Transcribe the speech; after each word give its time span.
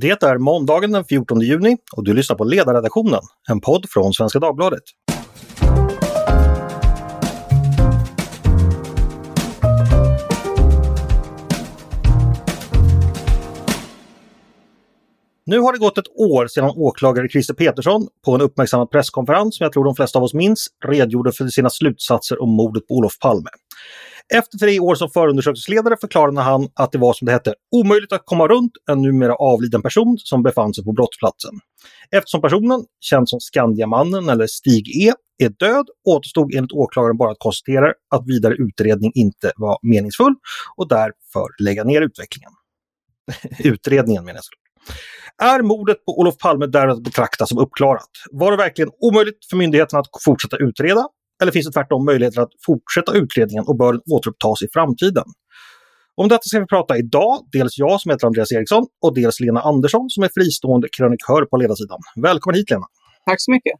Det 0.00 0.22
är 0.22 0.38
måndagen 0.38 0.92
den 0.92 1.04
14 1.04 1.40
juni 1.40 1.76
och 1.92 2.04
du 2.04 2.14
lyssnar 2.14 2.36
på 2.36 2.44
Ledarredaktionen, 2.44 3.20
en 3.48 3.60
podd 3.60 3.86
från 3.90 4.12
Svenska 4.12 4.38
Dagbladet. 4.38 4.82
Nu 15.46 15.58
har 15.58 15.72
det 15.72 15.78
gått 15.78 15.98
ett 15.98 16.08
år 16.16 16.46
sedan 16.46 16.70
åklagare 16.76 17.28
Christer 17.28 17.54
Petersson 17.54 18.08
på 18.24 18.34
en 18.34 18.40
uppmärksammad 18.40 18.90
presskonferens 18.90 19.56
som 19.56 19.64
jag 19.64 19.72
tror 19.72 19.84
de 19.84 19.94
flesta 19.94 20.18
av 20.18 20.24
oss 20.24 20.34
minns 20.34 20.66
redogjorde 20.86 21.32
för 21.32 21.48
sina 21.48 21.70
slutsatser 21.70 22.42
om 22.42 22.50
mordet 22.50 22.86
på 22.86 22.94
Olof 22.94 23.18
Palme. 23.18 23.50
Efter 24.34 24.58
tre 24.58 24.80
år 24.80 24.94
som 24.94 25.10
förundersökningsledare 25.10 25.96
förklarade 26.00 26.40
han 26.40 26.68
att 26.74 26.92
det 26.92 26.98
var 26.98 27.12
som 27.12 27.26
det 27.26 27.32
hette 27.32 27.54
omöjligt 27.76 28.12
att 28.12 28.22
komma 28.24 28.48
runt 28.48 28.72
en 28.90 29.02
numera 29.02 29.34
avliden 29.34 29.82
person 29.82 30.18
som 30.18 30.42
befann 30.42 30.74
sig 30.74 30.84
på 30.84 30.92
brottsplatsen. 30.92 31.60
Eftersom 32.10 32.40
personen, 32.40 32.84
känd 33.00 33.28
som 33.28 33.40
Skandiamannen 33.40 34.28
eller 34.28 34.46
Stig 34.46 35.06
E, 35.06 35.12
är 35.38 35.48
död 35.48 35.86
återstod 36.04 36.54
enligt 36.54 36.72
åklagaren 36.72 37.16
bara 37.16 37.30
att 37.30 37.38
konstatera 37.38 37.92
att 38.10 38.26
vidare 38.26 38.54
utredning 38.54 39.12
inte 39.14 39.52
var 39.56 39.78
meningsfull 39.82 40.34
och 40.76 40.88
därför 40.88 41.62
lägga 41.62 41.84
ner 41.84 42.02
utvecklingen. 42.02 42.50
utredningen 43.58 44.24
menar 44.24 44.40
jag. 44.40 44.68
Är 45.42 45.62
mordet 45.62 46.04
på 46.04 46.18
Olof 46.20 46.38
Palme 46.38 46.66
därmed 46.66 46.96
att 46.96 47.02
betrakta 47.02 47.46
som 47.46 47.58
uppklarat? 47.58 48.08
Var 48.30 48.50
det 48.50 48.56
verkligen 48.56 48.90
omöjligt 49.00 49.46
för 49.50 49.56
myndigheterna 49.56 50.00
att 50.00 50.22
fortsätta 50.24 50.56
utreda? 50.56 51.08
Eller 51.42 51.52
finns 51.52 51.66
det 51.66 51.72
tvärtom 51.72 52.04
möjligheter 52.04 52.40
att 52.40 52.50
fortsätta 52.66 53.12
utredningen 53.12 53.64
och 53.66 53.76
bör 53.76 54.00
återupptas 54.12 54.62
i 54.62 54.68
framtiden? 54.72 55.24
Om 56.16 56.28
detta 56.28 56.42
ska 56.42 56.60
vi 56.60 56.66
prata 56.66 56.98
idag, 56.98 57.48
dels 57.52 57.78
jag 57.78 58.00
som 58.00 58.10
heter 58.10 58.26
Andreas 58.26 58.52
Eriksson 58.52 58.86
och 59.02 59.14
dels 59.14 59.40
Lena 59.40 59.60
Andersson 59.60 60.10
som 60.10 60.22
är 60.22 60.30
fristående 60.34 60.88
krönikör 60.96 61.44
på 61.44 61.56
ledarsidan. 61.56 61.98
Välkommen 62.22 62.56
hit 62.56 62.70
Lena! 62.70 62.86
Tack 63.26 63.40
så 63.40 63.50
mycket! 63.50 63.72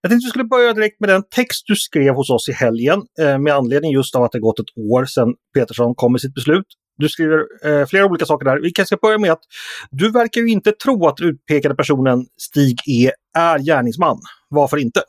Jag 0.00 0.10
tänkte 0.10 0.24
att 0.24 0.26
vi 0.26 0.30
skulle 0.30 0.44
börja 0.44 0.72
direkt 0.72 1.00
med 1.00 1.08
den 1.08 1.22
text 1.30 1.64
du 1.66 1.76
skrev 1.76 2.14
hos 2.14 2.30
oss 2.30 2.48
i 2.48 2.52
helgen 2.52 3.02
eh, 3.20 3.38
med 3.38 3.54
anledning 3.54 3.92
just 3.92 4.14
av 4.14 4.22
att 4.22 4.32
det 4.32 4.40
gått 4.40 4.60
ett 4.60 4.78
år 4.92 5.04
sedan 5.04 5.34
Petersson 5.54 5.94
kom 5.94 6.12
med 6.12 6.20
sitt 6.20 6.34
beslut. 6.34 6.66
Du 6.96 7.08
skriver 7.08 7.38
eh, 7.64 7.86
flera 7.86 8.06
olika 8.06 8.24
saker 8.24 8.44
där. 8.44 8.60
Vi 8.60 8.70
kanske 8.70 8.96
ska 8.96 9.06
börja 9.06 9.18
med 9.18 9.32
att 9.32 9.42
du 9.90 10.10
verkar 10.10 10.40
ju 10.40 10.48
inte 10.48 10.72
tro 10.72 11.06
att 11.06 11.16
den 11.16 11.28
utpekade 11.28 11.74
personen 11.74 12.26
Stig 12.40 12.78
E 12.88 13.10
är 13.38 13.58
gärningsman. 13.58 14.18
Varför 14.48 14.76
inte? 14.76 15.00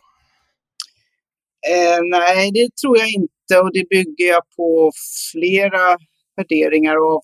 Eh, 1.71 1.99
nej, 2.03 2.51
det 2.51 2.67
tror 2.81 2.97
jag 2.97 3.09
inte 3.09 3.53
och 3.61 3.73
det 3.73 3.89
bygger 3.89 4.27
jag 4.33 4.43
på 4.57 4.91
flera 5.31 5.97
värderingar 6.37 6.97
och 7.09 7.23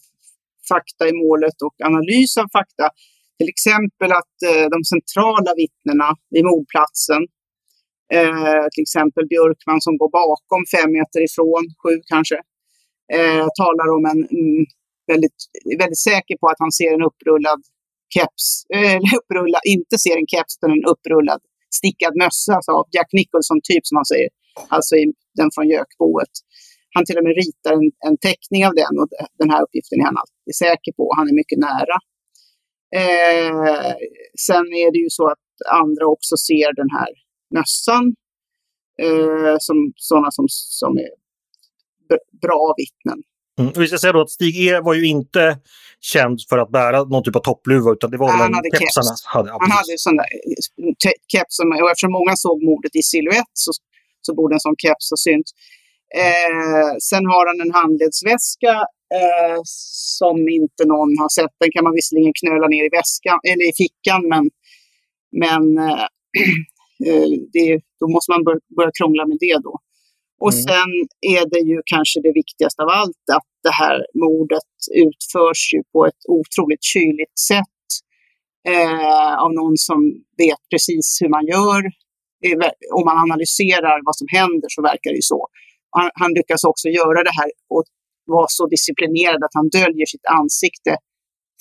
fakta 0.72 1.04
i 1.12 1.14
målet 1.23 1.58
och 1.68 1.76
analys 1.90 2.38
av 2.38 2.48
fakta. 2.58 2.86
Till 3.38 3.50
exempel 3.56 4.12
att 4.22 4.38
eh, 4.50 4.66
de 4.76 4.80
centrala 4.94 5.52
vittnena 5.62 6.10
vid 6.34 6.45
mordplatsen, 6.50 7.22
eh, 8.17 8.64
till 8.73 8.86
exempel 8.88 9.23
Björkman 9.32 9.82
som 9.86 9.98
går 10.02 10.12
bakom 10.22 10.62
fem 10.76 10.90
meter 10.98 11.20
ifrån, 11.28 11.64
sju 11.82 11.94
kanske, 12.14 12.38
eh, 13.17 13.45
talar 13.60 13.88
om 13.95 14.04
en 14.12 14.22
mm, 14.38 14.64
väldigt, 15.12 15.40
väldigt 15.82 16.04
säker 16.12 16.36
på 16.42 16.45
att 16.52 16.60
han 16.64 16.72
ser 16.80 16.92
en 16.98 17.04
upprullad 17.10 17.62
keps, 18.16 18.45
eh, 18.78 19.00
upprullad, 19.20 19.62
inte 19.76 19.95
ser 20.04 20.16
en 20.22 20.30
keps 20.34 20.54
utan 20.58 20.72
en 20.78 20.86
upprullad 20.94 21.42
stickad 21.80 22.14
mössa, 22.23 22.52
alltså 22.59 22.73
Jack 22.95 23.09
Nicholson-typ 23.20 23.84
som 23.88 23.95
man 24.00 24.08
säger, 24.12 24.30
alltså 24.75 24.94
i, 24.95 25.03
alltså 25.03 25.17
den 25.39 25.50
från 25.56 25.67
Gökboet. 25.73 26.34
Han 26.95 27.06
till 27.06 27.17
och 27.20 27.26
med 27.28 27.36
ritar 27.44 27.73
en, 27.80 27.88
en 28.08 28.17
teckning 28.28 28.61
av 28.67 28.73
den 28.81 28.94
och 29.00 29.08
den 29.42 29.50
här 29.53 29.61
uppgiften 29.66 30.00
är 30.02 30.06
han 30.09 30.22
alltid 30.23 30.56
säker 30.66 30.92
på. 31.00 31.06
Han 31.17 31.28
är 31.31 31.36
mycket 31.42 31.59
nära. 31.70 31.98
Eh, 33.02 33.94
sen 34.48 34.66
är 34.84 34.89
det 34.94 35.02
ju 35.06 35.09
så 35.20 35.26
att 35.34 35.48
andra 35.84 36.06
också 36.16 36.36
ser 36.48 36.70
den 36.81 36.92
här 36.98 37.11
mössan 37.58 38.04
eh, 39.06 39.56
som 39.59 39.78
sådana 39.95 40.31
som, 40.31 40.45
som 40.82 40.92
är 40.98 41.11
bra 42.45 42.64
vittnen. 42.82 43.20
Mm. 43.59 43.71
Vi 43.75 43.87
ska 43.87 43.97
säga 43.97 44.14
då 44.14 44.21
att 44.21 44.30
Stig 44.30 44.55
E 44.67 44.80
var 44.80 44.93
ju 44.93 45.05
inte 45.08 45.58
känd 46.02 46.39
för 46.49 46.58
att 46.58 46.71
bära 46.71 47.03
någon 47.03 47.23
typ 47.23 47.36
av 47.36 47.43
toppluva 47.49 47.92
utan 47.92 48.11
det 48.11 48.17
var 48.17 48.27
väl 48.27 48.37
han 48.37 48.53
hade 48.53 48.70
kepsarna. 48.80 49.14
Keps. 49.15 49.25
Hade, 49.25 49.49
han 49.52 49.71
hade 49.80 49.93
sån 49.97 50.15
där 50.17 50.30
keps 51.31 51.59
och 51.59 51.92
eftersom 51.92 52.11
många 52.11 52.33
såg 52.36 52.64
mordet 52.64 52.95
i 52.95 53.03
siluett 53.03 53.53
så, 53.53 53.71
så 54.21 54.36
borde 54.36 54.55
en 54.55 54.59
sån 54.59 54.75
keps 54.83 55.05
ha 55.11 55.17
synts. 55.27 55.52
Eh, 56.23 56.92
sen 57.09 57.25
har 57.33 57.43
han 57.49 57.59
en 57.65 57.73
handledsväska 57.81 58.73
eh, 59.19 59.59
som 60.19 60.37
inte 60.59 60.83
någon 60.93 61.11
har 61.21 61.30
sett. 61.37 61.53
Den 61.64 61.71
kan 61.71 61.83
man 61.83 61.93
visserligen 61.99 62.33
knöla 62.39 62.67
ner 62.67 62.83
i 62.89 62.92
väskan 62.99 63.39
eller 63.52 63.65
i 63.71 63.73
fickan 63.81 64.21
men, 64.31 64.43
men 65.43 65.64
eh, 65.87 66.05
eh 67.09 67.27
det, 67.53 67.67
då 67.99 68.05
måste 68.14 68.31
man 68.33 68.42
börja 68.77 68.92
krångla 68.99 69.23
med 69.31 69.37
det 69.45 69.58
då. 69.67 69.73
Och 70.44 70.54
mm. 70.54 70.64
sen 70.67 70.92
är 71.36 71.44
det 71.54 71.64
ju 71.72 71.77
kanske 71.94 72.17
det 72.26 72.33
viktigaste 72.42 72.82
av 72.83 72.89
allt 72.89 73.26
att 73.38 73.50
det 73.64 73.76
här 73.82 73.98
mordet 74.26 74.72
utförs 75.05 75.61
ju 75.73 75.80
på 75.94 76.00
ett 76.10 76.22
otroligt 76.38 76.83
kyligt 76.94 77.38
sätt 77.50 77.86
eh, 78.72 79.33
av 79.44 79.49
någon 79.60 79.78
som 79.78 79.99
vet 80.44 80.61
precis 80.72 81.17
hur 81.22 81.30
man 81.30 81.45
gör. 81.55 81.82
Om 82.98 83.04
man 83.10 83.17
analyserar 83.26 83.98
vad 84.08 84.16
som 84.20 84.28
händer 84.38 84.67
så 84.76 84.82
verkar 84.82 85.10
det 85.11 85.20
ju 85.23 85.28
så. 85.33 85.42
Han, 85.98 86.10
han 86.14 86.32
lyckas 86.38 86.64
också 86.64 86.88
göra 86.99 87.20
det 87.28 87.36
här 87.39 87.49
och 87.73 87.83
vara 88.26 88.49
så 88.49 88.64
disciplinerad 88.76 89.44
att 89.44 89.55
han 89.60 89.70
döljer 89.70 90.05
sitt 90.14 90.26
ansikte 90.39 90.92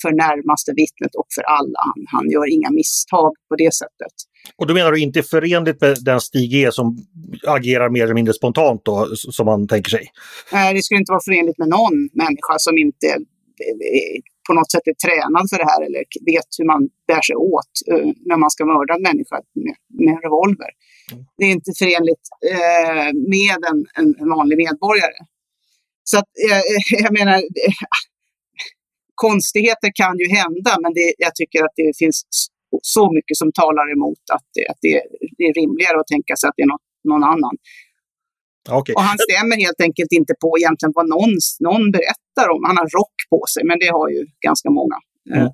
för 0.02 0.12
närmaste 0.12 0.72
vittnet 0.76 1.14
och 1.14 1.26
för 1.34 1.42
alla. 1.42 1.80
Han, 1.88 2.06
han 2.06 2.30
gör 2.30 2.52
inga 2.56 2.70
misstag 2.70 3.32
på 3.48 3.54
det 3.56 3.74
sättet. 3.74 4.14
Och 4.56 4.66
då 4.66 4.74
menar 4.74 4.92
du 4.92 5.00
inte 5.00 5.22
förenligt 5.22 5.80
med 5.80 5.96
den 6.04 6.20
Stig 6.20 6.54
E 6.54 6.72
som 6.72 6.98
agerar 7.46 7.90
mer 7.90 8.04
eller 8.04 8.14
mindre 8.14 8.34
spontant 8.34 8.84
då, 8.84 9.08
som 9.14 9.46
man 9.46 9.68
tänker 9.68 9.90
sig? 9.90 10.04
Nej, 10.52 10.74
det 10.74 10.82
skulle 10.82 11.00
inte 11.00 11.12
vara 11.12 11.26
förenligt 11.30 11.58
med 11.58 11.68
någon 11.68 11.96
människa 12.12 12.54
som 12.58 12.78
inte 12.78 13.08
på 14.48 14.52
något 14.54 14.70
sätt 14.72 14.86
är 14.92 14.96
tränad 15.04 15.44
för 15.50 15.58
det 15.62 15.68
här 15.72 15.80
eller 15.86 16.02
vet 16.32 16.48
hur 16.58 16.66
man 16.72 16.80
bär 17.08 17.22
sig 17.28 17.36
åt 17.36 17.72
uh, 17.92 18.12
när 18.28 18.38
man 18.42 18.50
ska 18.50 18.60
mörda 18.64 18.92
en 18.94 19.02
människa 19.10 19.36
med, 19.64 19.76
med 19.98 20.12
en 20.14 20.22
revolver. 20.26 20.70
Mm. 21.12 21.24
Det 21.38 21.44
är 21.48 21.52
inte 21.58 21.72
förenligt 21.80 22.24
uh, 22.52 23.08
med 23.34 23.58
en, 23.70 23.78
en, 23.98 24.08
en, 24.20 24.28
vanlig 24.36 24.56
medborgare. 24.64 25.18
Så 26.10 26.14
att, 26.20 26.30
uh, 26.48 26.62
jag 27.04 27.12
menar, 27.18 27.36
konstigheter 29.26 29.90
kan 30.02 30.14
ju 30.22 30.26
hända, 30.40 30.72
men 30.82 30.90
det, 30.98 31.06
jag 31.26 31.32
tycker 31.40 31.60
att 31.66 31.74
det 31.80 31.90
finns 32.02 32.18
så 32.96 33.04
mycket 33.16 33.36
som 33.42 33.48
talar 33.62 33.86
emot 33.96 34.24
att, 34.36 34.46
det, 34.54 34.64
att 34.72 34.80
det, 34.86 34.94
det 35.38 35.44
är 35.50 35.54
rimligare 35.62 35.96
att 36.00 36.10
tänka 36.14 36.32
sig 36.36 36.46
att 36.48 36.56
det 36.58 36.64
är 36.68 36.72
något, 36.74 36.88
någon 37.10 37.24
annan. 37.34 37.54
Okay. 38.80 38.94
Och 38.98 39.04
han 39.10 39.18
stämmer 39.26 39.56
helt 39.66 39.80
enkelt 39.86 40.12
inte 40.20 40.34
på 40.42 40.50
egentligen 40.60 40.92
vad 40.98 41.06
någon, 41.16 41.32
någon 41.68 41.84
berättar 41.96 42.46
om. 42.54 42.60
Han 42.68 42.76
har 42.80 42.88
rock 43.00 43.16
på 43.32 43.40
sig, 43.52 43.62
men 43.68 43.76
det 43.82 43.90
har 43.98 44.08
ju 44.14 44.20
ganska 44.48 44.68
många. 44.78 44.96
Mm. 45.34 45.48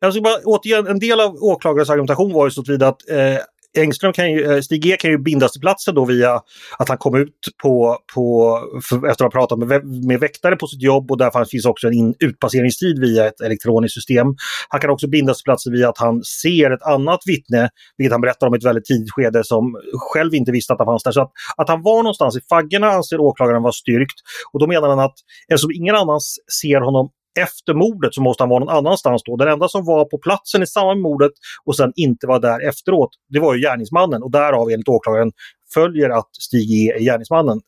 Jag 0.00 0.12
ska 0.12 0.22
bara 0.22 0.40
återge 0.44 0.90
en 0.94 0.98
del 1.06 1.20
av 1.20 1.32
åklagarens 1.52 1.90
argumentation 1.90 2.32
var 2.32 2.46
ju 2.46 2.50
så 2.50 2.60
att, 2.60 2.82
att 2.90 3.00
eh, 3.10 3.38
Engström 3.78 4.12
kan 4.12 4.32
ju, 4.32 4.52
eh, 4.52 4.60
Stig 4.60 4.86
E 4.86 4.96
kan 4.96 5.10
ju 5.10 5.18
bindas 5.18 5.52
till 5.52 5.60
platsen 5.60 5.94
då 5.94 6.04
via 6.04 6.34
att 6.78 6.88
han 6.88 6.98
kom 6.98 7.14
ut 7.14 7.34
på, 7.62 7.98
på 8.14 8.58
efter 8.94 9.10
att 9.10 9.20
ha 9.20 9.40
pratat 9.40 9.58
med, 9.58 9.84
med 10.06 10.20
väktare 10.20 10.56
på 10.56 10.66
sitt 10.66 10.82
jobb 10.82 11.10
och 11.10 11.18
där 11.18 11.44
finns 11.44 11.66
också 11.66 11.86
en 11.86 11.92
in, 11.92 12.14
utpasseringstid 12.18 13.00
via 13.00 13.26
ett 13.26 13.40
elektroniskt 13.40 13.94
system. 13.94 14.26
Han 14.68 14.80
kan 14.80 14.90
också 14.90 15.08
bindas 15.08 15.36
till 15.36 15.44
platsen 15.44 15.72
via 15.72 15.88
att 15.88 15.98
han 15.98 16.22
ser 16.24 16.70
ett 16.70 16.82
annat 16.82 17.20
vittne, 17.26 17.68
vilket 17.96 18.12
han 18.12 18.20
berättar 18.20 18.46
om 18.46 18.54
i 18.54 18.58
ett 18.58 18.64
väldigt 18.64 18.84
tidigt 18.84 19.12
skede 19.12 19.44
som 19.44 19.76
själv 20.12 20.34
inte 20.34 20.52
visste 20.52 20.72
att 20.72 20.78
han 20.78 20.86
fanns 20.86 21.02
där. 21.02 21.12
Så 21.12 21.20
att, 21.20 21.30
att 21.56 21.68
han 21.68 21.82
var 21.82 22.02
någonstans 22.02 22.36
i 22.36 22.40
faggorna 22.48 22.86
anser 22.86 23.20
åklagaren 23.20 23.62
vara 23.62 23.72
styrkt. 23.72 24.16
Och 24.52 24.60
då 24.60 24.66
menar 24.66 24.88
han 24.88 25.00
att 25.00 25.14
eftersom 25.48 25.70
ingen 25.70 25.94
annan 25.94 26.20
ser 26.60 26.80
honom 26.80 27.10
efter 27.38 27.74
mordet 27.74 28.14
så 28.14 28.22
måste 28.22 28.42
han 28.42 28.50
vara 28.50 28.64
någon 28.64 28.76
annanstans 28.76 29.22
då. 29.24 29.36
Den 29.36 29.48
enda 29.48 29.68
som 29.68 29.84
var 29.84 30.04
på 30.04 30.18
platsen 30.18 30.62
i 30.62 30.66
samband 30.66 31.00
med 31.00 31.10
mordet 31.10 31.32
och 31.64 31.76
sen 31.76 31.92
inte 31.96 32.26
var 32.26 32.40
där 32.40 32.68
efteråt, 32.68 33.10
det 33.28 33.40
var 33.40 33.54
ju 33.54 33.60
gärningsmannen 33.60 34.22
och 34.22 34.30
därav 34.30 34.70
enligt 34.70 34.88
åklagaren 34.88 35.32
följer 35.74 36.10
att 36.10 36.30
Stig 36.38 36.70
E 36.70 36.92
är 36.96 37.00
gärningsmannen. 37.00 37.60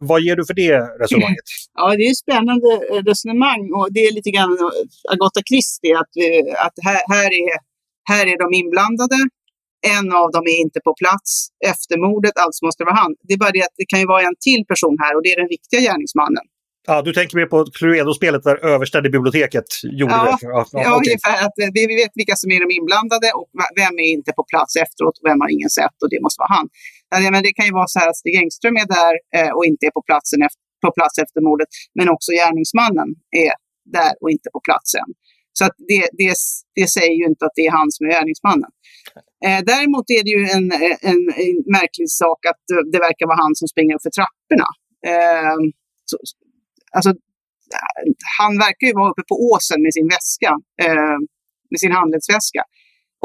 Vad 0.00 0.20
ger 0.20 0.36
du 0.36 0.46
för 0.46 0.54
det 0.54 0.78
resonemanget? 1.02 1.44
Ja, 1.80 1.96
det 1.96 2.04
är 2.06 2.10
ett 2.10 2.24
spännande 2.26 2.68
eh, 2.92 3.02
resonemang 3.10 3.62
och 3.76 3.88
det 3.94 4.00
är 4.00 4.12
lite 4.12 4.30
grann 4.30 4.54
Agatha 5.14 5.40
Christie, 5.50 5.98
att, 6.00 6.10
vi, 6.14 6.26
att 6.66 6.76
här, 6.86 7.00
här, 7.14 7.30
är, 7.42 7.50
här 8.10 8.24
är 8.32 8.38
de 8.44 8.48
inblandade, 8.60 9.18
en 9.96 10.06
av 10.20 10.28
dem 10.36 10.44
är 10.54 10.58
inte 10.64 10.80
på 10.86 10.92
plats 11.02 11.30
efter 11.72 11.94
mordet, 12.06 12.34
alltså 12.44 12.64
måste 12.66 12.80
det 12.82 12.88
vara 12.90 13.00
han. 13.04 13.14
Det 13.26 13.32
är 13.34 13.38
bara 13.44 13.56
det 13.58 13.62
att 13.68 13.76
det 13.80 13.88
kan 13.92 14.00
ju 14.02 14.06
vara 14.14 14.22
en 14.22 14.38
till 14.48 14.62
person 14.72 14.96
här 15.02 15.12
och 15.16 15.22
det 15.22 15.30
är 15.34 15.40
den 15.42 15.52
riktiga 15.56 15.80
gärningsmannen. 15.88 16.44
Ja, 16.90 16.96
du 17.06 17.12
tänker 17.18 17.34
mer 17.40 17.50
på 17.54 17.58
Cluedo-spelet 17.78 18.42
där 18.48 18.56
överstade 18.74 19.06
biblioteket 19.16 19.68
gjorde 20.00 20.14
ja, 20.14 20.24
det? 20.24 20.36
Ja, 20.40 20.66
ja 20.72 20.96
okay. 20.96 20.96
ungefär. 20.98 21.36
Att 21.46 21.56
vi 21.78 21.82
vet 22.00 22.12
vilka 22.20 22.36
som 22.42 22.48
är 22.54 22.60
de 22.64 22.68
inblandade 22.78 23.28
och 23.38 23.46
vem 23.80 23.94
är 24.04 24.10
inte 24.18 24.30
på 24.38 24.44
plats 24.52 24.72
efteråt 24.84 25.16
och 25.20 25.26
vem 25.30 25.40
har 25.42 25.50
ingen 25.56 25.72
sett 25.78 25.96
och 26.02 26.10
det 26.12 26.20
måste 26.24 26.38
vara 26.42 26.52
han. 26.58 26.66
Men 27.34 27.42
det 27.46 27.52
kan 27.56 27.66
ju 27.70 27.74
vara 27.80 27.90
så 27.94 27.98
här 28.00 28.08
att 28.10 28.20
Stig 28.22 28.34
Engström 28.42 28.76
är 28.82 28.88
där 28.98 29.14
eh, 29.38 29.52
och 29.56 29.64
inte 29.70 29.82
är 29.88 29.92
på, 29.98 30.02
platsen 30.08 30.40
efter, 30.46 30.60
på 30.84 30.90
plats 30.98 31.14
efter 31.24 31.40
mordet, 31.48 31.70
men 31.98 32.06
också 32.14 32.28
gärningsmannen 32.40 33.08
är 33.46 33.52
där 33.98 34.12
och 34.22 34.30
inte 34.34 34.48
på 34.56 34.60
platsen. 34.68 35.08
Så 35.58 35.62
att 35.66 35.76
det, 35.90 36.04
det, 36.20 36.32
det 36.78 36.86
säger 36.96 37.16
ju 37.20 37.24
inte 37.32 37.42
att 37.46 37.56
det 37.58 37.64
är 37.70 37.72
han 37.80 37.88
som 37.94 38.02
är 38.06 38.10
gärningsmannen. 38.16 38.70
Eh, 39.46 39.60
däremot 39.72 40.06
är 40.18 40.22
det 40.26 40.32
ju 40.38 40.42
en, 40.56 40.66
en, 41.10 41.22
en, 41.44 41.56
märklig 41.78 42.08
sak 42.22 42.40
att 42.50 42.64
det 42.92 43.00
verkar 43.08 43.26
vara 43.32 43.40
han 43.44 43.54
som 43.60 43.66
springer 43.72 43.92
upp 43.94 44.04
för 44.06 44.14
trapporna. 44.18 44.68
Eh, 45.10 45.58
så, 46.10 46.16
alltså, 46.96 47.10
han 48.38 48.52
verkar 48.58 48.86
ju 48.86 48.94
vara 49.02 49.10
uppe 49.10 49.22
på 49.30 49.34
åsen 49.50 49.82
med 49.82 49.92
sin 49.94 50.08
väska, 50.14 50.52
eh, 50.84 51.16
med 51.70 51.80
sin 51.80 51.92
handledsväska 51.92 52.62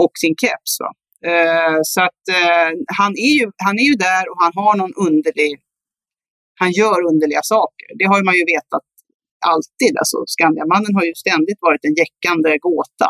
och 0.03 0.11
sin 0.23 0.35
keps. 0.41 0.73
Va? 0.83 0.91
Eh, 1.31 1.79
så 1.83 2.01
att 2.01 2.23
eh, 2.39 2.69
han, 2.99 3.11
är 3.27 3.33
ju, 3.39 3.45
han 3.65 3.75
är 3.81 3.87
ju 3.91 3.95
där 4.09 4.23
och 4.31 4.37
han 4.43 4.53
har 4.55 4.73
någon 4.81 4.93
underlig, 5.07 5.51
han 6.61 6.71
gör 6.71 6.99
underliga 7.11 7.43
saker. 7.43 7.87
Det 7.99 8.05
har 8.05 8.23
man 8.23 8.35
ju 8.39 8.45
vetat 8.53 8.85
alltid. 9.53 9.93
Alltså, 9.97 10.17
Skandiamannen 10.27 10.95
har 10.95 11.03
ju 11.09 11.13
ständigt 11.15 11.59
varit 11.67 11.83
en 11.85 11.95
jäckande 12.01 12.57
gåta. 12.57 13.07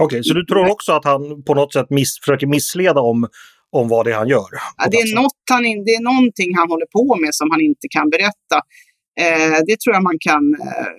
Okej, 0.00 0.04
okay, 0.04 0.22
så 0.22 0.34
du 0.34 0.44
tror 0.44 0.70
också 0.70 0.92
att 0.92 1.04
han 1.04 1.42
på 1.44 1.54
något 1.54 1.72
sätt 1.72 1.90
miss, 1.90 2.20
försöker 2.20 2.46
missleda 2.46 3.00
om, 3.00 3.28
om 3.70 3.88
vad 3.88 4.06
det 4.06 4.12
är 4.12 4.16
han 4.16 4.28
gör? 4.28 4.50
Ja, 4.76 4.84
det, 4.90 4.96
är 4.96 5.14
något 5.14 5.42
han, 5.50 5.62
det 5.62 5.94
är 5.98 6.02
någonting 6.02 6.56
han 6.56 6.68
håller 6.70 6.86
på 6.86 7.16
med 7.22 7.34
som 7.34 7.50
han 7.50 7.60
inte 7.60 7.86
kan 7.96 8.10
berätta. 8.10 8.58
Eh, 9.24 9.58
det 9.66 9.76
tror 9.80 9.94
jag 9.94 10.02
man 10.02 10.18
kan 10.28 10.44
eh, 10.68 10.92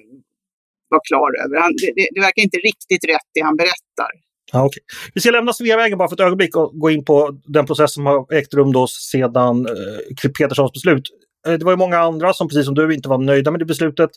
vara 0.89 1.01
klar 1.09 1.29
över. 1.43 1.61
Han, 1.61 1.71
det, 1.95 2.07
det, 2.15 2.21
verkar 2.21 2.41
inte 2.41 2.57
riktigt 2.57 3.03
rätt 3.13 3.27
det 3.33 3.41
han 3.41 3.57
berättar. 3.57 4.11
Ja, 4.51 4.65
okay. 4.65 4.81
Vi 5.13 5.21
ska 5.21 5.31
lämna 5.31 5.53
Sveavägen 5.53 5.97
bara 5.97 6.09
för 6.09 6.15
ett 6.15 6.19
ögonblick 6.19 6.55
och 6.55 6.71
gå 6.73 6.89
in 6.89 7.05
på 7.05 7.39
den 7.45 7.65
process 7.65 7.93
som 7.93 8.05
har 8.05 8.33
ägt 8.33 8.53
rum 8.53 8.71
då 8.71 8.87
sedan 8.87 9.65
eh, 9.65 10.29
Peterssons 10.39 10.73
beslut. 10.73 11.03
Eh, 11.47 11.53
det 11.53 11.65
var 11.65 11.71
ju 11.71 11.77
många 11.77 11.99
andra 11.99 12.33
som 12.33 12.47
precis 12.47 12.65
som 12.65 12.75
du 12.75 12.93
inte 12.93 13.09
var 13.09 13.17
nöjda 13.17 13.51
med 13.51 13.59
det 13.61 13.65
beslutet 13.65 14.09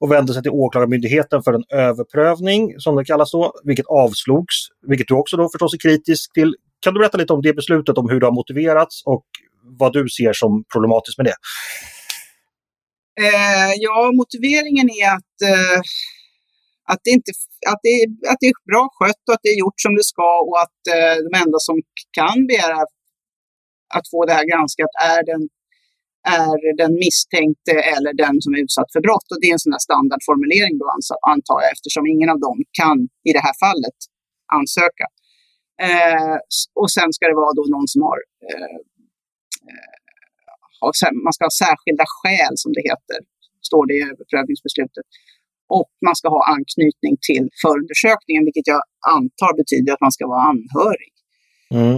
och 0.00 0.12
vände 0.12 0.32
sig 0.32 0.42
till 0.42 0.50
Åklagarmyndigheten 0.50 1.42
för 1.42 1.52
en 1.52 1.64
överprövning, 1.72 2.74
som 2.78 2.96
det 2.96 3.04
kallas 3.04 3.30
då, 3.30 3.52
vilket 3.64 3.86
avslogs, 3.86 4.54
vilket 4.86 5.08
du 5.08 5.14
också 5.14 5.36
då 5.36 5.48
förstås 5.52 5.74
är 5.74 5.78
kritisk 5.78 6.32
till. 6.32 6.54
Kan 6.80 6.94
du 6.94 7.00
berätta 7.00 7.18
lite 7.18 7.32
om 7.32 7.42
det 7.42 7.54
beslutet, 7.54 7.98
om 7.98 8.10
hur 8.10 8.20
det 8.20 8.26
har 8.26 8.32
motiverats 8.32 9.02
och 9.04 9.24
vad 9.78 9.92
du 9.92 10.08
ser 10.08 10.32
som 10.32 10.64
problematiskt 10.72 11.18
med 11.18 11.26
det? 11.26 11.34
Eh, 13.24 13.72
ja, 13.86 13.98
motiveringen 14.20 14.88
är 15.02 15.08
att, 15.18 15.36
eh, 15.52 15.78
att, 16.92 17.00
det 17.04 17.10
inte, 17.10 17.30
att, 17.72 17.80
det, 17.86 17.94
att 18.30 18.40
det 18.40 18.48
är 18.52 18.56
bra 18.72 18.84
skött 18.96 19.24
och 19.28 19.34
att 19.34 19.44
det 19.46 19.52
är 19.54 19.58
gjort 19.64 19.80
som 19.84 19.94
det 19.98 20.06
ska 20.12 20.30
och 20.48 20.58
att 20.64 20.80
eh, 20.94 21.16
de 21.26 21.32
enda 21.44 21.58
som 21.68 21.76
kan 22.18 22.46
begära 22.50 22.78
att 23.96 24.06
få 24.12 24.18
det 24.26 24.34
här 24.38 24.46
granskat 24.50 24.92
är 25.14 25.20
den 25.32 25.42
är 26.42 26.76
den 26.82 26.92
misstänkte 27.04 27.74
eller 27.94 28.12
den 28.24 28.34
som 28.44 28.50
är 28.54 28.60
utsatt 28.64 28.92
för 28.94 29.02
brott. 29.06 29.28
Och 29.32 29.40
det 29.40 29.48
är 29.50 29.54
en 29.58 29.64
sån 29.64 29.74
där 29.76 29.86
standardformulering 29.88 30.74
då 30.80 30.86
antar 31.32 31.58
jag 31.62 31.70
eftersom 31.76 32.04
ingen 32.14 32.30
av 32.34 32.38
dem 32.46 32.58
kan 32.80 32.98
i 33.28 33.30
det 33.36 33.42
här 33.46 33.56
fallet 33.64 33.98
ansöka. 34.58 35.06
Eh, 35.86 36.36
och 36.80 36.90
sen 36.96 37.08
ska 37.14 37.22
det 37.30 37.40
vara 37.44 37.54
då 37.58 37.64
någon 37.74 37.88
som 37.92 38.00
har, 38.08 38.18
eh, 38.48 38.78
har, 39.70 40.07
man 41.24 41.32
ska 41.34 41.42
ha 41.50 41.54
särskilda 41.66 42.04
skäl 42.16 42.54
som 42.62 42.70
det 42.76 42.82
heter, 42.90 43.18
står 43.68 43.82
det 43.88 43.94
i 43.98 44.02
överprövningsbeslutet. 44.10 45.06
Och 45.76 45.90
man 46.06 46.16
ska 46.18 46.26
ha 46.36 46.42
anknytning 46.56 47.14
till 47.28 47.46
förundersökningen, 47.62 48.42
vilket 48.48 48.66
jag 48.74 48.82
antar 49.18 49.52
betyder 49.60 49.90
att 49.92 50.04
man 50.06 50.12
ska 50.16 50.24
vara 50.34 50.44
anhörig. 50.52 51.12
Mm. 51.78 51.96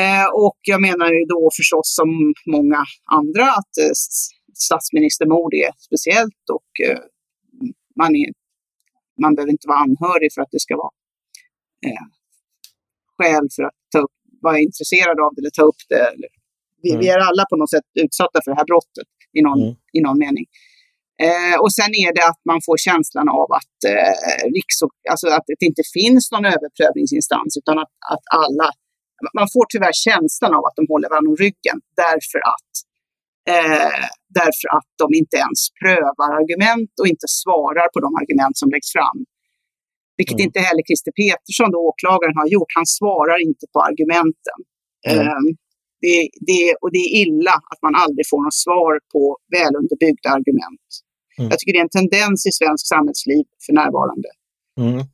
Eh, 0.00 0.26
och 0.46 0.58
jag 0.72 0.80
menar 0.88 1.08
ju 1.16 1.24
då 1.34 1.50
förstås 1.56 1.88
som 1.98 2.10
många 2.56 2.80
andra 3.18 3.46
att 3.60 3.74
eh, 3.84 3.94
statsministermord 4.66 5.54
är 5.54 5.70
speciellt 5.86 6.44
och 6.56 6.70
eh, 6.86 7.00
man, 8.00 8.10
är, 8.16 8.30
man 9.22 9.34
behöver 9.34 9.52
inte 9.52 9.68
vara 9.68 9.78
anhörig 9.78 10.30
för 10.34 10.42
att 10.42 10.52
det 10.52 10.60
ska 10.60 10.76
vara 10.76 10.94
eh, 11.86 12.06
skäl 13.16 13.46
för 13.56 13.62
att 13.62 13.78
ta 13.92 13.98
upp, 13.98 14.16
vara 14.42 14.58
intresserad 14.58 15.20
av 15.20 15.30
det 15.34 15.40
eller 15.40 15.50
ta 15.50 15.62
upp 15.62 15.82
det. 15.88 16.02
Eller, 16.12 16.28
vi, 16.82 16.90
mm. 16.90 17.00
vi, 17.00 17.08
är 17.14 17.18
alla 17.28 17.44
på 17.50 17.56
något 17.56 17.70
sätt 17.70 17.88
utsatta 18.04 18.36
för 18.44 18.50
det 18.50 18.58
här 18.60 18.70
brottet 18.72 19.10
i 19.38 19.40
någon, 19.46 19.62
mm. 19.62 19.74
i 19.96 20.00
någon 20.06 20.18
mening. 20.24 20.46
Eh, 21.26 21.56
och 21.64 21.72
sen 21.78 21.90
är 22.04 22.10
det 22.16 22.24
att 22.32 22.42
man 22.50 22.60
får 22.66 22.76
känslan 22.88 23.28
av 23.40 23.48
att, 23.58 23.76
eh, 23.92 24.42
riks, 24.56 24.76
alltså 25.10 25.26
att 25.36 25.46
det 25.60 25.66
inte 25.70 25.84
finns 25.98 26.24
någon 26.32 26.46
överprövningsinstans 26.54 27.50
utan 27.60 27.76
att, 27.82 27.92
att 28.14 28.24
alla 28.42 28.68
man 29.38 29.48
får 29.54 29.64
tyvärr 29.72 29.96
känslan 30.08 30.52
av 30.58 30.62
att 30.68 30.76
de 30.78 30.84
håller 30.92 31.08
varandra 31.12 31.30
om 31.32 31.40
ryggen 31.46 31.78
därför 32.04 32.40
att, 32.54 32.72
eh, 33.52 33.98
därför 34.40 34.68
att 34.78 34.90
de 35.02 35.06
inte 35.20 35.36
ens 35.44 35.60
prövar 35.82 36.28
argument 36.40 36.92
och 37.00 37.08
inte 37.12 37.28
svarar 37.42 37.86
på 37.94 37.98
de 38.04 38.10
argument 38.22 38.56
som 38.62 38.68
läggs 38.74 38.90
fram. 38.96 39.18
Vilket 40.18 40.38
mm. 40.40 40.46
inte 40.46 40.60
heller 40.68 40.84
Christer 40.88 41.14
Petersson, 41.20 41.68
då 41.74 41.78
åklagaren, 41.90 42.36
har 42.40 42.48
gjort. 42.54 42.72
Han 42.78 42.88
svarar 42.98 43.36
inte 43.48 43.64
på 43.72 43.78
argumenten. 43.90 44.58
Mm. 45.14 45.44
Det, 46.06 46.18
det, 46.48 46.64
och 46.82 46.90
det 46.94 47.02
är 47.06 47.10
illa 47.22 47.54
att 47.70 47.80
man 47.86 47.94
aldrig 48.02 48.24
får 48.32 48.40
något 48.46 48.60
svar 48.64 48.92
på 49.12 49.22
välunderbyggda 49.56 50.28
argument. 50.38 50.86
Mm. 51.38 51.50
Jag 51.50 51.58
tycker 51.58 51.72
det 51.72 51.82
är 51.84 51.88
en 51.90 51.98
tendens 52.00 52.38
i 52.50 52.52
svensk 52.60 52.84
samhällsliv 52.94 53.44
för 53.64 53.72
närvarande. 53.80 54.28
Mm. 54.80 55.04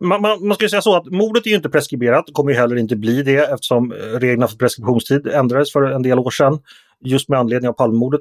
Man, 0.00 0.22
man, 0.22 0.46
man 0.46 0.54
skulle 0.54 0.68
säga 0.68 0.82
så 0.82 0.96
att 0.96 1.06
mordet 1.06 1.46
är 1.46 1.50
ju 1.50 1.56
inte 1.56 1.68
preskriberat, 1.68 2.24
kommer 2.32 2.50
ju 2.52 2.58
heller 2.58 2.76
inte 2.76 2.96
bli 2.96 3.22
det 3.22 3.38
eftersom 3.54 3.92
eh, 3.92 3.96
reglerna 3.96 4.48
för 4.48 4.56
preskriptionstid 4.56 5.26
ändrades 5.26 5.72
för 5.72 5.82
en 5.82 6.02
del 6.02 6.18
år 6.18 6.30
sedan. 6.30 6.58
Just 7.04 7.28
med 7.28 7.38
anledning 7.38 7.68
av 7.68 7.72
Palmemordet 7.72 8.20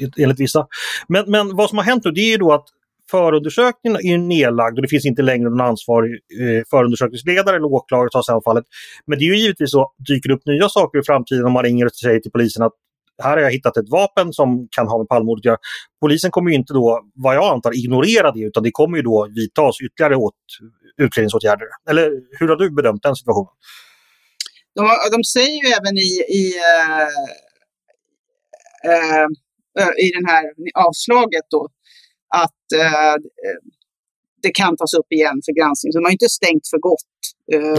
eh, 0.00 0.08
enligt 0.24 0.40
vissa. 0.40 0.66
Men, 1.08 1.30
men 1.30 1.56
vad 1.56 1.68
som 1.68 1.78
har 1.78 1.84
hänt 1.84 2.04
nu 2.04 2.10
det 2.10 2.20
är 2.20 2.30
ju 2.30 2.36
då 2.36 2.52
att 2.52 2.66
förundersökningen 3.10 4.00
är 4.06 4.18
nedlagd 4.18 4.78
och 4.78 4.82
det 4.82 4.88
finns 4.88 5.06
inte 5.06 5.22
längre 5.22 5.50
någon 5.50 5.60
ansvarig 5.60 6.12
eh, 6.12 6.62
förundersökningsledare 6.70 7.56
eller 7.56 7.72
åklagare 7.72 8.06
att 8.06 8.12
ta 8.12 8.22
sig 8.22 8.34
an 8.34 8.42
fallet. 8.44 8.64
Men 9.06 9.18
det 9.18 9.24
är 9.24 9.26
ju 9.26 9.36
givetvis 9.36 9.70
så, 9.70 9.92
dyker 10.08 10.28
det 10.28 10.34
upp 10.34 10.46
nya 10.46 10.68
saker 10.68 10.98
i 10.98 11.02
framtiden 11.02 11.44
om 11.44 11.52
man 11.52 11.64
ringer 11.64 11.86
och 11.86 11.94
säger 11.94 12.20
till 12.20 12.32
polisen 12.32 12.62
att 12.62 12.72
här 13.22 13.30
har 13.30 13.38
jag 13.38 13.50
hittat 13.50 13.76
ett 13.76 13.88
vapen 13.90 14.32
som 14.32 14.68
kan 14.70 14.88
ha 14.88 14.98
med 14.98 15.08
Palmemordet 15.08 15.40
att 15.40 15.44
göra. 15.44 15.58
Polisen 16.00 16.30
kommer 16.30 16.50
ju 16.50 16.56
inte 16.56 16.72
då, 16.72 17.02
vad 17.14 17.36
jag 17.36 17.54
antar, 17.54 17.78
ignorera 17.78 18.32
det 18.32 18.40
utan 18.40 18.62
det 18.62 18.70
kommer 18.70 18.96
ju 18.96 19.02
då 19.02 19.28
vidtas 19.34 19.80
ytterligare 19.80 20.16
åt, 20.16 20.34
utredningsåtgärder. 20.96 21.66
Eller 21.90 22.10
hur 22.38 22.48
har 22.48 22.56
du 22.56 22.70
bedömt 22.70 23.02
den 23.02 23.16
situationen? 23.16 23.52
De, 24.74 24.82
de 25.12 25.24
säger 25.24 25.66
ju 25.66 25.72
även 25.72 25.98
i, 25.98 26.10
i, 26.40 26.54
äh, 28.84 29.22
äh, 29.82 30.06
i 30.06 30.10
den 30.10 30.26
här 30.26 30.44
avslaget 30.74 31.44
då 31.50 31.68
att 32.42 32.66
äh, 32.86 33.16
det 34.44 34.52
kan 34.60 34.72
tas 34.80 34.94
upp 35.00 35.10
igen 35.16 35.38
för 35.46 35.52
granskning. 35.58 35.90
Så 35.92 35.98
de 35.98 36.04
har 36.08 36.16
inte 36.18 36.32
stängt 36.40 36.66
för 36.72 36.80
gott. 36.90 37.18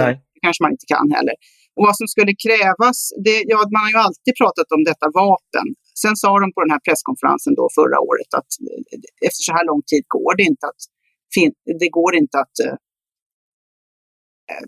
Nej. 0.01 0.13
Det 0.33 0.39
kanske 0.45 0.63
man 0.65 0.71
inte 0.75 0.87
kan 0.95 1.07
heller. 1.17 1.35
Och 1.77 1.83
vad 1.87 1.95
som 1.99 2.07
skulle 2.13 2.33
krävas, 2.45 2.97
det, 3.25 3.37
ja, 3.51 3.57
man 3.75 3.81
har 3.85 3.91
ju 3.95 3.99
alltid 4.07 4.33
pratat 4.41 4.67
om 4.75 4.81
detta 4.89 5.07
vapen. 5.23 5.67
Sen 6.03 6.15
sa 6.21 6.29
de 6.43 6.47
på 6.55 6.59
den 6.65 6.73
här 6.75 6.83
presskonferensen 6.87 7.53
då 7.59 7.65
förra 7.79 7.97
året 8.09 8.31
att 8.39 8.51
eh, 8.69 9.27
efter 9.27 9.41
så 9.47 9.51
här 9.57 9.65
lång 9.71 9.81
tid 9.91 10.03
går 10.17 10.33
det 10.39 10.45
inte 10.51 10.65
att, 10.71 10.81
det 11.81 11.89
går 11.99 12.11
inte 12.21 12.37
att 12.43 12.55
eh, 12.65 12.75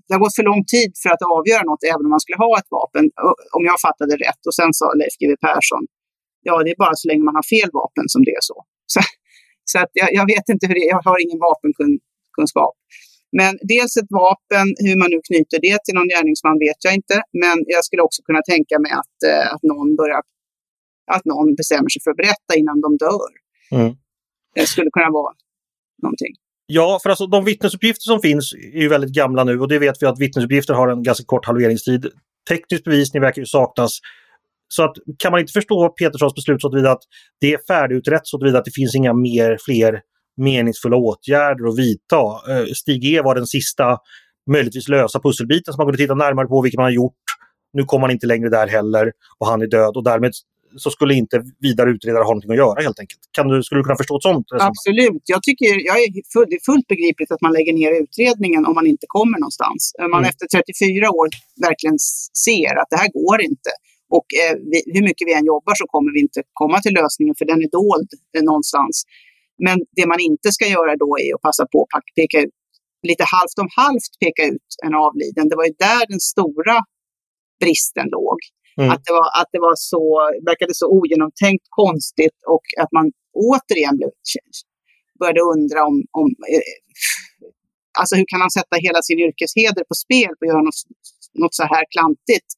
det 0.06 0.14
har 0.16 0.22
gått 0.26 0.38
för 0.40 0.48
lång 0.52 0.64
tid 0.76 0.90
för 1.04 1.10
att 1.16 1.24
avgöra 1.38 1.64
något 1.72 1.84
även 1.92 2.04
om 2.08 2.12
man 2.16 2.24
skulle 2.24 2.42
ha 2.46 2.54
ett 2.62 2.70
vapen, 2.80 3.06
om 3.58 3.64
jag 3.70 3.78
fattade 3.88 4.14
rätt. 4.26 4.42
Och 4.48 4.56
sen 4.60 4.72
sa 4.80 4.86
Leif 5.00 5.16
GW 5.20 5.36
Persson, 5.48 5.84
ja 6.48 6.54
det 6.64 6.72
är 6.76 6.80
bara 6.86 6.96
så 7.02 7.06
länge 7.10 7.24
man 7.30 7.38
har 7.40 7.48
fel 7.56 7.70
vapen 7.80 8.06
som 8.14 8.22
det 8.28 8.34
är 8.40 8.44
så. 8.52 8.58
Så, 8.94 9.00
så 9.72 9.78
att 9.84 9.92
jag, 10.02 10.10
jag 10.20 10.26
vet 10.34 10.46
inte 10.54 10.68
hur 10.68 10.76
det 10.76 10.84
är, 10.88 10.90
jag 10.96 11.04
har 11.10 11.18
ingen 11.26 11.40
vapenkunskap. 11.48 12.76
Men 13.40 13.52
dels 13.72 13.94
ett 14.02 14.12
vapen, 14.24 14.68
hur 14.86 14.96
man 15.02 15.10
nu 15.14 15.20
knyter 15.30 15.60
det 15.68 15.78
till 15.86 15.96
någon 15.98 16.10
gärningsman 16.14 16.58
vet 16.68 16.80
jag 16.88 16.94
inte. 17.00 17.16
Men 17.44 17.56
jag 17.76 17.82
skulle 17.88 18.02
också 18.08 18.20
kunna 18.28 18.42
tänka 18.54 18.76
mig 18.84 18.92
att, 19.02 19.18
eh, 19.30 19.46
att, 19.54 19.64
någon, 19.72 19.90
börjar, 20.00 20.22
att 21.16 21.26
någon 21.32 21.56
bestämmer 21.60 21.90
sig 21.90 22.02
för 22.04 22.12
att 22.12 22.22
berätta 22.24 22.52
innan 22.62 22.78
de 22.86 22.90
dör. 23.06 23.32
Mm. 23.78 23.92
Det 24.56 24.66
skulle 24.74 24.90
kunna 24.98 25.12
vara 25.20 25.34
någonting. 26.04 26.34
Ja, 26.68 27.00
för 27.04 27.10
alltså 27.10 27.28
de 27.28 27.46
vittnesuppgifter 27.46 28.06
som 28.14 28.20
finns 28.22 28.54
är 28.54 28.82
ju 28.82 28.88
väldigt 28.88 29.14
gamla 29.14 29.44
nu 29.44 29.60
och 29.60 29.68
det 29.68 29.80
vet 29.80 30.02
vi 30.02 30.06
att 30.06 30.20
vittnesuppgifter 30.20 30.74
har 30.74 30.88
en 30.88 31.04
ganska 31.04 31.26
kort 31.26 31.46
halveringstid. 31.46 32.08
Teknisk 32.50 32.84
bevisning 32.84 33.22
verkar 33.22 33.42
ju 33.42 33.46
saknas. 33.46 34.00
Så 34.68 34.84
att, 34.84 34.96
kan 35.20 35.32
man 35.32 35.40
inte 35.40 35.54
förstå 35.54 35.90
Peterssons 35.90 36.36
beslut 36.36 36.62
så 36.62 36.88
att 36.88 37.02
det 37.42 37.54
är 37.54 37.60
färdigutrett 37.68 38.28
så 38.28 38.58
att 38.58 38.66
det 38.66 38.72
finns 38.76 38.96
inga 38.96 39.14
mer, 39.14 39.58
fler 39.66 40.02
meningsfulla 40.38 40.98
åtgärder 40.98 41.68
att 41.68 41.80
vidta. 41.80 42.22
Eh, 42.52 42.66
Stig 42.76 43.06
E 43.06 43.22
var 43.22 43.36
den 43.36 43.48
sista 43.48 43.98
möjligtvis 44.52 44.88
lösa 44.88 45.20
pusselbiten 45.20 45.74
som 45.74 45.80
man 45.80 45.88
kunde 45.88 45.98
titta 45.98 46.16
närmare 46.16 46.48
på, 46.48 46.62
vilket 46.62 46.78
man 46.78 46.84
har 46.84 46.92
gjort. 46.92 47.14
Nu 47.74 47.84
kommer 47.84 48.02
man 48.02 48.12
inte 48.12 48.28
längre 48.28 48.50
där 48.50 48.68
heller 48.68 49.12
och 49.40 49.48
han 49.48 49.62
är 49.62 49.68
död 49.68 49.98
och 49.98 50.04
därmed 50.04 50.32
så 50.76 50.90
skulle 50.90 51.14
inte 51.14 51.44
vidare 51.60 51.90
utredare 51.90 52.24
ha 52.24 52.30
någonting 52.30 52.52
att 52.52 52.58
göra 52.58 52.82
helt 52.82 53.00
enkelt. 53.00 53.22
Kan 53.32 53.48
du, 53.48 53.64
skulle 53.64 53.80
du 53.80 53.84
kunna 53.84 53.96
förstå 53.96 54.16
ett 54.18 54.24
sånt 54.24 54.46
resonemang? 54.52 54.74
Absolut. 54.74 55.24
Jag 55.26 55.44
tycker 55.44 55.66
jag 55.90 55.98
är 56.04 56.10
full, 56.34 56.48
det 56.50 56.56
är 56.62 56.66
fullt 56.72 56.88
begripligt 56.88 57.32
att 57.32 57.42
man 57.42 57.54
lägger 57.54 57.74
ner 57.74 57.92
utredningen 58.04 58.66
om 58.66 58.74
man 58.76 58.88
inte 58.88 59.06
kommer 59.08 59.38
någonstans. 59.40 59.82
Man 60.00 60.22
mm. 60.24 60.30
efter 60.32 60.46
34 60.48 61.10
år 61.20 61.28
verkligen 61.68 61.98
ser 62.46 62.74
att 62.82 62.90
det 62.90 63.00
här 63.04 63.12
går 63.20 63.42
inte. 63.42 63.72
Och 64.16 64.28
eh, 64.44 64.56
vi, 64.72 64.78
hur 64.96 65.04
mycket 65.10 65.28
vi 65.28 65.34
än 65.34 65.46
jobbar 65.46 65.74
så 65.82 65.86
kommer 65.94 66.12
vi 66.16 66.20
inte 66.28 66.40
komma 66.62 66.78
till 66.82 66.94
lösningen 67.02 67.36
för 67.38 67.46
den 67.52 67.60
är 67.66 67.72
dold 67.80 68.10
eh, 68.36 68.44
någonstans. 68.50 68.96
Men 69.66 69.78
det 69.98 70.06
man 70.14 70.20
inte 70.20 70.52
ska 70.52 70.66
göra 70.78 70.92
då 71.04 71.10
är 71.24 71.30
att 71.36 71.42
passa 71.48 71.66
på 71.74 71.88
att 71.96 72.08
peka 72.20 72.38
ut 72.46 72.58
lite 73.10 73.26
halvt 73.36 73.58
om 73.64 73.70
halvt 73.82 74.14
peka 74.24 74.44
ut 74.54 74.70
en 74.86 74.96
avliden. 75.06 75.50
Det 75.50 75.56
var 75.60 75.66
ju 75.70 75.76
där 75.88 76.04
den 76.14 76.20
stora 76.20 76.78
bristen 77.62 78.08
låg. 78.18 78.40
Mm. 78.80 78.90
Att, 78.92 79.02
det 79.06 79.14
var, 79.20 79.28
att 79.42 79.50
det 79.52 79.62
var 79.68 79.76
så, 79.76 80.04
verkade 80.50 80.74
så 80.82 80.88
ogenomtänkt, 80.98 81.66
konstigt 81.82 82.38
och 82.54 82.66
att 82.84 82.92
man 82.98 83.06
återigen 83.52 83.98
blev, 83.98 84.12
började 85.20 85.42
undra 85.56 85.80
om, 85.90 85.96
om 86.22 86.28
eh, 86.54 86.74
alltså 88.00 88.16
hur 88.16 88.28
kan 88.32 88.42
han 88.42 88.52
sätta 88.60 88.76
hela 88.88 89.02
sin 89.08 89.20
yrkesheder 89.26 89.84
på 89.90 89.96
spel 90.04 90.32
och 90.40 90.48
göra 90.48 90.62
något, 90.68 90.82
något 91.42 91.56
så 91.62 91.66
här 91.74 91.86
klantigt? 91.94 92.50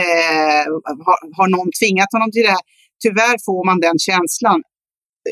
Eh, 0.00 0.64
har, 1.06 1.18
har 1.38 1.48
någon 1.56 1.70
tvingat 1.80 2.12
honom 2.16 2.30
till 2.32 2.46
det 2.46 2.54
här? 2.56 2.64
Tyvärr 3.04 3.36
får 3.46 3.60
man 3.68 3.78
den 3.86 3.98
känslan. 4.08 4.60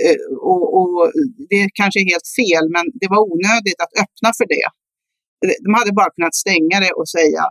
Eh, 0.03 0.19
och, 0.51 0.67
och, 0.79 1.13
det 1.53 1.63
kanske 1.81 2.01
är 2.03 2.09
helt 2.15 2.31
fel, 2.41 2.65
men 2.77 2.85
det 3.01 3.09
var 3.15 3.21
onödigt 3.33 3.81
att 3.85 3.95
öppna 4.05 4.31
för 4.39 4.47
det. 4.55 4.67
Eh, 5.45 5.57
de 5.65 5.71
hade 5.79 5.93
bara 6.01 6.11
kunnat 6.17 6.35
stänga 6.45 6.77
det 6.85 6.93
och 7.01 7.09
säga 7.19 7.45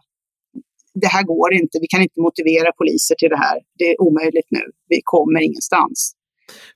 det 0.93 1.07
här 1.07 1.23
går 1.23 1.53
inte, 1.53 1.77
vi 1.81 1.87
kan 1.87 2.01
inte 2.01 2.19
motivera 2.21 2.71
poliser 2.71 3.15
till 3.15 3.29
det 3.29 3.37
här. 3.37 3.57
Det 3.79 3.85
är 3.91 4.01
omöjligt 4.01 4.47
nu, 4.49 4.63
vi 4.87 5.01
kommer 5.03 5.39
ingenstans. 5.41 6.15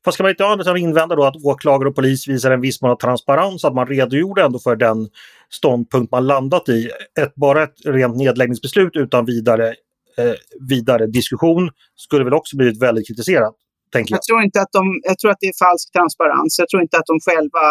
Fast 0.06 0.15
ska 0.15 0.24
man 0.24 0.30
inte 0.30 0.80
invända 0.80 1.15
då 1.15 1.24
att 1.24 1.46
åklagare 1.46 1.89
och 1.89 1.96
polis 1.96 2.27
visar 2.27 2.51
en 2.51 2.62
viss 2.62 2.82
mån 2.82 2.92
av 2.92 2.96
transparens, 2.96 3.65
att 3.65 3.75
man 3.75 3.88
redogjorde 3.88 4.44
ändå 4.44 4.60
för 4.60 4.75
den 4.75 5.08
ståndpunkt 5.50 6.12
man 6.12 6.27
landat 6.27 6.70
i. 6.70 6.89
Ett, 7.20 7.36
bara 7.36 7.63
ett 7.63 7.75
rent 7.86 8.18
nedläggningsbeslut 8.18 8.96
utan 8.96 9.25
vidare, 9.25 9.75
Eh, 10.17 10.36
vidare 10.69 11.07
diskussion 11.07 11.69
skulle 11.95 12.24
väl 12.24 12.34
också 12.34 12.57
blivit 12.57 12.81
väldigt 12.81 13.07
kritiserat. 13.07 13.55
Tänker 13.93 14.12
jag. 14.12 14.17
Jag, 14.17 14.24
tror 14.24 14.41
inte 14.48 14.62
att 14.62 14.72
de, 14.72 14.84
jag 15.03 15.17
tror 15.19 15.31
att 15.31 15.41
det 15.43 15.48
är 15.48 15.57
falsk 15.65 15.91
transparens. 15.91 16.60
Jag 16.60 16.69
tror 16.69 16.81
inte 16.81 16.98
att 16.98 17.10
de 17.13 17.17
själva 17.27 17.65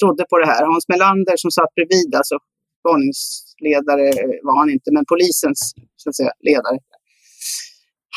trodde 0.00 0.24
på 0.30 0.38
det 0.38 0.46
här. 0.46 0.62
Hans 0.72 0.88
Melander 0.88 1.36
som 1.36 1.50
satt 1.50 1.74
bredvid, 1.74 2.14
alltså 2.14 2.36
spaningsledare 2.80 4.06
var 4.46 4.54
han 4.60 4.70
inte, 4.76 4.88
men 4.96 5.04
polisens 5.12 5.60
så 5.96 6.08
att 6.08 6.16
säga, 6.16 6.32
ledare. 6.48 6.78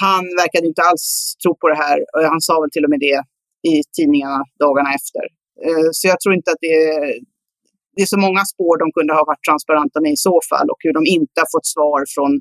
Han 0.03 0.23
verkade 0.41 0.67
inte 0.71 0.81
alls 0.89 1.35
tro 1.43 1.51
på 1.61 1.67
det 1.71 1.79
här. 1.85 1.97
Han 2.33 2.41
sa 2.41 2.53
väl 2.61 2.71
till 2.71 2.85
och 2.85 2.93
med 2.93 3.01
det 3.07 3.19
i 3.71 3.73
tidningarna 3.97 4.39
dagarna 4.59 4.89
efter. 4.99 5.23
Eh, 5.65 5.89
så 5.91 6.03
jag 6.11 6.19
tror 6.19 6.33
inte 6.35 6.51
att 6.51 6.61
det 6.65 6.75
är, 6.91 6.99
det 7.95 8.01
är 8.01 8.11
så 8.15 8.19
många 8.25 8.43
spår 8.53 8.73
de 8.83 8.87
kunde 8.97 9.13
ha 9.13 9.23
varit 9.31 9.43
transparenta 9.49 10.01
med 10.01 10.11
i 10.11 10.21
så 10.27 10.35
fall 10.49 10.67
och 10.73 10.79
hur 10.85 10.93
de 10.97 11.03
inte 11.17 11.37
har 11.43 11.49
fått 11.55 11.67
svar 11.75 11.99
från, 12.15 12.31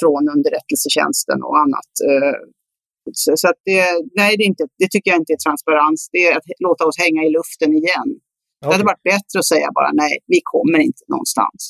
från 0.00 0.22
underrättelsetjänsten 0.34 1.38
och 1.48 1.56
annat. 1.64 1.92
Eh, 2.08 2.36
så, 3.12 3.48
att 3.50 3.60
det, 3.64 3.82
nej, 4.20 4.30
det, 4.36 4.42
är 4.44 4.50
inte, 4.54 4.64
det 4.82 4.88
tycker 4.90 5.10
jag 5.10 5.20
inte 5.20 5.32
är 5.32 5.42
transparens. 5.46 6.08
Det 6.12 6.22
är 6.28 6.36
att 6.36 6.48
låta 6.68 6.82
oss 6.88 6.98
hänga 6.98 7.22
i 7.28 7.30
luften 7.38 7.70
igen. 7.80 8.08
Okay. 8.10 8.68
Det 8.68 8.74
hade 8.74 8.84
varit 8.92 9.06
bättre 9.12 9.36
att 9.38 9.50
säga 9.54 9.68
bara 9.78 9.90
nej, 9.92 10.14
vi 10.26 10.40
kommer 10.52 10.78
inte 10.78 11.02
någonstans. 11.08 11.60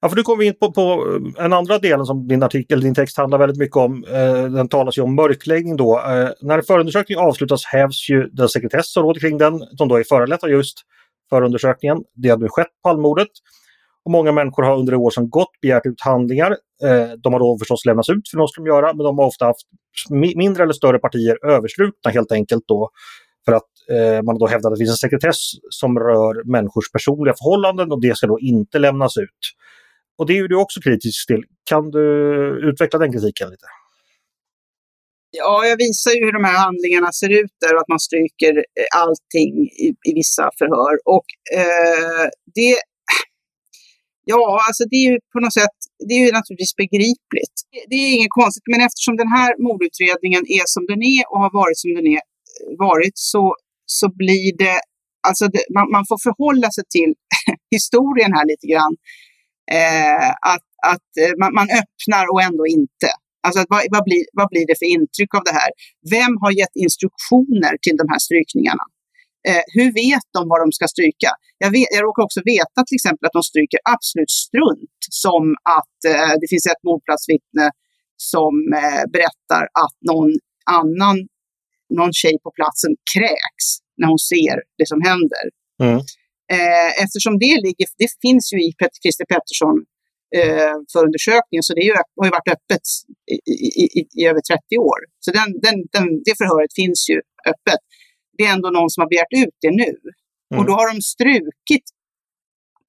Ja, 0.00 0.08
för 0.08 0.16
nu 0.16 0.22
kommer 0.22 0.40
vi 0.40 0.46
in 0.46 0.54
på, 0.60 0.72
på 0.72 0.84
en 1.38 1.52
andra 1.52 1.78
delen 1.78 2.06
som 2.06 2.28
din 2.28 2.42
artikel, 2.42 2.80
din 2.80 2.94
text 2.94 3.16
handlar 3.16 3.38
väldigt 3.38 3.58
mycket 3.58 3.76
om. 3.76 4.04
Eh, 4.04 4.44
den 4.44 4.68
talas 4.68 4.98
ju 4.98 5.02
om 5.02 5.14
mörkläggning 5.14 5.76
då. 5.76 5.98
Eh, 5.98 6.28
när 6.40 6.62
förundersökningen 6.62 7.24
avslutas 7.24 7.64
hävs 7.64 8.10
ju 8.10 8.28
den 8.32 8.48
sekretess 8.48 8.92
som 8.92 9.02
råder 9.02 9.20
kring 9.20 9.38
den, 9.38 9.58
som 9.78 9.88
då 9.88 9.96
är 9.96 10.04
föranlett 10.04 10.44
av 10.44 10.50
just 10.50 10.78
förundersökningen. 11.30 11.98
Det 12.14 12.36
nu 12.36 12.48
skett 12.48 12.70
Palmordet. 12.82 13.28
Och 14.06 14.12
många 14.12 14.32
människor 14.32 14.62
har 14.62 14.78
under 14.78 14.92
det 14.92 14.98
år 14.98 15.10
som 15.10 15.30
gått 15.30 15.60
begärt 15.62 15.86
ut 15.86 16.00
handlingar. 16.00 16.50
Eh, 16.82 17.10
de 17.22 17.32
har 17.32 17.40
då 17.40 17.58
förstås 17.58 17.84
lämnats 17.84 18.08
ut, 18.08 18.28
för 18.30 18.38
de 18.38 18.46
de 18.56 18.66
göra, 18.66 18.86
men 18.86 19.04
de 19.04 19.18
har 19.18 19.26
ofta 19.26 19.44
haft 19.44 19.66
mindre 20.36 20.62
eller 20.62 20.72
större 20.72 20.98
partier 20.98 21.46
överstrukna 21.46 22.10
helt 22.10 22.32
enkelt 22.32 22.64
då 22.66 22.90
för 23.44 23.52
att 23.52 23.70
eh, 23.90 24.22
man 24.22 24.38
då 24.38 24.46
hävdar 24.46 24.70
att 24.70 24.76
det 24.76 24.78
finns 24.78 24.90
en 24.90 25.08
sekretess 25.08 25.36
som 25.70 25.98
rör 25.98 26.50
människors 26.52 26.92
personliga 26.92 27.34
förhållanden 27.38 27.92
och 27.92 28.00
det 28.00 28.16
ska 28.16 28.26
då 28.26 28.40
inte 28.40 28.78
lämnas 28.78 29.16
ut. 29.16 29.42
Och 30.18 30.26
det 30.26 30.32
är 30.32 30.36
ju 30.36 30.48
du 30.48 30.56
också 30.56 30.80
kritisk 30.80 31.26
till. 31.26 31.42
Kan 31.70 31.90
du 31.90 32.04
utveckla 32.70 32.98
den 32.98 33.12
kritiken 33.12 33.50
lite? 33.50 33.66
Ja, 35.30 35.66
jag 35.66 35.76
visar 35.76 36.10
ju 36.10 36.24
hur 36.24 36.32
de 36.32 36.44
här 36.44 36.58
handlingarna 36.64 37.12
ser 37.12 37.30
ut 37.40 37.54
där 37.60 37.74
och 37.74 37.80
att 37.80 37.88
man 37.88 38.00
stryker 38.00 38.54
eh, 38.56 39.00
allting 39.02 39.52
i, 39.86 39.88
i 40.08 40.12
vissa 40.14 40.50
förhör. 40.58 40.94
Och 41.16 41.28
eh, 41.60 42.24
det, 42.54 42.76
ja, 44.32 44.44
alltså 44.66 44.82
det 44.90 44.96
är 45.02 45.06
ju 45.10 45.16
på 45.32 45.38
något 45.44 45.56
sätt, 45.60 45.76
det 46.08 46.14
är 46.18 46.22
ju 46.26 46.32
naturligtvis 46.38 46.76
begripligt. 46.84 47.56
Det 47.90 47.98
är 48.04 48.08
inget 48.16 48.36
konstigt, 48.40 48.66
men 48.72 48.80
eftersom 48.86 49.14
den 49.22 49.30
här 49.38 49.50
mordutredningen 49.66 50.42
är 50.58 50.64
som 50.74 50.82
den 50.90 51.00
är 51.16 51.22
och 51.30 51.40
har 51.44 51.52
varit 51.62 51.78
som 51.82 51.90
den 51.98 52.06
är, 52.16 52.22
eh, 52.54 52.68
varit 52.86 53.16
så, 53.32 53.44
så 53.98 54.06
blir 54.22 54.48
det, 54.64 54.78
alltså 55.28 55.44
det, 55.54 55.62
man, 55.76 55.86
man, 55.96 56.04
får 56.10 56.18
förhålla 56.26 56.68
sig 56.76 56.84
till 56.96 57.10
historien 57.76 58.32
här 58.36 58.46
lite 58.52 58.66
grann. 58.72 58.94
Eh, 59.78 60.28
att 60.52 60.66
att 60.92 61.10
eh, 61.22 61.34
man, 61.40 61.50
man, 61.58 61.68
öppnar 61.80 62.24
och 62.32 62.42
ändå 62.48 62.64
inte. 62.78 63.08
Alltså 63.46 63.60
vad, 63.72 63.82
vad, 63.94 64.04
blir, 64.08 64.24
vad 64.38 64.48
blir 64.52 64.66
det 64.70 64.76
för 64.80 64.88
intryck 64.96 65.32
av 65.38 65.42
det 65.48 65.56
här? 65.60 65.70
Vem 66.16 66.32
har 66.42 66.52
gett 66.60 66.74
instruktioner 66.84 67.72
till 67.84 67.96
de 68.00 68.06
här 68.12 68.20
strykningarna? 68.26 68.84
Eh, 69.48 69.64
hur 69.76 69.88
vet 70.02 70.26
de 70.36 70.42
vad 70.52 70.60
de 70.64 70.68
ska 70.78 70.84
stryka? 70.94 71.30
Jag, 71.64 71.70
vet, 71.76 71.88
jag 71.96 72.02
råkar 72.08 72.22
också 72.26 72.40
veta 72.54 72.78
till 72.86 72.98
exempel 73.00 73.26
att 73.26 73.36
de 73.38 73.44
stryker 73.52 73.80
absolut 73.94 74.32
strunt 74.44 75.00
som 75.24 75.44
att 75.78 75.98
eh, 76.12 76.32
det 76.40 76.48
finns 76.52 76.66
ett 76.72 76.82
mordplatsvittne 76.88 77.66
som 78.32 78.54
eh, 78.80 79.04
berättar 79.14 79.62
att 79.84 79.96
någon 80.10 80.30
annan, 80.80 81.16
någon 81.98 82.12
tjej 82.22 82.36
på 82.44 82.50
platsen 82.58 82.92
kräks 83.14 83.66
när 83.98 84.06
hon 84.12 84.22
ser 84.32 84.56
det 84.78 84.88
som 84.92 85.00
händer. 85.10 85.44
Mm. 85.84 85.98
Eh, 86.54 86.90
eftersom 87.04 87.34
det 87.44 87.54
ligger, 87.66 87.86
det 88.02 88.10
finns 88.24 88.44
ju 88.54 88.58
i 88.66 88.68
Christer 89.02 89.26
Pettersson 89.32 89.76
eh, 90.38 90.74
förundersökningen, 90.92 91.64
så 91.68 91.72
det 91.74 91.84
ju, 91.88 91.94
har 92.18 92.26
ju 92.28 92.34
varit 92.38 92.52
öppet 92.56 92.86
i, 93.34 93.36
i, 93.82 93.84
i, 93.98 94.00
i 94.20 94.22
över 94.30 94.40
30 94.40 94.78
år. 94.90 95.00
Så 95.24 95.28
den, 95.38 95.48
den, 95.64 95.76
den, 95.94 96.06
det 96.26 96.34
förhöret 96.40 96.72
finns 96.80 97.00
ju 97.10 97.18
öppet. 97.52 97.82
Det 98.38 98.44
är 98.48 98.52
ändå 98.56 98.68
någon 98.70 98.90
som 98.90 99.00
har 99.02 99.10
begärt 99.14 99.34
ut 99.44 99.56
det 99.64 99.72
nu. 99.82 99.92
Mm. 100.50 100.56
Och 100.58 100.64
då 100.68 100.72
har 100.78 100.86
de 100.92 100.96
strukit 101.14 101.86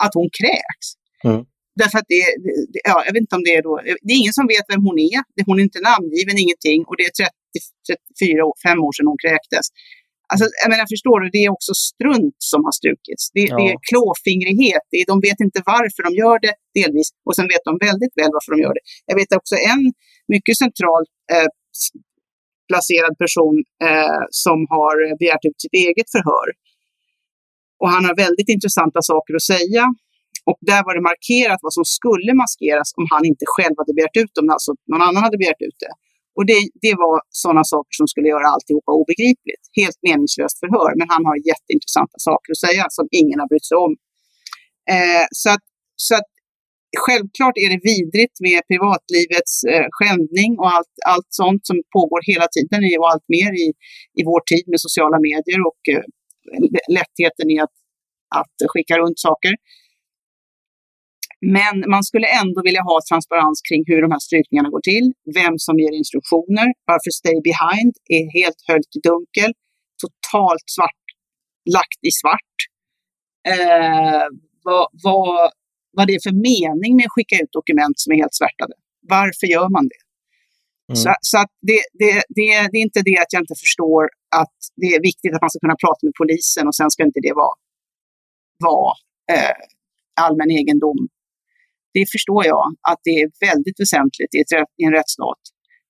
att 0.03 0.13
hon 0.19 0.29
kräks. 0.39 0.85
Mm. 1.27 1.41
Därför 1.81 1.97
att 2.01 2.09
det, 2.13 2.23
det, 2.43 2.79
ja, 2.89 2.97
jag 3.05 3.13
vet 3.13 3.25
inte 3.25 3.37
om 3.39 3.45
det 3.47 3.53
är 3.59 3.63
då, 3.69 3.73
det 4.05 4.11
är 4.13 4.19
ingen 4.23 4.37
som 4.39 4.45
vet 4.53 4.65
vem 4.73 4.83
hon 4.87 4.97
är. 5.11 5.19
Hon 5.49 5.59
är 5.59 5.63
inte 5.69 5.81
namngiven, 5.89 6.37
ingenting. 6.45 6.79
Och 6.87 6.95
det 6.97 7.05
är 7.09 7.13
30, 7.23 7.31
34, 8.19 8.43
5 8.67 8.85
år 8.85 8.91
sedan 8.95 9.07
hon 9.11 9.19
kräktes. 9.25 9.65
Alltså, 10.31 10.45
jag 10.63 10.69
menar, 10.73 10.85
förstår 10.95 11.17
du, 11.21 11.25
det 11.35 11.43
är 11.47 11.51
också 11.57 11.73
strunt 11.89 12.39
som 12.51 12.61
har 12.67 12.75
strukits. 12.81 13.23
Det, 13.35 13.45
ja. 13.51 13.55
det 13.57 13.65
är 13.71 13.77
klåfingrighet. 13.89 14.83
Det 14.91 14.97
är, 15.01 15.05
de 15.13 15.17
vet 15.27 15.39
inte 15.45 15.59
varför 15.75 16.01
de 16.07 16.11
gör 16.21 16.37
det, 16.45 16.53
delvis. 16.79 17.09
Och 17.25 17.35
sen 17.37 17.47
vet 17.53 17.63
de 17.69 17.73
väldigt 17.87 18.13
väl 18.19 18.31
varför 18.37 18.51
de 18.53 18.57
gör 18.65 18.73
det. 18.77 18.83
Jag 19.09 19.15
vet 19.21 19.31
också 19.39 19.55
en 19.73 19.83
mycket 20.35 20.55
central 20.63 21.03
eh, 21.33 21.49
placerad 22.71 23.13
person 23.23 23.55
eh, 23.87 24.21
som 24.43 24.57
har 24.75 24.95
begärt 25.21 25.45
ut 25.49 25.61
sitt 25.63 25.77
eget 25.85 26.09
förhör. 26.15 26.47
Och 27.81 27.89
han 27.93 28.05
har 28.07 28.15
väldigt 28.25 28.49
intressanta 28.55 28.99
saker 29.11 29.33
att 29.35 29.47
säga. 29.53 29.83
Och 30.49 30.59
där 30.71 30.81
var 30.87 30.93
det 30.97 31.03
markerat 31.11 31.59
vad 31.65 31.73
som 31.77 31.85
skulle 31.97 32.31
maskeras 32.43 32.89
om 32.99 33.05
han 33.13 33.23
inte 33.31 33.45
själv 33.53 33.75
hade 33.81 33.93
begärt 33.97 34.17
ut 34.23 34.33
dem, 34.37 34.45
alltså 34.55 34.71
någon 34.91 35.03
annan 35.07 35.21
hade 35.27 35.37
begärt 35.43 35.61
ut 35.67 35.79
det. 35.83 35.93
Och 36.37 36.45
det, 36.49 36.59
det 36.85 36.95
var 37.03 37.15
sådana 37.43 37.63
saker 37.73 37.93
som 37.99 38.07
skulle 38.11 38.29
göra 38.35 38.47
alltihopa 38.53 38.91
obegripligt. 39.01 39.63
Helt 39.81 39.99
meningslöst 40.07 40.57
förhör, 40.63 40.91
men 40.99 41.07
han 41.13 41.23
har 41.29 41.35
jätteintressanta 41.51 42.17
saker 42.29 42.49
att 42.53 42.63
säga 42.67 42.83
som 42.97 43.05
ingen 43.21 43.37
har 43.41 43.47
brytt 43.51 43.67
sig 43.71 43.77
om. 43.85 43.93
Eh, 44.95 45.25
så 45.41 45.47
att, 45.55 45.65
så 46.07 46.13
att 46.19 46.29
självklart 47.05 47.57
är 47.63 47.69
det 47.73 47.81
vidrigt 47.91 48.37
med 48.47 48.59
privatlivets 48.71 49.53
eh, 49.73 49.87
skändning 49.97 50.51
och 50.61 50.69
allt, 50.75 50.93
allt 51.13 51.29
sånt 51.41 51.63
som 51.69 51.77
pågår 51.95 52.21
hela 52.31 52.47
tiden 52.55 52.79
och 52.99 53.09
allt 53.11 53.27
mer 53.37 53.51
i, 53.65 53.67
i 54.19 54.21
vår 54.29 54.41
tid 54.51 54.65
med 54.71 54.79
sociala 54.87 55.17
medier 55.27 55.59
och 55.69 55.81
eh, 55.93 56.05
lättheten 56.95 57.47
i 57.55 57.57
att, 57.65 57.75
att 58.39 58.57
skicka 58.71 58.95
runt 59.03 59.19
saker. 59.27 59.53
Men 61.57 61.75
man 61.93 62.03
skulle 62.09 62.27
ändå 62.41 62.59
vilja 62.67 62.83
ha 62.89 62.97
transparens 63.09 63.59
kring 63.67 63.83
hur 63.89 64.01
de 64.05 64.11
här 64.11 64.23
strykningarna 64.27 64.69
går 64.69 64.83
till, 64.91 65.05
vem 65.39 65.55
som 65.65 65.75
ger 65.81 65.93
instruktioner, 66.01 66.67
varför 66.91 67.11
Stay 67.19 67.37
Behind 67.49 67.93
är 68.17 68.25
helt 68.39 68.61
höljt 68.69 68.91
i 68.97 68.99
dunkel, 69.09 69.51
totalt 70.03 70.67
svart, 70.75 71.05
lagt 71.77 72.01
i 72.09 72.11
svart. 72.21 72.55
Eh, 73.53 74.25
vad, 74.63 74.87
vad, 75.03 75.51
vad 75.97 76.05
det 76.07 76.15
är 76.19 76.23
för 76.27 76.35
mening 76.51 76.91
med 76.97 77.05
att 77.07 77.15
skicka 77.17 77.35
ut 77.43 77.51
dokument 77.59 77.97
som 78.01 78.09
är 78.13 78.17
helt 78.23 78.35
svärtade. 78.41 78.73
Varför 79.15 79.47
gör 79.55 79.69
man 79.77 79.85
det? 79.93 80.01
Mm. 80.91 80.97
Så, 81.03 81.09
så 81.31 81.37
det, 81.69 81.81
det, 82.01 82.13
det, 82.37 82.49
det, 82.73 82.79
är 82.79 82.85
inte 82.87 83.01
det 83.09 83.17
att 83.23 83.31
jag 83.33 83.41
inte 83.45 83.57
förstår 83.65 84.03
att 84.41 84.57
det 84.81 84.89
är 84.95 85.01
viktigt 85.09 85.33
att 85.35 85.43
man 85.45 85.51
ska 85.51 85.59
kunna 85.65 85.79
prata 85.85 86.01
med 86.07 86.15
polisen 86.21 86.63
och 86.69 86.75
sen 86.79 86.89
ska 86.93 87.01
inte 87.09 87.21
det 87.27 87.33
vara, 87.43 87.55
vara 88.67 88.93
eh, 89.35 89.57
allmän 90.25 90.51
egendom 90.59 90.99
det 91.97 92.05
förstår 92.15 92.41
jag 92.53 92.65
att 92.89 93.01
det 93.07 93.15
är 93.21 93.27
väldigt 93.49 93.79
väsentligt 93.83 94.31
i, 94.35 94.39
ett, 94.43 94.51
i 94.81 94.83
en 94.87 94.95
rättsstat. 94.99 95.41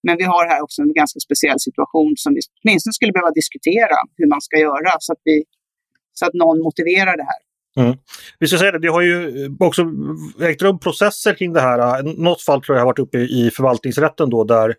Men 0.05 0.15
vi 0.21 0.25
har 0.33 0.43
här 0.51 0.59
också 0.65 0.77
en 0.81 0.93
ganska 1.01 1.19
speciell 1.27 1.59
situation 1.67 2.13
som 2.23 2.31
vi 2.35 2.41
åtminstone 2.63 2.93
skulle 2.93 3.15
behöva 3.17 3.33
diskutera 3.41 3.97
hur 4.17 4.27
man 4.33 4.41
ska 4.47 4.55
göra 4.67 4.91
så 5.05 5.09
att, 5.13 5.21
vi, 5.29 5.35
så 6.19 6.25
att 6.27 6.35
någon 6.43 6.57
motiverar 6.67 7.13
det 7.21 7.27
här. 7.31 7.41
Mm. 7.77 7.97
Vi 8.39 8.47
ska 8.47 8.57
säga 8.57 8.71
det, 8.71 8.79
det 8.79 8.87
har 8.87 9.01
ju 9.01 9.49
också 9.59 9.85
ägt 10.41 10.61
rum 10.61 10.79
processer 10.79 11.33
kring 11.33 11.53
det 11.53 11.61
här. 11.61 12.03
Något 12.23 12.41
fall 12.41 12.61
tror 12.61 12.75
jag 12.77 12.81
har 12.81 12.85
varit 12.85 12.99
uppe 12.99 13.17
i 13.17 13.51
förvaltningsrätten 13.55 14.29
då 14.29 14.43
där 14.43 14.73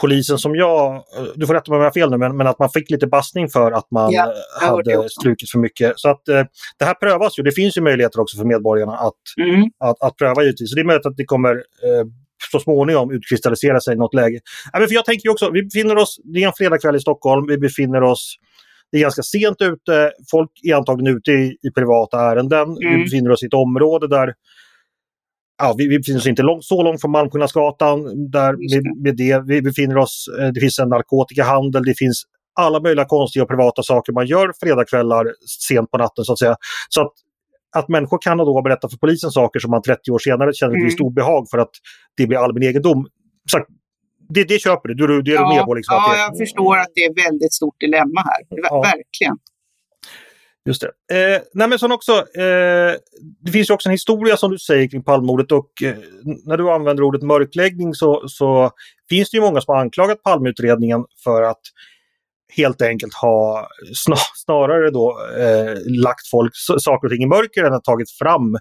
polisen 0.00 0.38
som 0.38 0.54
jag, 0.54 1.02
du 1.34 1.46
får 1.46 1.54
rätta 1.54 1.70
mig 1.70 1.76
om 1.76 1.82
jag 1.82 1.90
har 1.90 1.94
fel 1.94 2.10
nu, 2.10 2.16
men, 2.16 2.36
men 2.36 2.46
att 2.46 2.58
man 2.58 2.70
fick 2.70 2.90
lite 2.90 3.06
bassning 3.06 3.48
för 3.48 3.72
att 3.72 3.90
man 3.90 4.12
Ja, 4.12 4.32
hade 4.60 5.08
strukit 5.08 5.50
för 5.50 5.58
mycket. 5.58 5.92
Så 5.96 6.08
att 6.08 6.28
eh, 6.28 6.44
det 6.78 6.84
här 6.84 6.94
prövas 6.94 7.38
ju. 7.38 7.42
Det 7.42 7.52
finns 7.52 7.76
ju 7.76 7.80
möjligheter 7.80 8.20
också 8.20 8.36
för 8.36 8.44
medborgarna 8.44 8.92
att, 8.92 9.14
Mm. 9.40 9.62
att, 9.84 10.02
att 10.02 10.16
pröva 10.16 10.42
givetvis. 10.42 10.70
Så 10.70 10.74
det 10.74 10.82
är 10.82 10.84
möjligt 10.84 11.06
att 11.06 11.16
det 11.16 11.24
kommer 11.24 11.54
eh, 11.56 12.06
så 12.52 12.60
småningom 12.60 13.10
utkristallisera 13.10 13.80
sig 13.80 13.94
i 13.94 13.96
något 13.96 14.14
läge. 14.14 14.40
Ja, 14.72 14.78
men 14.78 14.88
för 14.88 14.94
jag 14.94 15.04
tänker 15.04 15.26
ju 15.26 15.32
också, 15.32 15.50
vi 15.50 15.62
befinner 15.62 15.96
oss, 15.96 16.16
det 16.24 16.42
är 16.42 16.46
en 16.46 16.52
fredagkväll 16.56 16.96
i 16.96 17.00
Stockholm, 17.00 17.46
vi 17.46 17.58
befinner 17.58 18.02
oss 18.02 18.36
det 18.92 18.98
är 18.98 19.02
ganska 19.02 19.22
sent 19.22 19.56
ute, 19.60 20.12
folk 20.30 20.50
är 20.62 20.74
antagligen 20.74 21.16
ute 21.16 21.30
i, 21.32 21.56
i 21.62 21.70
privata 21.74 22.20
ärenden. 22.20 22.74
Vi 22.74 22.86
Mm. 22.86 23.02
befinner 23.04 23.30
oss 23.30 23.42
i 23.42 23.46
ett 23.46 23.54
område 23.54 24.08
där 24.08 24.34
Ja, 25.62 25.74
vi, 25.78 25.88
vi 25.88 25.98
befinner 25.98 26.18
oss 26.18 26.26
inte 26.26 26.42
långt, 26.42 26.64
så 26.64 26.82
långt 26.82 27.00
från 27.00 27.10
Malmskillnadsgatan. 27.10 28.30
Där 28.30 28.56
Just 28.58 28.74
med, 28.74 28.96
med 29.02 29.16
det, 29.16 29.42
vi 29.46 29.62
befinner 29.62 29.96
oss, 29.96 30.28
eh, 30.40 30.48
det 30.48 30.60
finns 30.60 30.78
en 30.78 30.88
narkotikahandel, 30.88 31.82
det 31.84 31.94
finns 31.98 32.22
alla 32.60 32.80
möjliga 32.80 33.04
konstiga 33.04 33.42
och 33.42 33.48
privata 33.48 33.82
saker 33.82 34.12
man 34.12 34.26
gör 34.26 34.52
fredagskvällar 34.60 35.26
sent 35.68 35.90
på 35.90 35.98
natten 35.98 36.24
så 36.24 36.32
att 36.32 36.38
säga. 36.38 36.56
Så 36.88 37.00
att, 37.02 37.12
att 37.76 37.88
människor 37.88 38.18
kan 38.22 38.38
då 38.38 38.62
berätta 38.62 38.88
för 38.88 38.96
polisen 38.96 39.30
saker 39.30 39.60
som 39.60 39.70
man 39.70 39.82
30 39.82 40.10
år 40.10 40.18
senare 40.18 40.52
känner 40.54 40.72
ett 40.72 40.76
Mm. 40.76 40.86
visst 40.86 41.00
obehag 41.00 41.46
för 41.50 41.58
att 41.58 41.70
det 42.16 42.26
blir 42.26 42.38
allmän 42.38 42.62
egendom. 42.62 43.06
Så, 43.50 43.58
det, 44.28 44.44
det 44.44 44.58
köper 44.58 44.88
du, 44.88 45.06
du, 45.06 45.22
du 45.22 45.36
är 45.36 45.54
med 45.54 45.64
på 45.64 45.74
liksom 45.74 45.94
ja, 45.94 46.12
det, 46.12 46.18
jag 46.18 46.38
förstår 46.38 46.78
att 46.78 46.88
det 46.94 47.00
är 47.04 47.10
ett 47.10 47.26
väldigt 47.26 47.52
stort 47.52 47.80
dilemma 47.80 48.20
här. 48.20 48.46
Ja. 48.50 48.80
Verkligen. 48.80 49.36
Just 50.68 50.82
det. 51.08 51.34
Eh, 51.34 51.42
nej 51.54 51.68
men 51.68 51.78
sen 51.78 51.92
också, 51.92 52.12
eh, 52.12 52.94
det 53.40 53.52
finns 53.52 53.70
ju 53.70 53.74
också 53.74 53.88
en 53.88 53.92
historia 53.92 54.36
som 54.36 54.50
du 54.50 54.58
säger 54.58 54.88
kring 54.88 55.02
Palmemordet 55.02 55.52
och 55.52 55.82
eh, 55.82 55.96
när 56.44 56.56
du 56.56 56.70
använder 56.70 57.02
ordet 57.02 57.22
mörkläggning 57.22 57.94
så, 57.94 58.28
så 58.28 58.70
finns 59.08 59.30
det 59.30 59.36
ju 59.36 59.40
många 59.40 59.60
som 59.60 59.74
har 59.74 59.80
anklagat 59.82 60.22
Palmeutredningen 60.22 61.04
för 61.24 61.42
att 61.42 61.60
helt 62.56 62.82
enkelt 62.82 63.14
ha 63.14 63.68
snarare 64.44 64.90
då 64.90 65.18
eh, 65.38 65.74
lagt 66.02 66.28
folk 66.30 66.52
saker 66.78 67.06
och 67.06 67.12
ting 67.12 67.22
i 67.22 67.26
mörker 67.26 67.64
än 67.64 67.72
att 67.72 67.84
tagit 67.84 68.10
fram 68.10 68.56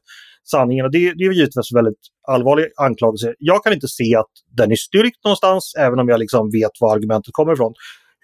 sanningen. 0.51 0.85
Och 0.85 0.91
det, 0.91 1.13
det 1.13 1.23
är 1.23 1.31
givetvis 1.31 1.71
en 1.71 1.75
väldigt 1.75 1.99
allvarlig 2.27 2.67
anklagelse. 2.77 3.33
Jag 3.39 3.63
kan 3.63 3.73
inte 3.73 3.87
se 3.87 4.15
att 4.15 4.31
den 4.57 4.71
är 4.71 4.75
styrkt 4.75 5.23
någonstans, 5.23 5.73
även 5.77 5.99
om 5.99 6.09
jag 6.09 6.19
liksom 6.19 6.51
vet 6.51 6.71
var 6.79 6.95
argumentet 6.95 7.33
kommer 7.33 7.53
ifrån. 7.53 7.73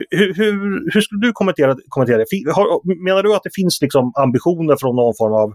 Hur, 0.09 0.33
hur, 0.33 0.93
hur 0.93 1.01
skulle 1.01 1.21
du 1.21 1.31
kommentera, 1.31 1.75
kommentera 1.89 2.17
det? 2.17 2.51
Har, 2.51 3.03
menar 3.05 3.23
du 3.23 3.35
att 3.35 3.43
det 3.43 3.53
finns 3.55 3.81
liksom 3.81 4.11
ambitioner 4.15 4.75
från 4.75 4.95
någon 4.95 5.13
form 5.17 5.33
av 5.33 5.53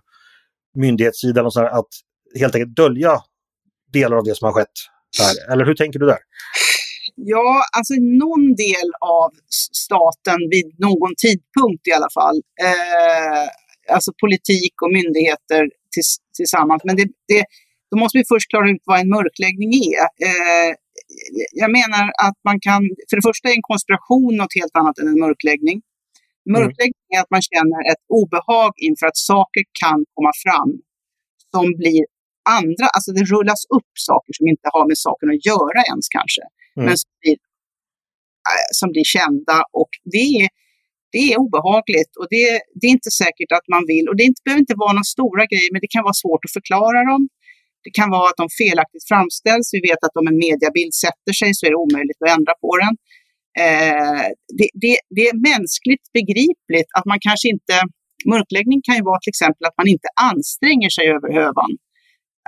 myndighetssida 0.75 1.47
att 1.47 1.88
helt 2.38 2.55
enkelt 2.55 2.77
dölja 2.77 3.19
delar 3.93 4.17
av 4.17 4.25
det 4.25 4.35
som 4.35 4.47
har 4.47 4.53
skett? 4.53 4.77
Här? 5.19 5.53
Eller 5.53 5.65
hur 5.65 5.75
tänker 5.75 5.99
du 5.99 6.07
där? 6.07 6.19
Ja, 7.21 7.63
alltså 7.77 7.95
någon 8.25 8.45
del 8.67 8.89
av 9.01 9.31
staten 9.85 10.41
vid 10.51 10.69
någon 10.87 11.13
tidpunkt 11.25 11.85
i 11.91 11.93
alla 11.99 12.11
fall. 12.19 12.39
Eh, 12.67 13.45
alltså 13.95 14.11
politik 14.25 14.75
och 14.83 14.93
myndigheter 14.99 15.63
tills, 15.95 16.17
tillsammans. 16.37 16.83
Men 16.85 16.97
det, 16.97 17.07
det, 17.31 17.45
då 17.91 17.95
måste 18.03 18.19
vi 18.19 18.25
först 18.33 18.51
klara 18.51 18.71
ut 18.71 18.83
vad 18.91 19.01
en 19.01 19.09
mörkläggning 19.19 19.71
är. 19.93 20.07
Eh, 20.29 20.71
jag 21.63 21.71
menar 21.79 22.05
att 22.27 22.39
man 22.49 22.59
kan, 22.67 22.81
för 23.09 23.17
det 23.17 23.27
första 23.31 23.49
är 23.49 23.55
en 23.61 23.71
konspiration 23.73 24.37
något 24.37 24.55
helt 24.61 24.77
annat 24.81 24.99
än 24.99 25.09
en 25.09 25.21
mörkläggning. 25.27 25.79
Mörkläggning 26.57 27.09
är 27.17 27.21
att 27.25 27.35
man 27.37 27.43
känner 27.53 27.81
ett 27.93 28.05
obehag 28.19 28.73
inför 28.89 29.07
att 29.07 29.21
saker 29.33 29.63
kan 29.83 29.99
komma 30.15 30.33
fram 30.45 30.71
som 31.55 31.67
blir 31.81 32.03
andra, 32.59 32.87
alltså 32.95 33.11
det 33.17 33.25
rullas 33.35 33.62
upp 33.76 33.93
saker 34.09 34.33
som 34.38 34.45
inte 34.52 34.69
har 34.75 34.85
med 34.90 34.99
saken 35.07 35.28
att 35.35 35.43
göra 35.50 35.81
ens 35.93 36.07
kanske 36.19 36.45
Mm. 36.78 36.85
men 36.87 36.97
som 37.05 37.12
blir, 37.23 37.38
äh, 38.53 38.68
som 38.81 38.88
blir 38.94 39.07
kända. 39.16 39.57
Och 39.81 39.92
det 40.14 40.27
är, 40.40 40.49
det 41.14 41.23
är 41.29 41.35
obehagligt 41.44 42.12
och 42.20 42.29
det, 42.35 42.44
det 42.79 42.85
är 42.90 42.94
inte 42.99 43.12
säkert 43.23 43.51
att 43.59 43.66
man 43.75 43.85
vill. 43.92 44.05
Och 44.09 44.16
det 44.18 44.25
inte, 44.31 44.42
behöver 44.44 44.64
inte 44.66 44.81
vara 44.85 44.92
några 44.96 45.14
stora 45.16 45.42
grejer, 45.53 45.70
men 45.73 45.81
det 45.85 45.92
kan 45.94 46.07
vara 46.09 46.23
svårt 46.25 46.42
att 46.46 46.57
förklara 46.59 47.01
dem. 47.11 47.23
Det 47.85 47.92
kan 47.99 48.09
vara 48.16 48.27
att 48.31 48.40
de 48.42 48.49
felaktigt 48.62 49.07
framställs. 49.12 49.66
Vi 49.77 49.81
vet 49.88 50.01
att 50.07 50.16
om 50.20 50.27
en 50.31 50.38
mediabild 50.46 50.94
sätter 51.05 51.33
sig 51.40 51.51
så 51.55 51.62
är 51.66 51.70
det 51.73 51.85
omöjligt 51.87 52.20
att 52.23 52.35
ändra 52.37 52.55
på 52.64 52.70
den. 52.83 52.92
Eh, 53.64 54.25
det, 54.59 54.68
det, 54.83 54.94
det 55.16 55.25
är 55.31 55.37
mänskligt 55.53 56.07
begripligt 56.18 56.90
att 56.99 57.07
man 57.12 57.18
kanske 57.29 57.49
inte... 57.57 57.75
Mörkläggning 58.35 58.81
kan 58.87 58.96
ju 59.01 59.05
vara 59.11 59.20
till 59.20 59.35
exempel 59.35 59.64
att 59.68 59.79
man 59.81 59.88
inte 59.94 60.09
anstränger 60.31 60.90
sig 60.96 61.05
över 61.16 61.29
hövan 61.40 61.70
eh, 61.73 61.88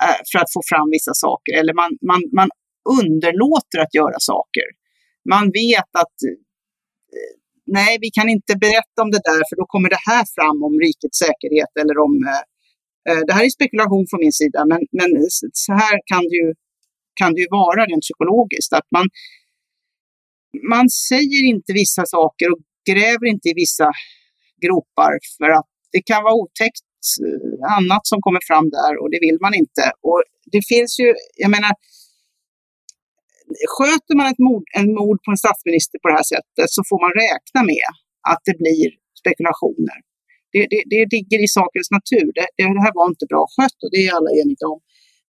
Eh, 0.04 0.20
för 0.30 0.38
att 0.42 0.52
få 0.56 0.60
fram 0.70 0.88
vissa 0.96 1.14
saker. 1.14 1.52
Eller 1.60 1.74
man, 1.82 1.90
man, 2.10 2.22
man 2.40 2.50
underlåter 2.98 3.78
att 3.84 3.94
göra 4.00 4.18
saker. 4.32 4.66
Man 5.34 5.44
vet 5.62 5.90
att 6.02 6.16
eh, 6.28 7.32
nej, 7.78 7.92
vi 8.04 8.10
kan 8.10 8.28
inte 8.36 8.52
berätta 8.64 8.98
om 9.04 9.10
det 9.14 9.22
där 9.30 9.42
för 9.48 9.56
då 9.60 9.64
kommer 9.72 9.90
det 9.96 10.02
här 10.10 10.24
fram 10.36 10.58
om 10.66 10.74
rikets 10.86 11.18
säkerhet 11.24 11.72
eller 11.80 11.96
om... 12.06 12.14
Eh, 12.32 12.44
eh 13.08 13.20
det 13.26 13.32
här 13.36 13.44
är 13.44 13.58
spekulation 13.58 14.04
från 14.10 14.20
min 14.26 14.36
sida, 14.40 14.60
men, 14.72 14.80
men 14.98 15.10
så 15.64 15.72
här 15.82 15.96
kan 16.10 16.22
det, 16.30 16.36
ju, 16.42 16.48
kan 17.20 17.30
det 17.34 17.40
ju 17.44 17.50
vara 17.60 17.80
rent 17.86 18.04
psykologiskt. 18.08 18.72
Att 18.78 18.88
man, 18.96 19.06
man 20.74 20.86
säger 21.10 21.42
inte 21.54 21.72
vissa 21.82 22.02
saker 22.16 22.46
och 22.52 22.62
gräver 22.90 23.26
inte 23.34 23.48
i 23.48 23.54
vissa 23.64 23.88
gropar 24.64 25.12
för 25.38 25.50
att 25.58 25.70
det 25.92 26.02
kan 26.10 26.22
vara 26.22 26.34
otäckt 26.34 26.84
annat 27.78 28.04
som 28.10 28.18
kommer 28.26 28.42
fram 28.48 28.66
där 28.78 28.92
och 29.00 29.08
det 29.12 29.20
vill 29.26 29.38
man 29.44 29.54
inte. 29.62 29.84
Och 30.08 30.20
det 30.54 30.62
finns 30.72 30.92
ju, 31.00 31.08
jag 31.44 31.50
menar, 31.56 31.72
sköter 33.76 34.14
man 34.18 34.26
ett 34.32 34.42
mord, 34.48 34.66
en 34.80 34.88
mord 35.00 35.18
på 35.24 35.28
en 35.34 35.42
statsminister 35.44 35.96
på 36.02 36.06
det 36.08 36.16
här 36.20 36.28
sättet 36.34 36.68
så 36.76 36.80
får 36.88 36.98
man 37.04 37.12
räkna 37.26 37.60
med 37.72 37.90
att 38.32 38.42
det 38.48 38.56
blir 38.62 38.88
spekulationer. 39.20 39.98
Det, 40.52 40.62
det, 40.72 40.80
det 40.92 41.02
ligger 41.16 41.38
i 41.46 41.48
sakens 41.58 41.90
natur. 41.98 42.28
Det, 42.36 42.46
det 42.56 42.84
här 42.86 42.94
var 42.98 43.06
inte 43.14 43.26
bra 43.32 43.42
skött 43.54 43.78
och 43.84 43.90
det 43.92 44.00
är 44.06 44.10
alla 44.18 44.30
eniga 44.42 44.66
om. 44.74 44.80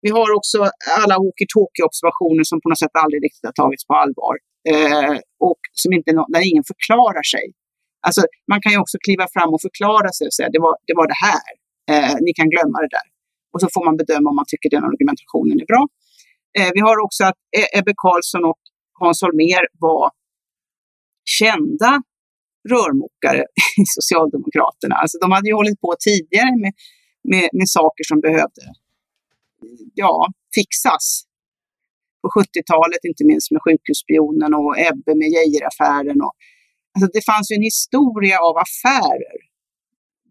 Vi 0.05 0.09
har 0.17 0.27
också 0.39 0.57
alla 1.01 1.15
walkie-talkie-observationer 1.23 2.43
som 2.49 2.57
på 2.61 2.67
något 2.69 2.83
sätt 2.83 2.95
aldrig 3.03 3.19
riktigt 3.27 3.47
har 3.49 3.57
tagits 3.63 3.85
på 3.89 3.93
allvar. 4.03 4.35
Eh, 4.71 5.15
och 5.49 5.61
som 5.81 5.89
inte, 5.97 6.09
där 6.33 6.43
ingen 6.51 6.65
förklarar 6.71 7.25
sig. 7.33 7.45
Alltså, 8.07 8.21
man 8.51 8.59
kan 8.61 8.71
ju 8.73 8.79
också 8.83 8.97
kliva 9.05 9.25
fram 9.35 9.49
och 9.55 9.61
förklara 9.67 10.09
sig 10.17 10.25
och 10.27 10.35
säga 10.37 10.49
det 10.55 10.63
var 10.67 10.75
det, 10.87 10.93
var 11.01 11.07
det 11.13 11.19
här. 11.29 11.51
Eh, 11.91 12.15
ni 12.25 12.31
kan 12.33 12.49
glömma 12.49 12.77
det 12.85 12.91
där. 12.97 13.07
Och 13.53 13.61
så 13.61 13.67
får 13.73 13.85
man 13.85 13.97
bedöma 13.97 14.29
om 14.29 14.35
man 14.35 14.45
tycker 14.47 14.69
den 14.69 14.83
argumentationen 14.83 15.57
är 15.63 15.65
bra. 15.73 15.83
Eh, 16.57 16.69
vi 16.75 16.79
har 16.87 16.97
också 17.05 17.23
att 17.29 17.39
e- 17.59 17.71
Ebbe 17.79 17.93
Carlsson 18.03 18.43
och 18.51 18.61
Hans 18.99 19.21
Holmér 19.21 19.63
var 19.79 20.11
kända 21.39 21.91
rörmokare 22.73 23.43
i 23.81 23.83
Socialdemokraterna. 23.97 24.95
Alltså 24.95 25.17
de 25.23 25.31
hade 25.31 25.47
ju 25.49 25.55
hållit 25.55 25.81
på 25.81 25.95
tidigare 26.07 26.53
med, 26.63 26.73
med, 27.31 27.49
med 27.59 27.69
saker 27.69 28.03
som 28.09 28.19
behövde 28.27 28.63
ja, 29.93 30.27
fixas. 30.55 31.23
På 32.21 32.27
70-talet, 32.39 33.01
inte 33.03 33.25
minst 33.25 33.51
med 33.51 33.61
sjukhusspionen 33.65 34.53
och 34.53 34.79
Ebbe 34.89 35.11
med 35.21 35.29
Geijeraffären. 35.35 36.21
Och, 36.25 36.33
alltså 36.93 37.07
det 37.13 37.25
fanns 37.25 37.51
ju 37.51 37.55
en 37.55 37.67
historia 37.71 38.37
av 38.39 38.55
affärer 38.65 39.39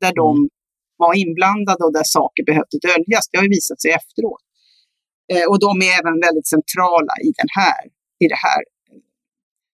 där 0.01 0.13
de 0.15 0.49
var 1.05 1.13
inblandade 1.25 1.83
och 1.87 1.93
där 1.99 2.07
saker 2.19 2.43
behövde 2.51 2.77
döljas. 2.89 3.25
Det 3.31 3.37
har 3.39 3.45
ju 3.49 3.55
visat 3.59 3.81
sig 3.83 3.91
efteråt. 4.01 4.45
Eh, 5.33 5.47
och 5.51 5.59
de 5.67 5.73
är 5.89 5.93
även 6.01 6.17
väldigt 6.27 6.49
centrala 6.55 7.13
i 7.29 7.31
den 7.41 7.51
här, 7.61 7.81
i 8.25 8.27
det 8.33 8.41
här, 8.47 8.61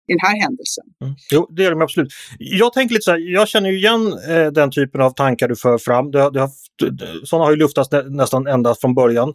i 0.09 0.13
den 0.17 0.21
här 0.27 0.37
händelsen. 0.45 0.85
Mm. 1.05 1.15
Jo, 1.35 1.41
det 1.57 1.65
är 1.65 1.71
de 1.71 1.83
absolut. 1.83 2.13
Jag 2.39 2.73
tänker 2.73 2.93
lite 2.95 3.05
så 3.05 3.11
här, 3.11 3.19
jag 3.39 3.49
känner 3.49 3.71
ju 3.71 3.77
igen 3.77 4.03
eh, 4.29 4.47
den 4.59 4.71
typen 4.71 5.01
av 5.01 5.11
tankar 5.11 5.49
du 5.49 5.57
för 5.57 5.79
fram. 5.79 6.11
Det, 6.11 6.21
har- 6.21 6.51
du, 6.77 6.97
sådana 7.25 7.45
har 7.45 7.51
ju 7.51 7.57
luftats 7.57 7.91
nä, 7.93 8.03
nästan 8.03 8.47
ända 8.47 8.75
från 8.75 8.95
början. 8.95 9.35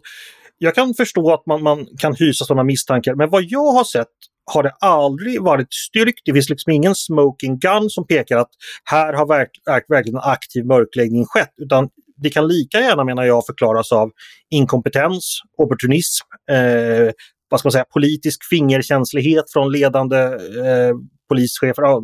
Jag 0.58 0.74
kan 0.74 0.94
förstå 0.94 1.32
att 1.34 1.46
man, 1.46 1.62
man 1.62 1.86
kan 1.98 2.14
hysa 2.14 2.44
sådana 2.44 2.64
misstankar, 2.64 3.14
men 3.14 3.30
vad 3.30 3.42
jag 3.44 3.72
har 3.72 3.84
sett 3.84 4.08
har 4.44 4.62
det 4.62 4.72
aldrig 4.80 5.42
varit 5.42 5.74
styrkt. 5.74 6.20
Det 6.24 6.32
finns 6.32 6.48
liksom 6.48 6.72
ingen 6.72 6.94
smoking 6.94 7.58
gun 7.58 7.90
som 7.90 8.06
pekar 8.06 8.36
att 8.36 8.50
här 8.84 9.12
har 9.12 9.26
verk, 9.26 9.50
verkligen 9.88 10.16
en 10.16 10.30
aktiv 10.30 10.66
mörkläggning 10.66 11.24
skett, 11.26 11.52
utan 11.62 11.88
det 12.16 12.30
kan 12.30 12.48
lika 12.48 12.80
gärna, 12.80 13.04
menar 13.04 13.24
jag, 13.24 13.46
förklaras 13.46 13.92
av 13.92 14.10
inkompetens, 14.50 15.40
opportunism, 15.58 16.26
eh, 16.50 17.12
vad 17.48 17.60
ska 17.60 17.66
man 17.66 17.72
säga, 17.72 17.84
politisk 17.84 18.44
fingerkänslighet 18.50 19.44
från 19.52 19.72
ledande 19.72 20.16
eh, 20.16 20.94
polischefer, 21.28 21.82
ja, 21.82 22.02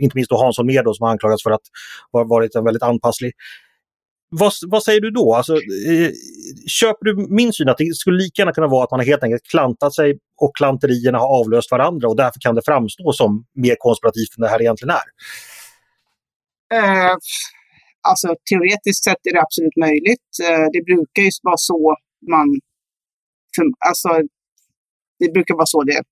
inte 0.00 0.16
minst 0.16 0.30
då 0.30 0.36
Hans 0.36 0.58
Holmér 0.58 0.92
som 0.94 1.04
har 1.04 1.10
anklagats 1.10 1.42
för 1.42 1.50
att 1.50 1.62
ha 2.12 2.24
varit 2.24 2.54
en 2.54 2.64
väldigt 2.64 2.82
anpasslig. 2.82 3.32
Vad, 4.30 4.52
vad 4.66 4.82
säger 4.82 5.00
du 5.00 5.10
då? 5.10 5.34
Alltså, 5.34 5.54
eh, 5.54 6.10
köper 6.66 7.04
du 7.04 7.26
min 7.30 7.52
syn 7.52 7.68
att 7.68 7.78
det 7.78 7.96
skulle 7.96 8.16
lika 8.16 8.42
gärna 8.42 8.52
kunna 8.52 8.66
vara 8.66 8.84
att 8.84 8.90
man 8.90 9.00
har 9.00 9.06
helt 9.06 9.22
enkelt 9.22 9.42
klantat 9.42 9.94
sig 9.94 10.18
och 10.40 10.56
klanterierna 10.56 11.18
har 11.18 11.40
avlöst 11.40 11.70
varandra 11.70 12.08
och 12.08 12.16
därför 12.16 12.40
kan 12.40 12.54
det 12.54 12.62
framstå 12.64 13.12
som 13.12 13.44
mer 13.54 13.76
konspirativt 13.78 14.36
än 14.36 14.42
det 14.42 14.48
här 14.48 14.62
egentligen 14.62 14.94
är? 15.00 15.08
Eh, 16.78 17.16
alltså 18.08 18.28
teoretiskt 18.50 19.04
sett 19.04 19.26
är 19.28 19.32
det 19.32 19.40
absolut 19.40 19.76
möjligt. 19.76 20.30
Eh, 20.48 20.66
det 20.72 20.82
brukar 20.84 21.22
ju 21.22 21.30
vara 21.42 21.56
så 21.56 21.96
man, 22.30 22.48
för, 23.56 23.64
alltså 23.88 24.08
det 25.18 25.32
brukar 25.32 25.54
vara 25.54 25.66
så 25.66 25.82
det 25.82 26.02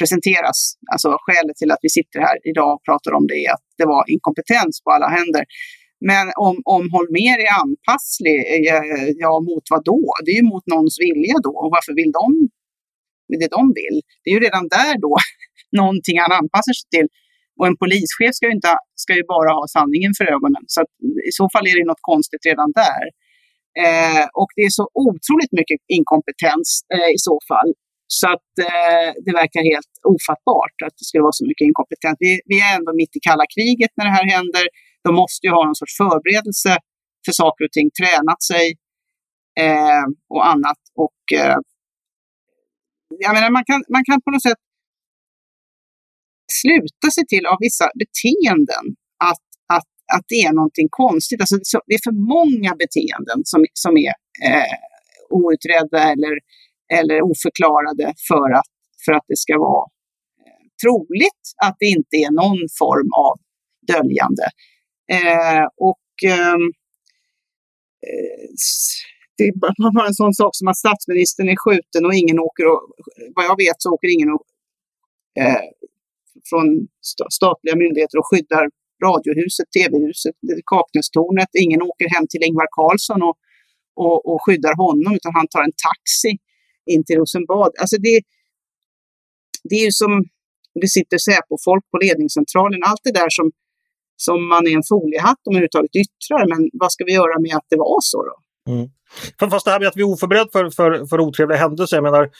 presenteras. 0.00 0.58
Alltså 0.92 1.08
skälet 1.24 1.56
till 1.56 1.70
att 1.74 1.82
vi 1.86 1.90
sitter 1.98 2.18
här 2.26 2.36
idag 2.50 2.70
och 2.74 2.84
pratar 2.88 3.12
om 3.18 3.26
det 3.30 3.38
är 3.44 3.50
att 3.56 3.66
det 3.78 3.86
var 3.94 4.02
inkompetens 4.14 4.74
på 4.84 4.90
alla 4.90 5.08
händer. 5.18 5.44
Men 6.08 6.24
om, 6.46 6.56
om 6.76 6.82
Holmer 6.94 7.38
är 7.46 7.52
anpasslig, 7.64 8.38
eh, 8.72 9.08
ja 9.22 9.32
mot 9.48 9.64
vad 9.72 9.82
då? 9.84 10.02
Det 10.24 10.30
är 10.34 10.38
ju 10.42 10.48
mot 10.54 10.66
någons 10.66 10.96
vilja 11.06 11.36
då. 11.46 11.52
Och 11.62 11.70
varför 11.76 11.94
vill 12.00 12.12
de 12.20 12.28
det 13.42 13.50
de 13.58 13.62
vill? 13.80 13.96
Det 14.22 14.28
är 14.30 14.34
ju 14.38 14.42
redan 14.48 14.64
där 14.76 14.94
då 15.06 15.12
någonting 15.80 16.16
han 16.24 16.32
anpassar 16.40 16.74
sig 16.78 16.88
till. 16.96 17.08
Och 17.58 17.66
en 17.68 17.76
polischef 17.82 18.32
ska 18.36 18.44
ju, 18.50 18.54
inte, 18.60 18.74
ska 19.02 19.10
ju 19.20 19.24
bara 19.34 19.50
ha 19.58 19.64
sanningen 19.76 20.12
för 20.18 20.26
ögonen. 20.36 20.64
Så 20.74 20.80
i 21.30 21.32
så 21.40 21.44
fall 21.52 21.64
är 21.70 21.76
det 21.78 21.90
något 21.92 22.06
konstigt 22.12 22.44
redan 22.50 22.70
där. 22.84 23.04
Eh, 23.84 24.24
och 24.40 24.50
det 24.56 24.64
är 24.68 24.74
så 24.80 24.86
otroligt 25.08 25.52
mycket 25.58 25.80
inkompetens 25.96 26.68
eh, 26.94 27.10
i 27.16 27.18
så 27.28 27.36
fall. 27.50 27.70
Så 28.18 28.26
att 28.34 28.50
eh, 28.68 29.08
det 29.24 29.32
verkar 29.42 29.62
helt 29.72 29.94
ofattbart 30.14 30.76
att 30.86 30.94
det 30.98 31.06
skulle 31.08 31.26
vara 31.28 31.38
så 31.40 31.46
mycket 31.50 31.64
inkompetens. 31.68 32.16
Vi, 32.26 32.32
vi, 32.50 32.56
är 32.66 32.72
ändå 32.78 32.90
mitt 33.02 33.14
i 33.18 33.20
kalla 33.28 33.46
kriget 33.54 33.92
när 33.96 34.04
det 34.08 34.16
här 34.18 34.28
händer. 34.36 34.64
De 35.04 35.14
måste 35.14 35.46
ju 35.46 35.52
ha 35.52 35.64
någon 35.64 35.80
sorts 35.82 35.96
förberedelse 35.96 36.72
för 37.24 37.32
saker 37.32 37.64
och 37.64 37.72
ting, 37.72 37.90
tränat 38.00 38.42
sig 38.42 38.66
eh, 39.64 40.04
och 40.34 40.46
annat. 40.52 40.80
Och 41.04 41.38
eh, 41.40 41.58
jag 43.24 43.32
menar, 43.34 43.50
man 43.50 43.64
kan, 43.64 43.84
man 43.88 44.04
kan 44.04 44.20
på 44.22 44.30
något 44.30 44.42
sätt 44.42 44.62
sluta 46.62 47.06
sig 47.14 47.24
till 47.32 47.46
av 47.52 47.58
vissa 47.66 47.86
beteenden 48.02 48.84
att, 49.30 49.44
att, 49.76 49.90
att 50.16 50.24
det 50.32 50.40
är 50.48 50.52
någonting 50.52 50.88
konstigt. 50.90 51.40
Alltså, 51.40 51.56
det 51.88 51.94
är 51.98 52.06
för 52.08 52.18
många 52.36 52.72
beteenden 52.82 53.38
som, 53.50 53.60
som 53.84 53.92
är 54.08 54.14
eh, 54.48 54.76
outredda 55.38 56.00
eller, 56.12 56.34
eller 56.98 57.16
oförklarade 57.30 58.06
för 58.28 58.48
att, 58.58 58.70
för 59.04 59.12
att 59.16 59.26
det 59.30 59.38
ska 59.44 59.58
vara 59.68 59.86
eh, 60.46 60.62
troligt 60.82 61.44
att 61.66 61.76
det 61.82 61.88
inte 61.96 62.14
är 62.26 62.30
någon 62.42 62.62
form 62.80 63.10
av 63.26 63.34
döljande. 63.92 64.46
Eh, 65.16 65.64
och 65.76 66.06
ehm, 66.26 66.64
eh, 68.06 68.48
det 69.36 69.44
är 69.44 69.52
bara 69.58 70.06
en 70.10 70.14
sån 70.14 70.34
sak 70.34 70.50
som 70.56 70.68
att 70.68 70.76
statsministern 70.76 71.48
är 71.48 71.56
skjuten 71.64 72.06
och 72.06 72.14
ingen 72.14 72.38
åker 72.38 72.66
och, 72.72 72.82
vad 73.34 73.44
jag 73.44 73.56
vet 73.64 73.78
så 73.78 73.90
åker 73.94 74.08
ingen 74.16 74.30
och, 74.36 74.44
eh, 75.42 75.64
från 76.50 76.66
statliga 77.38 77.76
myndigheter 77.76 78.18
och 78.18 78.28
skyddar 78.30 78.64
Radiohuset, 79.04 79.68
TV-huset, 79.78 80.36
Kaknästornet. 80.72 81.50
Ingen 81.64 81.82
åker 81.82 82.08
hem 82.14 82.26
till 82.30 82.42
Ingvar 82.48 82.68
Carlsson 82.76 83.22
och, 83.28 83.36
och, 84.04 84.18
och 84.30 84.38
skyddar 84.44 84.74
honom 84.84 85.10
utan 85.18 85.32
han 85.38 85.48
tar 85.48 85.62
en 85.68 85.76
taxi 85.88 86.32
in 86.92 87.04
till 87.04 87.16
Rosenbad. 87.20 87.72
Alltså 87.80 87.96
det, 88.06 88.16
det 89.68 89.74
är 89.80 89.84
ju 89.84 89.92
som, 90.02 90.12
det 90.80 90.88
sitter 90.88 91.18
Säpo-folk 91.18 91.84
på 91.90 91.96
ledningscentralen, 92.04 92.80
allt 92.90 93.04
det 93.04 93.14
där 93.20 93.30
som, 93.38 93.46
som 94.26 94.48
man 94.48 94.66
är 94.66 94.74
en 94.80 94.88
foliehatt 94.92 95.42
om 95.48 95.54
överhuvudtaget 95.54 95.94
yttrar. 96.04 96.42
Men 96.52 96.60
vad 96.72 96.92
ska 96.92 97.04
vi 97.04 97.14
göra 97.20 97.36
med 97.40 97.54
att 97.56 97.66
det 97.72 97.76
var 97.76 97.98
så 98.00 98.18
då? 98.28 98.34
Mm. 98.72 98.88
Fast 99.50 99.64
det 99.64 99.72
här 99.72 99.80
med 99.80 99.88
att 99.88 99.96
vi 99.96 100.02
är 100.02 100.12
oförberedda 100.14 100.50
för, 100.52 100.70
för, 100.70 101.06
för 101.06 101.20
otrevliga 101.20 101.58
händelser, 101.58 101.96
jag 101.96 102.04
menar 102.04 102.30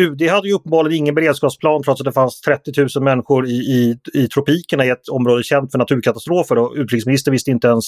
UD 0.00 0.22
hade 0.22 0.48
ju 0.48 0.54
uppenbarligen 0.54 0.98
ingen 0.98 1.14
beredskapsplan 1.14 1.82
trots 1.82 2.00
att 2.00 2.04
det 2.04 2.12
fanns 2.12 2.40
30 2.40 2.72
000 2.96 3.04
människor 3.04 3.46
i, 3.46 3.50
i, 3.50 3.98
i 4.14 4.28
tropikerna 4.28 4.84
i 4.84 4.88
ett 4.88 5.08
område 5.08 5.42
känt 5.42 5.72
för 5.72 5.78
naturkatastrofer 5.78 6.58
och 6.58 6.72
utrikesministern 6.76 7.32
visste 7.32 7.50
inte 7.50 7.68
ens 7.68 7.84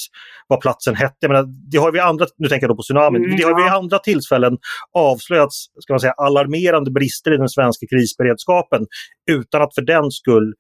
vad 0.47 0.61
platsen 0.61 0.95
hette. 0.95 1.17
Jag 1.21 1.31
menar, 1.31 1.45
det 1.71 1.79
har 1.79 1.93
vi 1.93 2.01
andra, 2.01 2.27
nu 2.39 2.49
tänker 2.49 2.65
jag 2.65 2.71
då 2.71 2.77
på 2.77 2.83
tsunamin, 2.83 3.25
mm, 3.25 3.37
det 3.37 3.43
har 3.43 3.57
vi 3.57 3.63
vid 3.63 3.73
andra 3.73 3.99
tillfällen 3.99 4.59
avslöjats 4.95 5.67
ska 5.81 5.93
man 5.93 6.01
säga, 6.01 6.13
alarmerande 6.13 6.91
brister 6.91 7.35
i 7.35 7.37
den 7.37 7.49
svenska 7.49 7.87
krisberedskapen 7.87 8.87
utan 9.31 9.63
att 9.63 9.75
för 9.75 9.83
den 9.83 10.11
skull 10.11 10.55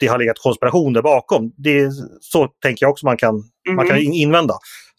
det 0.00 0.06
har 0.06 0.18
legat 0.18 0.38
konspirationer 0.38 1.02
bakom. 1.02 1.52
Det, 1.56 1.90
så 2.20 2.48
tänker 2.62 2.84
jag 2.84 2.90
också 2.90 3.06
man 3.06 3.16
kan, 3.16 3.34
mm. 3.34 3.76
man 3.76 3.86
kan 3.86 3.96
mm. 3.96 4.12
invända. 4.12 4.54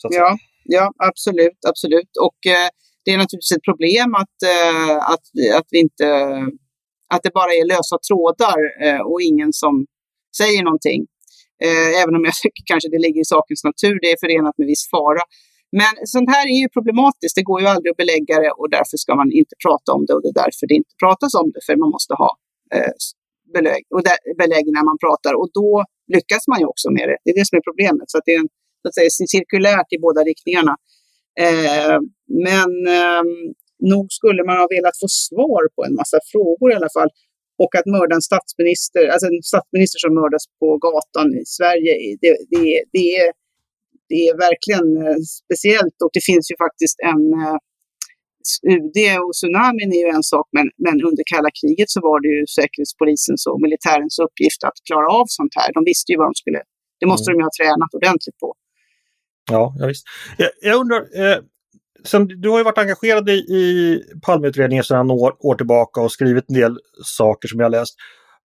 ja, 0.09 0.37
ja, 0.63 0.91
absolut, 0.97 1.59
absolut. 1.67 2.11
Och 2.27 2.51
eh, 2.51 2.69
det 3.05 3.11
är 3.11 3.17
naturligtvis 3.17 3.57
ett 3.57 3.69
problem 3.71 4.09
att, 4.23 4.37
eh, 4.55 4.95
att, 5.13 5.25
att, 5.59 5.67
vi 5.71 5.79
inte, 5.79 6.07
att 7.13 7.23
det 7.23 7.33
bara 7.33 7.51
är 7.59 7.65
lösa 7.73 7.97
trådar 8.07 8.59
eh, 8.85 9.01
och 9.09 9.21
ingen 9.21 9.53
som 9.53 9.73
säger 10.39 10.63
någonting. 10.63 11.01
Eh, 11.65 12.01
även 12.01 12.13
om 12.17 12.23
jag 12.29 12.35
tycker 12.43 12.63
kanske 12.71 12.89
det 12.95 13.01
ligger 13.05 13.21
i 13.21 13.29
sakens 13.35 13.63
natur, 13.69 13.95
det 14.03 14.09
är 14.15 14.19
förenat 14.25 14.55
med 14.57 14.67
viss 14.73 14.85
fara. 14.93 15.23
Men 15.79 15.93
sånt 16.15 16.29
här 16.35 16.45
är 16.53 16.59
ju 16.63 16.67
problematiskt, 16.77 17.35
det 17.39 17.47
går 17.49 17.59
ju 17.61 17.67
aldrig 17.73 17.89
att 17.91 18.01
belägga 18.03 18.35
det 18.43 18.51
och 18.59 18.69
därför 18.77 18.97
ska 19.03 19.11
man 19.21 19.29
inte 19.41 19.55
prata 19.65 19.89
om 19.95 20.01
det 20.05 20.13
och 20.15 20.21
det 20.23 20.31
är 20.35 20.39
därför 20.43 20.63
det 20.69 20.75
inte 20.81 20.93
pratas 21.03 21.31
om 21.41 21.47
det, 21.53 21.61
för 21.65 21.75
man 21.83 21.89
måste 21.95 22.13
ha 22.21 22.29
belägg, 23.53 23.83
och 23.95 24.01
belägg 24.41 24.65
när 24.77 24.85
man 24.89 24.97
pratar 25.05 25.33
och 25.41 25.49
då 25.59 25.71
lyckas 26.15 26.43
man 26.51 26.59
ju 26.61 26.65
också 26.73 26.87
med 26.97 27.05
det. 27.09 27.17
Det 27.23 27.29
är 27.31 27.37
det 27.39 27.47
som 27.49 27.57
är 27.59 27.65
problemet. 27.69 28.07
Så 28.11 28.17
att 28.17 28.25
det 28.27 28.33
är 28.37 28.39
en, 28.39 28.49
så 28.81 28.87
att 28.87 28.95
säga, 28.95 29.09
cirkulärt 29.35 29.89
i 29.95 29.97
båda 30.05 30.21
riktningarna. 30.31 30.75
Eh, 31.45 31.97
men 32.47 32.71
eh, 32.99 33.23
nog 33.93 34.05
skulle 34.19 34.43
man 34.49 34.57
ha 34.61 34.67
velat 34.77 34.97
få 35.03 35.07
svar 35.25 35.63
på 35.75 35.81
en 35.87 35.95
massa 36.01 36.19
frågor 36.31 36.67
i 36.71 36.75
alla 36.79 36.93
fall. 36.97 37.09
Och 37.63 37.75
att 37.79 37.87
mörda 37.95 38.15
en 38.15 38.27
statsminister, 38.31 39.03
alltså 39.13 39.27
en 39.27 39.43
statsminister 39.53 39.99
som 40.05 40.13
mördas 40.21 40.43
på 40.59 40.67
gatan 40.85 41.27
i 41.41 41.43
Sverige, 41.57 41.91
det, 42.21 42.33
det, 42.53 42.65
det, 42.95 43.05
är, 43.21 43.29
det 44.09 44.19
är 44.27 44.33
verkligen 44.47 44.87
eh, 45.05 45.21
speciellt. 45.43 45.97
Och 46.03 46.13
det 46.17 46.23
finns 46.29 46.45
ju 46.51 46.55
faktiskt 46.65 46.97
en 47.11 47.23
eh, 47.41 47.57
UD 48.73 48.97
och 49.23 49.33
tsunamin 49.37 49.89
är 49.97 50.01
ju 50.05 50.09
en 50.17 50.27
sak, 50.33 50.47
men, 50.57 50.67
men 50.85 50.95
under 51.09 51.23
kalla 51.33 51.49
kriget 51.59 51.89
så 51.95 51.99
var 52.07 52.17
det 52.23 52.29
ju 52.35 52.41
säkerhetspolisens 52.57 53.41
och 53.49 53.57
militärens 53.65 54.15
uppgift 54.25 54.61
att 54.67 54.77
klara 54.87 55.07
av 55.19 55.25
sånt 55.39 55.53
här. 55.59 55.67
De 55.77 55.79
visste 55.91 56.07
ju 56.11 56.17
vad 56.21 56.27
de 56.31 56.35
skulle, 56.43 56.61
det 56.99 57.07
måste 57.11 57.25
mm. 57.27 57.33
de 57.33 57.39
ju 57.39 57.45
ha 57.49 57.53
tränat 57.59 57.91
ordentligt 57.99 58.39
på. 58.43 58.49
Ja, 59.51 59.63
ja 59.79 59.85
visst. 59.91 60.03
Jag, 60.37 60.51
jag 60.61 60.75
undrar, 60.81 61.01
eh, 61.21 61.37
sen, 62.11 62.21
du 62.27 62.47
har 62.49 62.57
ju 62.57 62.63
varit 62.63 62.83
engagerad 62.85 63.29
i, 63.29 63.37
i 63.61 64.01
Palmeutredningen 64.25 64.83
sedan 64.83 65.11
år, 65.11 65.31
år 65.39 65.55
tillbaka 65.55 66.01
och 66.01 66.11
skrivit 66.11 66.45
en 66.47 66.55
del 66.55 66.73
saker 67.03 67.47
som 67.47 67.59
jag 67.59 67.71
läst. 67.71 67.95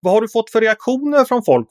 Vad 0.03 0.13
har 0.13 0.21
du 0.21 0.27
fått 0.29 0.49
för 0.49 0.61
reaktioner 0.61 1.25
från 1.25 1.43
folk? 1.43 1.67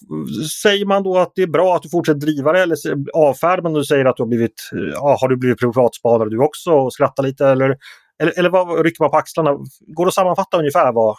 Säger 0.62 0.87
man 0.87 1.03
då 1.03 1.18
att 1.18 1.33
det 1.35 1.42
är 1.42 1.47
bra 1.47 1.77
att 1.77 1.83
du 1.83 1.88
fortsätter 1.88 2.21
driva 2.21 2.53
det 2.53 2.62
eller 2.62 2.77
avfärdar 3.14 3.62
man 3.62 3.77
och 3.77 3.87
säger 3.87 4.05
att 4.05 4.16
du 4.16 4.23
har 4.23 4.29
blivit, 4.29 4.71
ja, 4.92 5.18
har 5.21 5.29
du 5.29 5.37
blivit 5.37 5.59
privatspanare 5.59 6.29
du 6.29 6.38
också 6.38 6.71
och 6.71 6.92
skrattar 6.92 7.23
lite 7.23 7.47
eller, 7.47 7.77
eller, 8.20 8.38
eller 8.38 8.51
vad 8.51 8.85
rycker 8.85 9.05
man 9.05 9.11
på 9.11 9.16
axlarna? 9.16 9.51
Går 9.96 10.05
det 10.05 10.09
att 10.09 10.14
sammanfatta 10.14 10.59
ungefär 10.59 10.92
vad, 10.92 11.16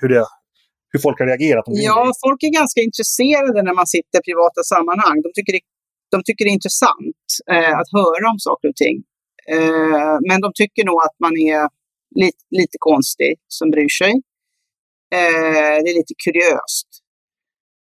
hur, 0.00 0.08
det, 0.08 0.26
hur 0.92 1.00
folk 1.00 1.18
har 1.18 1.26
reagerat? 1.26 1.64
Ja, 1.66 2.12
folk 2.26 2.42
är 2.42 2.52
ganska 2.60 2.80
intresserade 2.80 3.62
när 3.62 3.74
man 3.74 3.86
sitter 3.86 4.18
i 4.18 4.22
privata 4.28 4.60
sammanhang. 4.72 5.16
De 5.22 5.30
tycker 5.34 5.52
det 5.52 5.60
de 6.10 6.22
tycker 6.24 6.44
det 6.44 6.50
är 6.50 6.60
intressant 6.60 7.26
eh, 7.50 7.78
att 7.80 7.90
höra 7.98 8.30
om 8.32 8.38
saker 8.38 8.68
och 8.68 8.76
ting. 8.76 8.96
Eh, 9.54 10.16
men 10.28 10.40
de 10.40 10.52
tycker 10.54 10.84
nog 10.84 10.98
att 11.06 11.16
man 11.24 11.34
är 11.36 11.68
lite, 12.20 12.42
lite 12.50 12.76
konstig 12.78 13.34
som 13.48 13.70
bryr 13.70 13.92
sig. 14.00 14.12
Eh, 15.18 15.76
det 15.82 15.90
är 15.92 15.98
lite 16.00 16.14
kuriöst. 16.24 16.88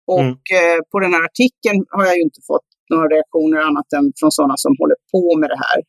Och 0.07 0.19
mm. 0.19 0.83
På 0.91 0.99
den 0.99 1.13
här 1.13 1.23
artikeln 1.29 1.85
har 1.89 2.05
jag 2.05 2.15
ju 2.15 2.21
inte 2.21 2.41
fått 2.47 2.69
några 2.89 3.07
reaktioner 3.07 3.57
annat 3.57 3.93
än 3.93 4.13
från 4.19 4.31
sådana 4.31 4.57
som 4.57 4.75
håller 4.79 4.95
på 5.11 5.37
med 5.39 5.49
det 5.49 5.59
här. 5.65 5.79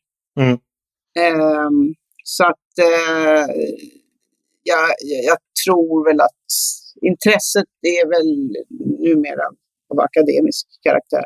Mm. 0.43 0.57
Ehm, 1.19 1.93
så 2.29 2.43
att 2.43 2.79
eh, 2.79 3.45
jag, 4.63 4.89
jag 5.25 5.37
tror 5.65 6.09
väl 6.09 6.21
att 6.21 6.45
intresset 7.01 7.65
är 7.81 8.07
väl 8.15 8.29
numera 8.99 9.45
av 9.93 9.99
akademisk 9.99 10.67
karaktär 10.83 11.25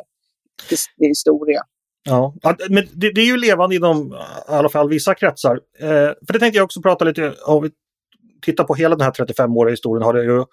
historia. 0.97 1.61
Ja, 2.03 2.35
men 2.69 2.83
det, 2.93 3.11
det, 3.11 3.21
är 3.21 3.25
ju 3.25 3.37
levande 3.37 3.75
inom 3.75 4.13
i 4.49 4.51
alla 4.51 4.69
fall 4.69 4.89
vissa 4.89 5.15
kretsar. 5.15 5.59
Eh, 5.79 5.87
för 6.25 6.33
det 6.33 6.39
tänkte 6.39 6.57
jag 6.57 6.65
också 6.65 6.81
prata 6.81 7.05
lite 7.05 7.33
om. 7.45 7.63
vi 7.63 7.69
tittar 8.45 8.63
på 8.63 8.75
hela 8.75 8.95
den 8.95 9.05
här 9.05 9.11
35-åriga 9.11 9.71
historien 9.71 10.03
har 10.03 10.13
det 10.13 10.23
ju 10.23 10.45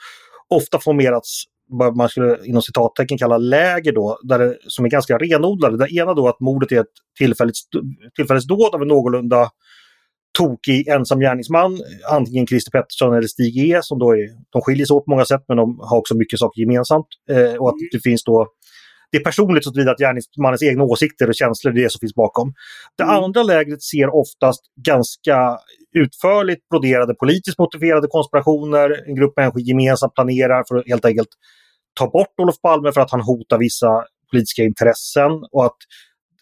ofta 0.49 0.79
formerats 0.79 1.45
vad 1.69 1.97
man 1.97 2.09
skulle 2.09 2.39
inom 2.45 2.63
citattecken 2.63 3.19
kalla 3.19 3.39
läger 3.39 3.93
då, 3.93 4.19
där 4.23 4.39
det, 4.39 4.57
som 4.67 4.85
är 4.85 4.89
ganska 4.89 5.19
renodlade. 5.19 5.77
Det 5.77 5.95
ena 5.95 6.15
då 6.15 6.29
att 6.29 6.41
mordet 6.41 6.73
är 6.73 6.81
ett 6.81 6.87
tillfälligt, 7.19 7.57
tillfälligt 8.17 8.49
dåd 8.49 8.75
av 8.75 8.83
en 8.83 8.89
någorlunda 8.89 9.51
tokig 10.39 10.89
ensam 10.89 11.21
gärningsman, 11.21 11.81
antingen 12.11 12.47
Christer 12.47 12.71
Pettersson 12.71 13.17
eller 13.17 13.29
Stig 13.29 13.59
E 13.59 13.81
som 13.83 13.99
då 13.99 14.13
är, 14.13 14.29
de 14.53 14.63
skiljer 14.63 14.87
sig 14.87 14.95
åt 14.95 15.05
på 15.05 15.11
många 15.11 15.25
sätt 15.25 15.45
men 15.49 15.57
de 15.57 15.79
har 15.83 15.99
också 15.99 16.17
mycket 16.17 16.39
saker 16.39 16.61
gemensamt. 16.61 17.07
Eh, 17.31 17.37
och 17.37 17.69
att 17.69 17.81
mm. 17.81 17.89
det 17.93 18.01
finns 18.01 18.25
då 18.25 18.47
det 19.13 19.19
är 19.19 19.25
personligt 19.25 19.65
så 19.65 19.71
att 19.91 19.99
gärningsmannens 19.99 20.63
egna 20.63 20.85
åsikter 20.85 21.29
och 21.29 21.35
känslor 21.35 21.79
är 21.79 21.83
det 21.83 21.93
som 21.93 21.99
finns 21.99 22.15
bakom. 22.15 22.53
Det 22.97 23.03
mm. 23.03 23.17
andra 23.17 23.43
lägret 23.43 23.83
ser 23.83 24.15
oftast 24.15 24.63
ganska 24.87 25.59
utförligt 25.95 26.69
broderade 26.69 27.15
politiskt 27.15 27.59
motiverade 27.59 28.07
konspirationer. 28.11 29.09
En 29.09 29.15
grupp 29.15 29.37
människor 29.37 29.61
gemensamt 29.61 30.15
planerar 30.15 30.65
för 30.69 30.77
att 30.77 30.89
helt 30.89 31.05
enkelt 31.05 31.29
ta 31.99 32.11
bort 32.11 32.35
Olof 32.43 32.61
Palme 32.61 32.93
för 32.93 33.01
att 33.01 33.11
han 33.11 33.21
hotar 33.21 33.59
vissa 33.59 34.05
politiska 34.31 34.63
intressen 34.63 35.33
och 35.53 35.65
att 35.65 35.77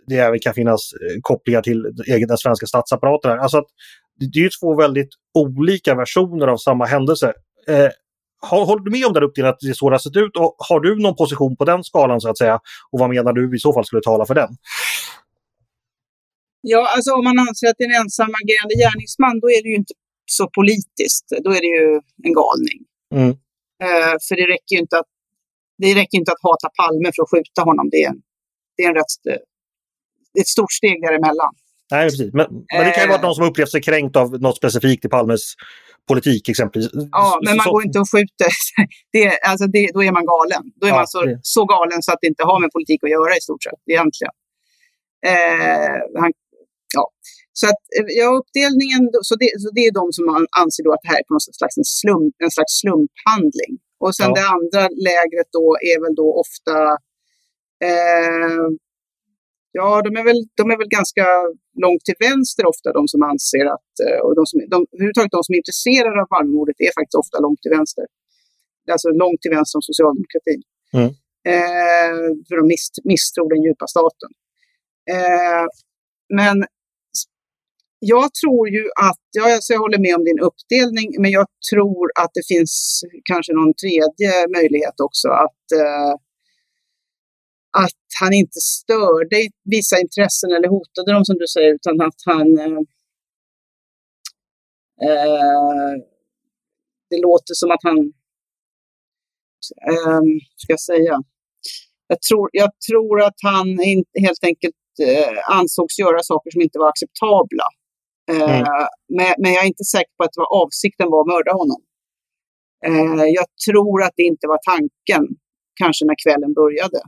det 0.09 0.17
även 0.17 0.39
kan 0.39 0.55
finnas 0.55 0.93
eh, 0.93 1.21
kopplingar 1.23 1.63
till 1.63 1.83
den 2.29 2.39
svenska 2.39 2.67
statsapparaten. 2.67 3.31
Här. 3.31 3.39
Alltså 3.39 3.59
att 3.59 3.67
det 4.19 4.39
är 4.39 4.43
ju 4.43 4.51
två 4.61 4.75
väldigt 4.75 5.09
olika 5.35 5.95
versioner 5.95 6.47
av 6.47 6.57
samma 6.57 6.85
händelse. 6.87 7.33
Eh, 7.69 7.89
håller 8.41 8.85
du 8.85 8.91
med 8.91 9.07
om 9.07 9.13
den 9.13 9.23
uppdelningen 9.23 9.55
att 9.55 9.61
det 9.61 9.69
är 9.69 9.73
så 9.73 9.91
det 9.91 9.95
har 9.95 9.99
sett 9.99 10.17
ut? 10.17 10.37
Och 10.37 10.57
har 10.59 10.81
du 10.81 11.03
någon 11.03 11.17
position 11.17 11.57
på 11.57 11.65
den 11.65 11.85
skalan 11.85 12.21
så 12.21 12.29
att 12.31 12.39
säga? 12.39 12.61
Och 12.91 12.99
vad 12.99 13.11
menar 13.11 13.33
du 13.33 13.57
i 13.57 13.59
så 13.59 13.73
fall 13.73 13.85
skulle 13.85 14.03
tala 14.03 14.27
för 14.27 14.35
den? 14.35 14.51
Ja, 16.61 16.89
alltså 16.95 17.11
om 17.13 17.25
man 17.25 17.39
anser 17.39 17.67
att 17.69 17.75
det 17.79 17.85
är 17.85 17.95
en 17.95 18.03
ensamagerande 18.03 18.75
gärningsman, 18.83 19.41
då 19.41 19.49
är 19.57 19.63
det 19.63 19.69
ju 19.69 19.77
inte 19.83 19.95
så 20.31 20.45
politiskt. 20.59 21.27
Då 21.45 21.51
är 21.51 21.61
det 21.65 21.73
ju 21.79 22.01
en 22.27 22.35
galning. 22.41 22.79
Mm. 23.15 23.31
Eh, 23.87 24.15
för 24.27 24.35
det 24.41 24.47
räcker 24.55 24.73
ju 24.77 24.81
inte 24.87 24.99
att, 24.99 25.11
det 25.83 25.95
räcker 25.95 26.19
inte 26.19 26.33
att 26.33 26.43
hata 26.43 26.69
Palme 26.79 27.09
för 27.15 27.23
att 27.23 27.31
skjuta 27.33 27.63
honom. 27.69 27.87
Det 27.93 28.01
är, 28.05 28.09
en, 28.11 28.21
det 28.77 28.83
är, 28.83 28.89
en 28.89 28.95
rätt, 28.95 29.15
ett 30.41 30.49
stort 30.49 30.73
steg 30.73 31.03
däremellan. 31.03 31.53
Nej, 31.91 32.11
precis. 32.11 32.33
Men, 32.33 32.47
men 32.75 32.85
det 32.87 32.91
kan 32.91 33.03
ju 33.03 33.09
vara 33.09 33.23
någon 33.23 33.35
som 33.35 33.45
upplevt 33.45 33.71
sig 33.71 33.83
kränkt 33.83 34.17
av 34.17 34.41
något 34.41 34.57
specifikt 34.57 35.05
i 35.05 35.09
Palmes 35.09 35.55
politik 36.09 36.49
exempelvis. 36.49 36.91
Ja, 37.11 37.41
men 37.45 37.57
man 37.57 37.65
så... 37.65 37.71
går 37.73 37.83
inte 37.87 37.99
och 37.99 38.11
skjuter. 38.13 38.53
Det, 39.13 39.39
alltså 39.51 39.67
det, 39.67 39.91
då 39.95 40.01
är 40.03 40.13
man 40.13 40.27
galen. 40.35 40.63
Då 40.77 40.87
är 40.87 40.91
ja, 40.91 40.97
man 40.97 41.07
så, 41.07 41.21
det... 41.25 41.39
så 41.43 41.65
galen 41.65 42.03
så 42.03 42.13
att 42.13 42.19
det 42.23 42.27
inte 42.33 42.45
har 42.45 42.61
med 42.61 42.71
politik 42.73 43.05
att 43.05 43.11
göra 43.11 43.33
i 43.37 43.41
stort 43.41 43.63
sett 43.63 43.83
egentligen. 43.93 44.35
Eh, 45.27 46.21
han, 46.21 46.33
ja. 46.95 47.05
Så 47.61 47.67
att, 47.71 47.83
eh, 47.97 48.07
ja, 48.21 48.27
uppdelningen, 48.41 49.03
så 49.29 49.35
det, 49.43 49.51
så 49.63 49.69
det 49.77 49.85
är 49.89 49.93
de 50.01 50.07
som 50.17 50.25
man 50.35 50.47
anser 50.63 50.83
då 50.85 50.91
att 50.93 51.03
det 51.05 51.11
här 51.13 51.21
är 51.23 51.27
på 51.29 51.35
något 51.35 51.57
slags 51.61 51.77
en, 51.83 51.89
slump, 51.99 52.35
en 52.45 52.53
slags 52.57 52.73
slumphandling. 52.81 53.73
Och 54.05 54.13
sen 54.19 54.29
ja. 54.29 54.35
det 54.39 54.47
andra 54.57 54.83
lägret 55.11 55.49
då 55.59 55.67
är 55.91 55.99
väl 56.05 56.15
då 56.23 56.29
ofta 56.45 56.77
eh, 57.89 58.67
Ja, 59.81 59.91
de 60.07 60.11
är, 60.21 60.25
väl, 60.31 60.41
de 60.61 60.65
är 60.73 60.79
väl 60.83 60.93
ganska 60.99 61.25
långt 61.85 62.03
till 62.07 62.19
vänster 62.29 62.65
ofta, 62.73 62.87
de 62.99 63.03
som 63.13 63.23
anser 63.33 63.65
att... 63.77 63.93
Eh, 64.05 64.21
och 64.25 64.33
de 64.39 64.43
som, 64.51 64.57
de, 64.75 64.79
överhuvudtaget 64.95 65.37
de 65.37 65.43
som 65.47 65.53
är 65.55 65.61
intresserade 65.63 66.17
av 66.23 66.29
Palmemordet 66.35 66.79
är 66.87 66.93
faktiskt 66.99 67.21
ofta 67.23 67.37
långt 67.47 67.61
till 67.63 67.75
vänster. 67.79 68.07
Alltså 68.95 69.09
långt 69.23 69.41
till 69.43 69.55
vänster 69.57 69.77
om 69.79 69.85
socialdemokratin. 69.91 70.61
Mm. 70.99 71.11
Eh, 71.53 72.19
för 72.47 72.55
de 72.61 72.65
mist, 72.75 72.95
misstror 73.11 73.49
den 73.55 73.63
djupa 73.67 73.87
staten. 73.95 74.31
Eh, 75.15 75.65
men 76.41 76.57
jag 78.15 78.27
tror 78.41 78.69
ju 78.77 78.85
att, 79.09 79.27
ja, 79.39 79.55
alltså 79.55 79.73
jag 79.73 79.81
håller 79.81 80.03
med 80.07 80.15
om 80.19 80.25
din 80.31 80.41
uppdelning, 80.49 81.09
men 81.23 81.31
jag 81.39 81.47
tror 81.71 82.05
att 82.23 82.33
det 82.39 82.47
finns 82.55 83.03
kanske 83.31 83.53
någon 83.59 83.75
tredje 83.83 84.33
möjlighet 84.57 84.97
också 85.07 85.29
att 85.45 85.65
eh, 85.81 86.13
att 87.85 88.05
han 88.21 88.33
inte 88.33 88.61
störde 88.61 89.37
vissa 89.65 89.97
intressen 90.01 90.51
eller 90.57 90.69
hotade 90.69 91.13
dem 91.13 91.25
som 91.25 91.37
du 91.39 91.47
säger, 91.47 91.75
utan 91.75 92.01
att 92.01 92.21
han 92.25 92.59
eh, 92.59 92.81
eh, 95.09 95.95
det 97.11 97.21
låter 97.23 97.55
som 97.55 97.71
att 97.71 97.83
han, 97.83 97.99
eh, 99.91 100.23
ska 100.57 100.73
jag 100.73 100.81
säga, 100.81 101.15
jag 102.07 102.23
tror, 102.23 102.51
jag 102.53 102.71
tror 102.89 103.23
att 103.23 103.39
han 103.43 103.69
inte, 103.83 104.21
helt 104.27 104.45
enkelt 104.45 104.75
eh, 105.03 105.59
ansågs 105.59 105.99
göra 105.99 106.23
saker 106.23 106.51
som 106.51 106.63
inte 106.63 106.79
var 106.79 106.89
acceptabla. 106.89 107.67
Eh, 108.31 108.59
mm. 108.61 108.87
men, 109.17 109.35
men, 109.39 109.53
jag 109.53 109.63
är 109.65 109.69
inte 109.69 109.85
säker 109.85 110.13
på 110.17 110.25
att 110.25 110.33
det 110.35 110.41
var 110.41 110.63
avsikten 110.63 111.11
var 111.11 111.21
att 111.21 111.33
mörda 111.35 111.53
honom. 111.53 111.81
Eh, 112.87 113.25
jag 113.39 113.47
tror 113.67 114.03
att 114.03 114.17
det 114.17 114.23
inte 114.23 114.47
var 114.47 114.61
tanken, 114.73 115.25
kanske 115.75 116.05
när 116.05 116.17
kvällen 116.25 116.53
började. 116.55 117.01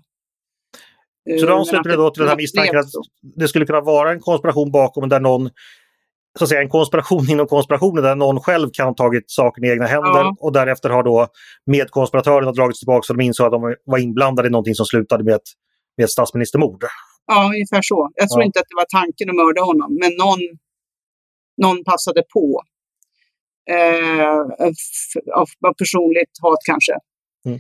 Så 1.40 1.46
de 1.46 1.52
ansluter 1.52 1.96
då 1.96 2.10
till 2.10 2.20
den 2.20 2.28
här 2.28 2.36
misstanken 2.36 2.78
att 2.78 2.86
det 3.36 3.48
skulle 3.48 3.66
kunna 3.66 3.80
vara 3.80 4.12
en 4.12 4.20
konspiration 4.20 4.70
bakom 4.72 5.08
där 5.08 5.20
någon 5.20 5.50
så 6.38 6.44
att 6.44 6.48
säga, 6.48 6.60
en 6.60 6.68
konspiration 6.68 7.28
inom 7.30 7.46
konspirationen 7.46 8.04
där 8.04 8.14
någon 8.14 8.40
själv 8.40 8.70
kan 8.72 8.86
ha 8.86 8.94
tagit 8.94 9.24
saken 9.26 9.64
i 9.64 9.68
egna 9.68 9.86
händer 9.86 10.20
ja. 10.20 10.36
och 10.40 10.52
därefter 10.52 10.90
har 10.90 11.02
då 11.02 11.28
medkonspiratörerna 11.66 12.52
dragits 12.52 12.80
tillbaka 12.80 13.02
så 13.02 13.12
de 13.12 13.24
insåg 13.24 13.46
att 13.46 13.52
de 13.52 13.74
var 13.84 13.98
inblandade 13.98 14.48
i 14.48 14.50
någonting 14.50 14.74
som 14.74 14.86
slutade 14.86 15.24
med 15.24 15.34
ett, 15.34 15.48
med 15.96 16.04
ett 16.04 16.10
statsministermord. 16.10 16.84
Ja, 17.26 17.44
ungefär 17.44 17.82
så. 17.82 18.10
Jag 18.14 18.28
tror 18.28 18.42
ja. 18.42 18.46
inte 18.46 18.60
att 18.60 18.68
det 18.68 18.74
var 18.74 19.00
tanken 19.00 19.30
att 19.30 19.36
mörda 19.36 19.62
honom, 19.62 19.98
men 20.00 20.12
någon, 20.16 20.40
någon 21.62 21.84
passade 21.84 22.22
på. 22.32 22.62
Eh, 23.70 24.40
av, 25.40 25.48
av 25.68 25.74
personligt 25.78 26.34
hat 26.42 26.58
kanske. 26.66 26.92
Mm. 27.46 27.58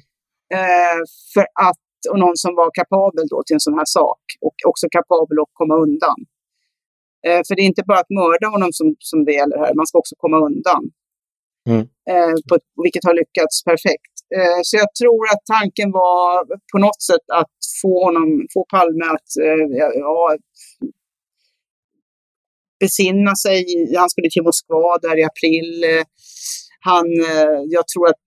Eh, 0.54 0.98
för 1.34 1.46
att 1.68 1.82
och 2.10 2.18
någon 2.18 2.36
som 2.44 2.52
var 2.60 2.70
kapabel 2.80 3.26
då 3.30 3.42
till 3.46 3.54
en 3.58 3.66
sån 3.68 3.78
här 3.80 3.90
sak 3.98 4.22
och 4.46 4.56
också 4.70 4.86
kapabel 4.96 5.38
att 5.42 5.52
komma 5.60 5.74
undan. 5.86 6.18
Eh, 7.26 7.40
för 7.46 7.52
det 7.56 7.62
är 7.62 7.72
inte 7.72 7.88
bara 7.90 8.00
att 8.04 8.16
mörda 8.20 8.46
honom 8.54 8.70
som, 8.72 8.88
som 8.98 9.24
det 9.24 9.32
gäller 9.32 9.58
här, 9.58 9.74
man 9.74 9.86
ska 9.86 9.98
också 9.98 10.14
komma 10.18 10.38
undan. 10.48 10.82
Mm. 11.68 11.84
Eh, 12.10 12.36
på, 12.48 12.54
vilket 12.84 13.04
har 13.04 13.14
lyckats 13.14 13.64
perfekt. 13.70 14.14
Eh, 14.36 14.60
så 14.62 14.76
jag 14.82 14.90
tror 15.00 15.22
att 15.32 15.42
tanken 15.56 15.90
var 15.90 16.44
på 16.72 16.78
något 16.86 17.02
sätt 17.02 17.26
att 17.40 17.56
få 17.82 18.04
honom, 18.04 18.28
få 18.54 18.60
Palme 18.74 19.04
att 19.16 19.30
eh, 19.46 19.64
ja, 20.04 20.36
besinna 22.80 23.34
sig. 23.36 23.64
Han 23.96 24.10
skulle 24.10 24.30
till 24.30 24.42
Moskva 24.42 24.98
där 25.02 25.18
i 25.18 25.24
april. 25.24 25.84
Eh, 25.84 26.04
han, 26.80 27.06
eh, 27.32 27.58
jag 27.76 27.84
tror 27.88 28.08
att 28.08 28.20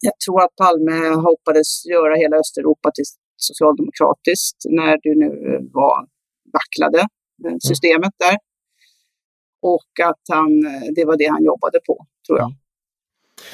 jag 0.00 0.18
tror 0.24 0.42
att 0.42 0.56
Palme 0.56 1.08
hoppades 1.08 1.86
göra 1.86 2.16
hela 2.16 2.36
Östeuropa 2.36 2.90
till 2.94 3.04
socialdemokratiskt 3.36 4.56
när 4.64 4.98
det 5.02 5.14
nu 5.24 5.58
var 5.72 6.06
vacklade 6.52 6.98
eh, 7.44 7.48
mm. 7.48 7.60
systemet 7.60 8.12
där. 8.18 8.36
Och 9.62 10.06
att 10.08 10.22
han, 10.32 10.66
eh, 10.66 10.92
det 10.96 11.04
var 11.04 11.16
det 11.16 11.26
han 11.26 11.44
jobbade 11.44 11.78
på, 11.86 12.06
tror 12.26 12.38
jag. 12.38 12.46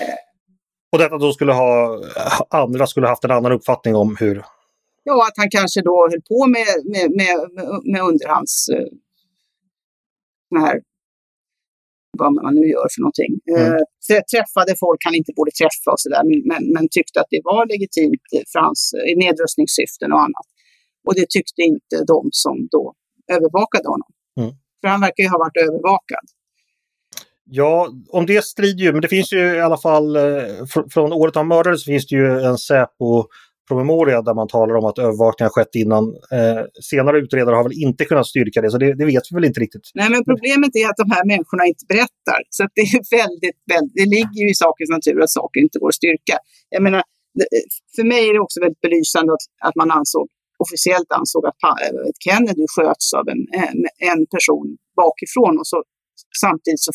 Mm. 0.01 0.17
Och 0.93 0.99
detta 0.99 1.19
då 1.19 1.33
skulle 1.33 1.53
ha, 1.53 2.01
andra 2.51 2.87
skulle 2.87 3.07
haft 3.07 3.25
en 3.25 3.31
annan 3.31 3.53
uppfattning 3.53 3.97
om 3.97 4.17
hur? 4.21 4.45
Ja, 5.05 5.27
att 5.27 5.37
han 5.37 5.51
kanske 5.51 5.83
då 5.83 6.09
höll 6.11 6.23
på 6.23 6.47
med, 6.47 6.67
med, 6.85 7.11
med, 7.11 7.37
med 7.93 8.03
underhands 8.03 8.67
här 10.61 10.81
vad 12.19 12.33
man 12.35 12.55
nu 12.55 12.67
gör 12.75 12.87
för 12.95 13.01
någonting. 13.05 13.33
Mm. 13.51 13.63
Eh, 13.63 14.23
träffade 14.33 14.73
folk 14.85 15.01
han 15.07 15.15
inte 15.21 15.33
borde 15.39 15.53
träffa 15.61 15.89
och 15.95 16.01
sådär, 16.05 16.23
men, 16.51 16.63
men 16.75 16.85
tyckte 16.97 17.17
att 17.21 17.31
det 17.35 17.43
var 17.51 17.63
legitimt 17.75 18.27
för 18.53 18.59
hans 18.67 18.81
i 19.11 19.15
nedrustningssyften 19.25 20.13
och 20.15 20.23
annat. 20.27 20.47
Och 21.07 21.15
det 21.19 21.27
tyckte 21.37 21.63
inte 21.73 21.97
de 22.13 22.21
som 22.45 22.57
då 22.75 22.85
övervakade 23.37 23.89
honom. 23.95 24.11
Mm. 24.41 24.51
För 24.81 24.89
han 24.89 25.01
verkar 25.07 25.23
ju 25.25 25.29
ha 25.35 25.39
varit 25.39 25.59
övervakad. 25.67 26.27
Ja, 27.45 27.89
om 28.09 28.27
det 28.27 28.45
strider 28.45 28.85
ju, 28.85 28.93
men 28.93 29.03
det 29.03 29.09
finns 29.09 29.33
ju 29.33 29.39
i 29.39 29.61
alla 29.61 29.77
fall 29.77 30.17
eh, 30.17 30.23
från 30.93 31.13
året 31.13 31.35
han 31.35 31.49
mördades 31.49 31.85
finns 31.85 32.07
det 32.07 32.17
ju 32.17 32.41
en 32.41 32.59
Säpo 32.59 33.25
promemoria 33.69 34.23
där 34.23 34.35
man 34.35 34.49
talar 34.49 34.75
om 34.81 34.85
att 34.91 34.99
övervakning 34.99 35.45
har 35.49 35.55
skett 35.57 35.75
innan. 35.83 36.05
Eh, 36.37 36.63
senare 36.93 37.17
utredare 37.19 37.57
har 37.57 37.65
väl 37.69 37.83
inte 37.87 38.05
kunnat 38.05 38.27
styrka 38.27 38.61
det, 38.63 38.71
så 38.71 38.79
det, 38.79 38.95
det, 39.01 39.07
vet 39.13 39.27
vi 39.31 39.35
väl 39.35 39.49
inte 39.51 39.61
riktigt. 39.61 39.87
Nej, 39.95 40.09
men 40.11 40.25
problemet 40.31 40.73
är 40.81 40.87
att 40.91 41.01
de 41.05 41.09
här 41.15 41.25
människorna 41.33 41.65
inte 41.73 41.85
berättar. 41.93 42.41
Så 42.57 42.61
det 42.77 42.85
är 42.95 43.01
väldigt, 43.21 43.59
väldigt, 43.73 43.95
det 44.01 44.07
ligger 44.17 44.39
ju 44.45 44.49
i 44.55 44.57
sakens 44.65 44.91
natur 44.97 45.17
att 45.25 45.35
saker 45.41 45.59
inte 45.65 45.79
går 45.79 45.89
att 45.93 46.03
styrka. 46.03 46.37
Jag 46.77 46.83
menar, 46.87 47.03
för 47.97 48.05
mig 48.13 48.21
är 48.29 48.33
det 48.35 48.43
också 48.47 48.59
väldigt 48.65 48.85
belysande 48.87 49.31
att, 49.37 49.45
att 49.69 49.77
man 49.81 49.91
ansåg, 49.99 50.27
officiellt 50.65 51.11
ansåg 51.21 51.43
att 51.47 51.59
Kennedy 52.25 52.67
sköts 52.75 53.07
av 53.19 53.25
en, 53.33 53.43
en 54.13 54.21
person 54.35 54.67
bakifrån 55.03 55.55
och 55.61 55.69
så 55.73 55.79
samtidigt 56.45 56.83
så, 56.89 56.93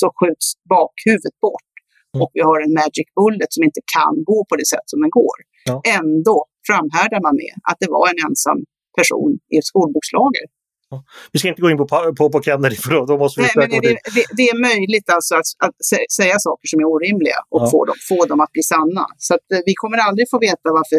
så 0.00 0.06
skjuts 0.18 0.46
bakhuvudet 0.74 1.36
bort. 1.46 1.73
Mm. 2.14 2.22
och 2.22 2.30
vi 2.36 2.42
har 2.48 2.58
en 2.66 2.72
magic 2.80 3.06
bullet 3.20 3.50
som 3.54 3.62
inte 3.68 3.80
kan 3.96 4.14
gå 4.30 4.38
på 4.48 4.54
det 4.60 4.66
sätt 4.72 4.86
som 4.92 4.98
den 5.04 5.12
går. 5.20 5.36
Ja. 5.70 5.76
Ändå 5.98 6.36
framhärdar 6.68 7.20
man 7.26 7.34
med 7.42 7.54
att 7.68 7.78
det 7.82 7.90
var 7.96 8.04
en 8.12 8.18
ensam 8.26 8.58
person 8.98 9.30
i 9.52 9.54
ett 9.60 9.68
skolbokslager. 9.72 10.46
Ja. 10.90 10.96
Vi 11.32 11.36
ska 11.38 11.48
inte 11.52 11.64
gå 11.66 11.70
in 11.70 11.80
på, 11.82 11.86
på, 12.18 12.24
på 12.34 12.38
Kennedy 12.46 12.76
för 12.82 12.90
då, 12.96 13.00
då 13.10 13.14
måste 13.22 13.36
vi 13.40 13.42
Nej, 13.46 13.54
men 13.62 13.68
det, 13.70 13.80
det, 14.16 14.24
det, 14.38 14.44
är 14.52 14.58
möjligt 14.70 15.08
alltså 15.16 15.34
att, 15.40 15.48
att 15.66 15.76
säga 16.18 16.36
saker 16.48 16.66
som 16.70 16.78
är 16.82 16.86
orimliga 16.94 17.38
och 17.52 17.62
ja. 17.62 17.70
få, 17.72 17.80
dem, 17.88 17.98
få 18.10 18.20
dem 18.30 18.38
att 18.44 18.52
bli 18.56 18.64
sanna. 18.74 19.04
Så 19.26 19.30
att, 19.36 19.46
eh, 19.54 19.62
vi 19.68 19.74
kommer 19.82 19.98
aldrig 20.08 20.26
få 20.34 20.38
veta 20.48 20.66
varför 20.80 20.98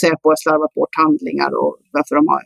Säpo 0.00 0.26
har 0.32 0.38
slarvat 0.44 0.74
bort 0.78 0.94
handlingar 1.04 1.50
och 1.62 1.72
varför 1.96 2.14
de 2.18 2.24
har 2.32 2.42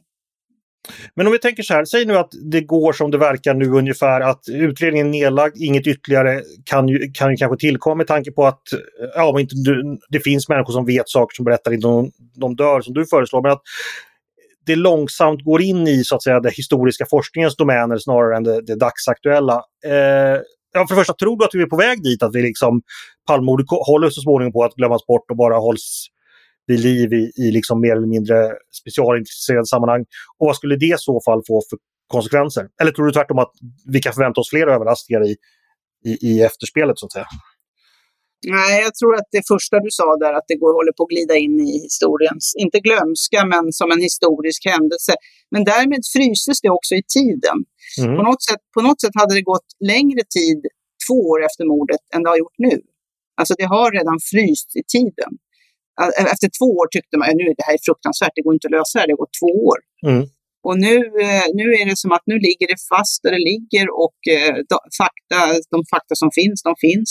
men 1.15 1.27
om 1.27 1.33
vi 1.33 1.39
tänker 1.39 1.63
så 1.63 1.75
här, 1.75 1.85
säg 1.85 2.05
nu 2.05 2.17
att 2.19 2.31
det 2.51 2.61
går 2.61 2.93
som 2.93 3.11
det 3.11 3.19
verkar 3.19 3.55
nu 3.55 3.71
ungefär, 3.71 4.21
att 4.21 4.41
utredningen 4.49 5.07
är 5.07 5.11
nedlagd, 5.11 5.57
inget 5.57 5.87
ytterligare 5.87 6.43
kan 6.65 6.89
ju, 6.89 7.11
kan 7.13 7.31
ju 7.31 7.37
kanske 7.37 7.59
tillkomma 7.59 7.95
med 7.95 8.07
tanke 8.07 8.33
på 8.33 8.47
att 8.47 8.63
ja, 9.15 9.29
om 9.29 9.39
inte 9.39 9.55
du, 9.55 9.99
det 10.09 10.21
finns 10.21 10.49
människor 10.49 10.73
som 10.73 10.87
vet 10.87 11.09
saker 11.09 11.35
som 11.35 11.45
berättar 11.45 11.73
innan 11.73 11.93
de, 11.93 12.11
de 12.35 12.57
dör, 12.57 12.81
som 12.81 12.95
du 12.95 13.07
föreslår, 13.07 13.43
men 13.43 13.53
att 13.53 13.63
det 14.67 14.77
långsamt 14.77 15.45
går 15.45 15.63
in 15.63 15.89
i 15.89 16.05
så 16.05 16.17
att 16.17 16.23
säga 16.23 16.41
det 16.41 16.51
historiska 16.51 17.07
forskningens 17.11 17.57
domäner 17.57 17.99
snarare 17.99 18.37
än 18.37 18.45
det, 18.45 18.63
det 18.63 18.75
dagsaktuella. 18.75 19.63
Eh, 19.85 20.41
ja, 20.73 20.87
för 20.89 20.95
det 20.95 21.01
första, 21.01 21.13
tror 21.13 21.39
du 21.39 21.45
att 21.45 21.55
vi 21.55 21.63
är 21.63 21.67
på 21.67 21.77
väg 21.77 22.03
dit, 22.03 22.23
att 22.23 22.35
vi 22.35 22.43
liksom 22.43 22.83
Palmemordet 23.27 23.67
håller 23.87 24.11
så 24.11 24.21
småningom 24.21 24.53
på 24.53 24.65
att 24.65 24.75
glömmas 24.75 25.07
bort 25.07 25.31
och 25.31 25.37
bara 25.37 25.57
hålls 25.57 26.07
bli 26.69 26.77
liv 26.77 27.13
i, 27.13 27.25
i 27.43 27.51
liksom 27.59 27.81
mer 27.81 27.95
eller 27.97 28.13
mindre 28.17 28.37
specialintresserade 28.81 29.67
sammanhang. 29.67 30.03
Och 30.39 30.47
vad 30.49 30.57
skulle 30.57 30.77
det 30.77 30.87
i 30.87 30.95
så 30.99 31.21
fall 31.27 31.41
få 31.49 31.63
för 31.71 31.79
konsekvenser? 32.15 32.65
Eller 32.81 32.93
tror 32.93 33.07
du 33.07 33.13
tvärtom 33.13 33.39
att 33.39 33.53
vi 33.95 33.99
kan 34.01 34.13
förvänta 34.13 34.41
oss 34.41 34.51
fler 34.51 34.67
överraskningar 34.67 35.23
i, 35.31 35.33
i, 36.11 36.13
i 36.29 36.43
efterspelet 36.43 36.99
så 36.99 37.07
att 37.07 37.13
säga? 37.13 37.29
Nej, 38.47 38.83
jag 38.87 38.95
tror 38.95 39.15
att 39.15 39.29
det 39.37 39.45
första 39.53 39.77
du 39.87 39.91
sa 39.91 40.17
där, 40.25 40.33
att 40.39 40.49
det 40.49 40.59
går, 40.63 40.73
håller 40.79 40.93
på 40.93 41.03
att 41.03 41.13
glida 41.15 41.37
in 41.45 41.57
i 41.61 41.73
historiens, 41.89 42.47
inte 42.65 42.79
glömska, 42.87 43.39
men 43.53 43.65
som 43.81 43.89
en 43.95 44.03
historisk 44.09 44.63
händelse. 44.73 45.13
Men 45.53 45.63
därmed 45.73 46.03
fryses 46.17 46.59
det 46.65 46.71
också 46.79 46.95
i 46.95 47.05
tiden. 47.19 47.59
Mm. 48.01 48.17
På, 48.17 48.23
något 48.29 48.43
sätt, 48.49 48.63
på 48.77 48.81
något 48.87 49.01
sätt 49.01 49.15
hade 49.21 49.35
det 49.35 49.45
gått 49.53 49.69
längre 49.95 50.23
tid, 50.39 50.61
två 51.07 51.19
år 51.33 51.41
efter 51.49 51.65
mordet, 51.75 52.03
än 52.15 52.23
det 52.23 52.31
har 52.33 52.39
gjort 52.45 52.59
nu. 52.69 52.77
Alltså 53.39 53.55
det 53.59 53.69
har 53.75 53.89
redan 53.99 54.19
fryst 54.33 54.69
i 54.81 54.83
tiden. 54.97 55.31
Efter 56.35 56.49
två 56.59 56.69
år 56.81 56.87
tyckte 56.95 57.15
man 57.19 57.27
att 57.29 57.59
det 57.61 57.67
här 57.69 57.77
är 57.79 57.87
fruktansvärt, 57.89 58.35
det 58.37 58.45
går 58.47 58.55
inte 58.57 58.69
att 58.69 58.77
lösa 58.79 58.95
det, 58.99 59.07
det 59.11 59.23
gått 59.23 59.39
två 59.41 59.53
år. 59.71 59.79
Mm. 60.09 60.23
Och 60.67 60.77
nu, 60.87 60.97
eh, 61.27 61.47
nu 61.61 61.67
är 61.79 61.85
det 61.91 61.99
som 62.05 62.13
att 62.17 62.27
nu 62.33 62.37
ligger 62.47 62.67
det 62.73 62.81
fast 62.93 63.19
där 63.23 63.33
det 63.37 63.45
ligger 63.53 63.87
och 64.05 64.19
eh, 64.37 64.55
fakta, 65.01 65.39
de 65.75 65.79
fakta 65.95 66.15
som 66.23 66.31
finns, 66.39 66.59
de 66.69 66.75
finns. 66.87 67.11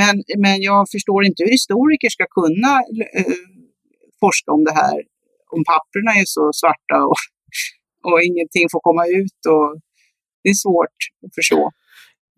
Men, 0.00 0.14
men 0.44 0.56
jag 0.70 0.82
förstår 0.94 1.20
inte 1.28 1.40
hur 1.44 1.52
historiker 1.58 2.10
ska 2.16 2.24
kunna 2.38 2.72
forska 4.22 4.48
om 4.56 4.62
det 4.68 4.74
här 4.82 4.96
om 5.54 5.62
papperna 5.72 6.10
är 6.20 6.26
så 6.36 6.44
svarta 6.60 6.98
och, 7.10 7.20
och 8.08 8.18
ingenting 8.28 8.66
får 8.72 8.80
komma 8.88 9.04
ut. 9.20 9.40
Och 9.54 9.68
det 10.42 10.50
är 10.54 10.60
svårt 10.66 10.98
att 11.24 11.34
förstå. 11.38 11.62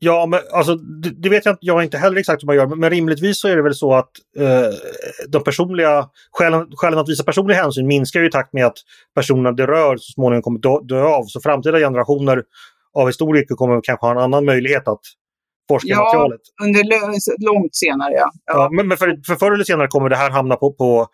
Ja, 0.00 0.26
men 0.26 0.40
alltså, 0.52 0.74
det, 0.74 1.10
det, 1.10 1.28
vet 1.28 1.44
jag 1.44 1.52
inte, 1.52 1.66
jag 1.66 1.84
inte 1.84 1.98
heller 1.98 2.16
exakt 2.16 2.42
hur 2.42 2.46
man 2.46 2.56
gör, 2.56 2.66
men, 2.66 2.78
men 2.78 2.90
rimligtvis 2.90 3.40
så 3.40 3.48
är 3.48 3.56
det 3.56 3.62
väl 3.62 3.74
så 3.74 3.94
att 3.94 4.10
eh, 4.38 4.74
de 5.28 5.44
personliga 5.44 6.08
skälen, 6.32 6.66
skälen 6.70 6.98
att 6.98 7.08
visa 7.08 7.24
personlig 7.24 7.54
hänsyn 7.54 7.86
minskar 7.86 8.24
i 8.24 8.30
takt 8.30 8.52
med 8.52 8.66
att 8.66 8.78
personerna 9.14 9.52
det 9.52 9.66
rör 9.66 9.96
så 9.96 10.12
småningom 10.12 10.42
kommer 10.42 10.60
dö, 10.60 10.80
dö 10.82 11.02
av. 11.02 11.24
Så 11.24 11.40
framtida 11.40 11.78
generationer 11.78 12.42
av 12.94 13.06
historiker 13.06 13.54
kommer 13.54 13.80
kanske 13.82 14.06
ha 14.06 14.12
en 14.12 14.18
annan 14.18 14.44
möjlighet 14.44 14.88
att 14.88 15.00
forska 15.68 15.88
ja, 15.88 16.04
materialet. 16.04 16.40
under 16.62 16.82
långt 17.44 17.76
senare 17.76 18.12
ja. 18.12 18.30
ja. 18.46 18.52
ja 18.54 18.70
men, 18.72 18.88
men 18.88 18.96
för, 18.96 19.18
för 19.26 19.34
förr 19.34 19.52
eller 19.52 19.64
senare 19.64 19.88
kommer 19.88 20.08
det 20.08 20.16
här 20.16 20.30
hamna 20.30 20.56
på, 20.56 20.72
på, 20.72 21.06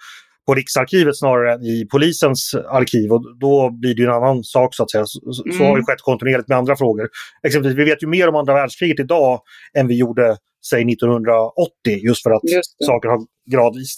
på 0.46 0.54
Riksarkivet 0.54 1.18
snarare 1.18 1.54
än 1.54 1.62
i 1.62 1.86
polisens 1.90 2.54
arkiv 2.54 3.12
och 3.12 3.38
då 3.38 3.70
blir 3.70 3.94
det 3.94 4.02
en 4.02 4.10
annan 4.10 4.44
sak 4.44 4.74
så 4.74 4.82
att 4.82 4.90
säga. 4.90 5.04
Så, 5.06 5.20
mm. 5.44 5.58
så 5.58 5.64
har 5.64 5.76
det 5.78 5.84
skett 5.84 6.00
kontinuerligt 6.00 6.48
med 6.48 6.58
andra 6.58 6.76
frågor. 6.76 7.08
Exempelvis, 7.46 7.78
vi 7.78 7.84
vet 7.84 8.02
ju 8.02 8.06
mer 8.06 8.28
om 8.28 8.36
andra 8.36 8.54
världskriget 8.54 9.00
idag 9.00 9.40
än 9.78 9.86
vi 9.88 9.98
gjorde 9.98 10.36
säg 10.70 10.92
1980 10.92 12.06
just 12.08 12.22
för 12.22 12.30
att 12.30 12.44
just 12.56 12.84
saker 12.84 13.08
har 13.08 13.20
gradvis. 13.52 13.96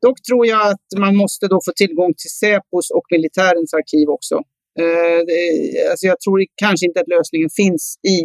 Dock 0.00 0.22
tror 0.22 0.46
jag 0.46 0.62
att 0.72 0.86
man 0.98 1.16
måste 1.16 1.48
då 1.48 1.60
få 1.66 1.72
tillgång 1.76 2.12
till 2.20 2.30
Säpos 2.30 2.90
och 2.90 3.06
militärens 3.10 3.74
arkiv 3.74 4.08
också. 4.08 4.36
Det, 5.26 5.90
alltså 5.90 6.06
jag 6.06 6.20
tror 6.20 6.44
kanske 6.64 6.86
inte 6.86 7.00
att 7.00 7.08
lösningen 7.08 7.50
finns 7.60 7.98
i 8.14 8.18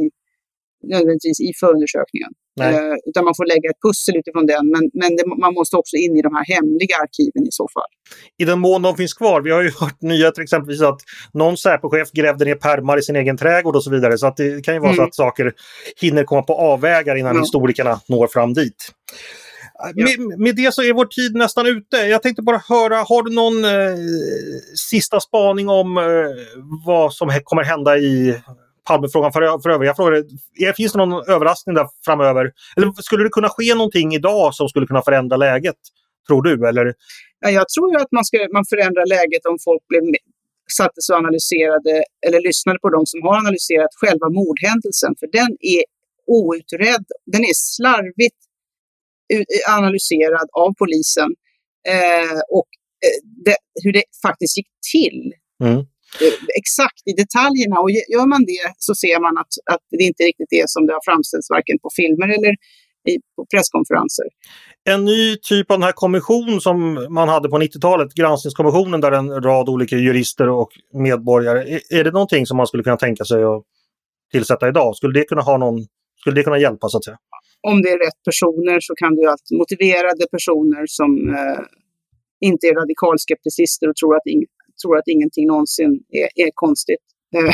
nödvändigtvis 0.94 1.40
i 1.40 1.52
förundersökningen. 1.60 2.32
Eh, 2.66 2.96
utan 3.06 3.26
man 3.26 3.34
får 3.38 3.46
lägga 3.46 3.70
ett 3.70 3.82
pussel 3.88 4.18
utifrån 4.18 4.46
den. 4.46 4.64
Men, 4.74 4.84
men 4.94 5.16
det, 5.18 5.24
man 5.46 5.54
måste 5.54 5.76
också 5.78 5.96
in 5.96 6.18
i 6.18 6.22
de 6.22 6.36
här 6.36 6.46
hemliga 6.56 6.96
arkiven 7.04 7.44
i 7.48 7.52
så 7.52 7.68
fall. 7.74 7.92
I 8.38 8.46
den 8.46 8.60
mån 8.60 8.82
de 8.82 8.96
finns 8.96 9.14
kvar. 9.14 9.42
Vi 9.42 9.52
har 9.52 9.62
ju 9.62 9.72
hört 9.80 10.02
nyheter 10.02 10.42
exempelvis 10.42 10.82
att 10.82 11.02
någon 11.34 11.58
Säpochef 11.58 12.12
grävde 12.12 12.46
ner 12.46 12.56
pärmar 12.56 12.98
i 13.00 13.02
sin 13.02 13.16
egen 13.16 13.38
trädgård 13.38 13.76
och 13.76 13.84
så 13.84 13.92
vidare. 13.92 14.18
Så 14.18 14.28
att 14.28 14.38
det 14.38 14.66
kan 14.66 14.74
ju 14.74 14.80
vara 14.80 14.92
mm. 14.92 14.98
så 14.98 15.04
att 15.04 15.16
saker 15.16 15.54
hinner 16.02 16.24
komma 16.24 16.44
på 16.44 16.54
avvägar 16.56 17.16
innan 17.16 17.36
ja. 17.36 17.42
historikerna 17.42 18.00
når 18.08 18.28
fram 18.28 18.54
dit. 18.54 18.92
Ja. 19.96 20.04
Med, 20.04 20.40
med, 20.40 20.56
det 20.56 20.74
så 20.74 20.82
är 20.84 20.94
vår 20.94 21.06
tid 21.06 21.36
nästan 21.36 21.68
ute. 21.68 21.98
Jag 21.98 22.24
tänkte 22.24 22.42
bara 22.42 22.62
höra, 22.68 22.96
har 22.96 23.24
du 23.24 23.36
någon 23.36 23.66
eh, 23.66 23.98
sista 24.90 25.20
spaning 25.20 25.70
om 25.70 25.98
eh, 25.98 26.04
vad 26.86 27.14
som 27.14 27.40
kommer 27.44 27.64
hända 27.64 27.98
i 27.98 28.36
Palmefrågan 28.90 29.32
för, 29.34 29.62
för 29.64 29.70
övriga 29.70 29.96
frågor. 29.96 30.24
Finns 30.80 30.92
det 30.94 30.98
någon 30.98 31.30
överraskning 31.36 31.76
där 31.76 31.88
framöver? 32.06 32.44
Eller 32.78 33.02
skulle 33.08 33.24
det 33.24 33.30
kunna 33.38 33.50
ske 33.50 33.76
någonting 33.76 34.14
idag 34.20 34.56
som 34.56 34.70
skulle 34.70 34.88
kunna 34.88 35.02
förändra 35.02 35.38
läget? 35.38 35.80
Tror 36.28 36.42
du? 36.42 36.68
Eller? 36.70 36.86
Ja, 37.40 37.50
jag 37.50 37.70
tror 37.74 37.88
ju 37.92 37.98
att 38.04 38.12
man, 38.12 38.26
ska, 38.26 38.38
man 38.54 38.66
förändrar 38.74 39.06
läget 39.16 39.44
om 39.52 39.58
folk 39.68 39.84
blev 39.88 40.04
sattes 40.80 41.10
och 41.10 41.18
analyserade 41.22 41.94
eller 42.28 42.40
lyssnade 42.50 42.80
på 42.80 42.90
de 42.90 43.02
som 43.06 43.20
har 43.24 43.36
analyserat 43.44 43.94
själva 44.02 44.28
mordhändelsen. 44.40 45.12
För 45.20 45.28
den 45.40 45.52
är 45.78 45.84
outredd. 46.38 47.06
Den 47.34 47.44
är 47.52 47.56
slarvigt 47.76 48.40
analyserad 49.70 50.48
av 50.64 50.74
polisen. 50.82 51.30
Eh, 51.88 52.40
och 52.58 52.70
eh, 53.06 53.20
det, 53.46 53.58
hur 53.84 53.94
det 53.94 54.04
faktiskt 54.26 54.58
gick 54.58 54.72
till. 54.92 55.34
Mm. 55.64 55.86
Exakt 56.62 57.04
i 57.12 57.14
detaljerna. 57.24 57.76
Och 57.84 57.92
gör 57.92 58.28
man 58.34 58.42
det 58.54 58.66
så 58.78 58.96
ser 59.04 59.20
man 59.26 59.38
att, 59.42 59.54
att 59.74 59.84
det 60.00 60.04
inte 60.12 60.24
riktigt 60.24 60.54
är 60.62 60.66
som 60.68 60.82
det 60.86 60.94
har 60.94 61.04
framställts 61.10 61.50
varken 61.50 61.78
på 61.84 61.90
filmer 62.00 62.28
eller 62.38 62.54
i, 63.12 63.14
på 63.36 63.46
presskonferenser. 63.54 64.26
En 64.90 65.06
ny 65.06 65.38
typ 65.38 65.72
av 65.72 65.78
den 65.78 65.84
här 65.84 65.92
kommission 65.92 66.62
som 66.62 67.08
man 67.10 67.30
hade 67.30 67.50
på 67.50 67.58
90-talet, 67.58 68.14
granskningskommissionen 68.14 69.02
där 69.02 69.12
en 69.12 69.30
rad 69.44 69.70
olika 69.70 69.96
jurister 69.96 70.50
och 70.50 70.70
medborgare, 70.94 71.60
är, 71.74 71.82
är 72.00 72.04
det 72.04 72.12
någonting 72.12 72.46
som 72.46 72.58
man 72.58 72.68
skulle 72.68 72.84
kunna 72.84 72.98
tänka 72.98 73.24
sig 73.26 73.44
att 73.44 73.64
tillsätta 74.32 74.68
idag? 74.68 74.96
Skulle 74.96 75.20
det 75.20 75.26
kunna 75.26 75.42
ha 75.42 75.58
någon, 75.58 75.86
skulle 76.22 76.36
det 76.36 76.44
kunna 76.44 76.60
hjälpa 76.60 76.90
så 76.90 76.98
att 76.98 77.06
säga? 77.06 77.18
Om 77.68 77.82
det 77.82 77.90
är 77.90 78.00
rätt 78.06 78.24
personer 78.26 78.80
så 78.80 78.96
kan 78.96 79.16
du 79.16 79.30
alltid 79.30 79.58
motiverade 79.58 80.26
personer 80.32 80.84
som 80.88 81.12
eh, 81.30 81.62
inte 82.40 82.68
är 82.68 82.76
radikalskepticister 82.76 83.90
och 83.90 83.96
tror 83.96 84.16
att 84.16 84.26
ing, 84.26 84.46
tror 84.84 84.98
att 84.98 85.08
ingenting 85.08 85.48
någonsin 85.48 85.92
är, 86.10 86.30
är 86.46 86.52
konstigt. 86.54 87.06
Eh, 87.36 87.54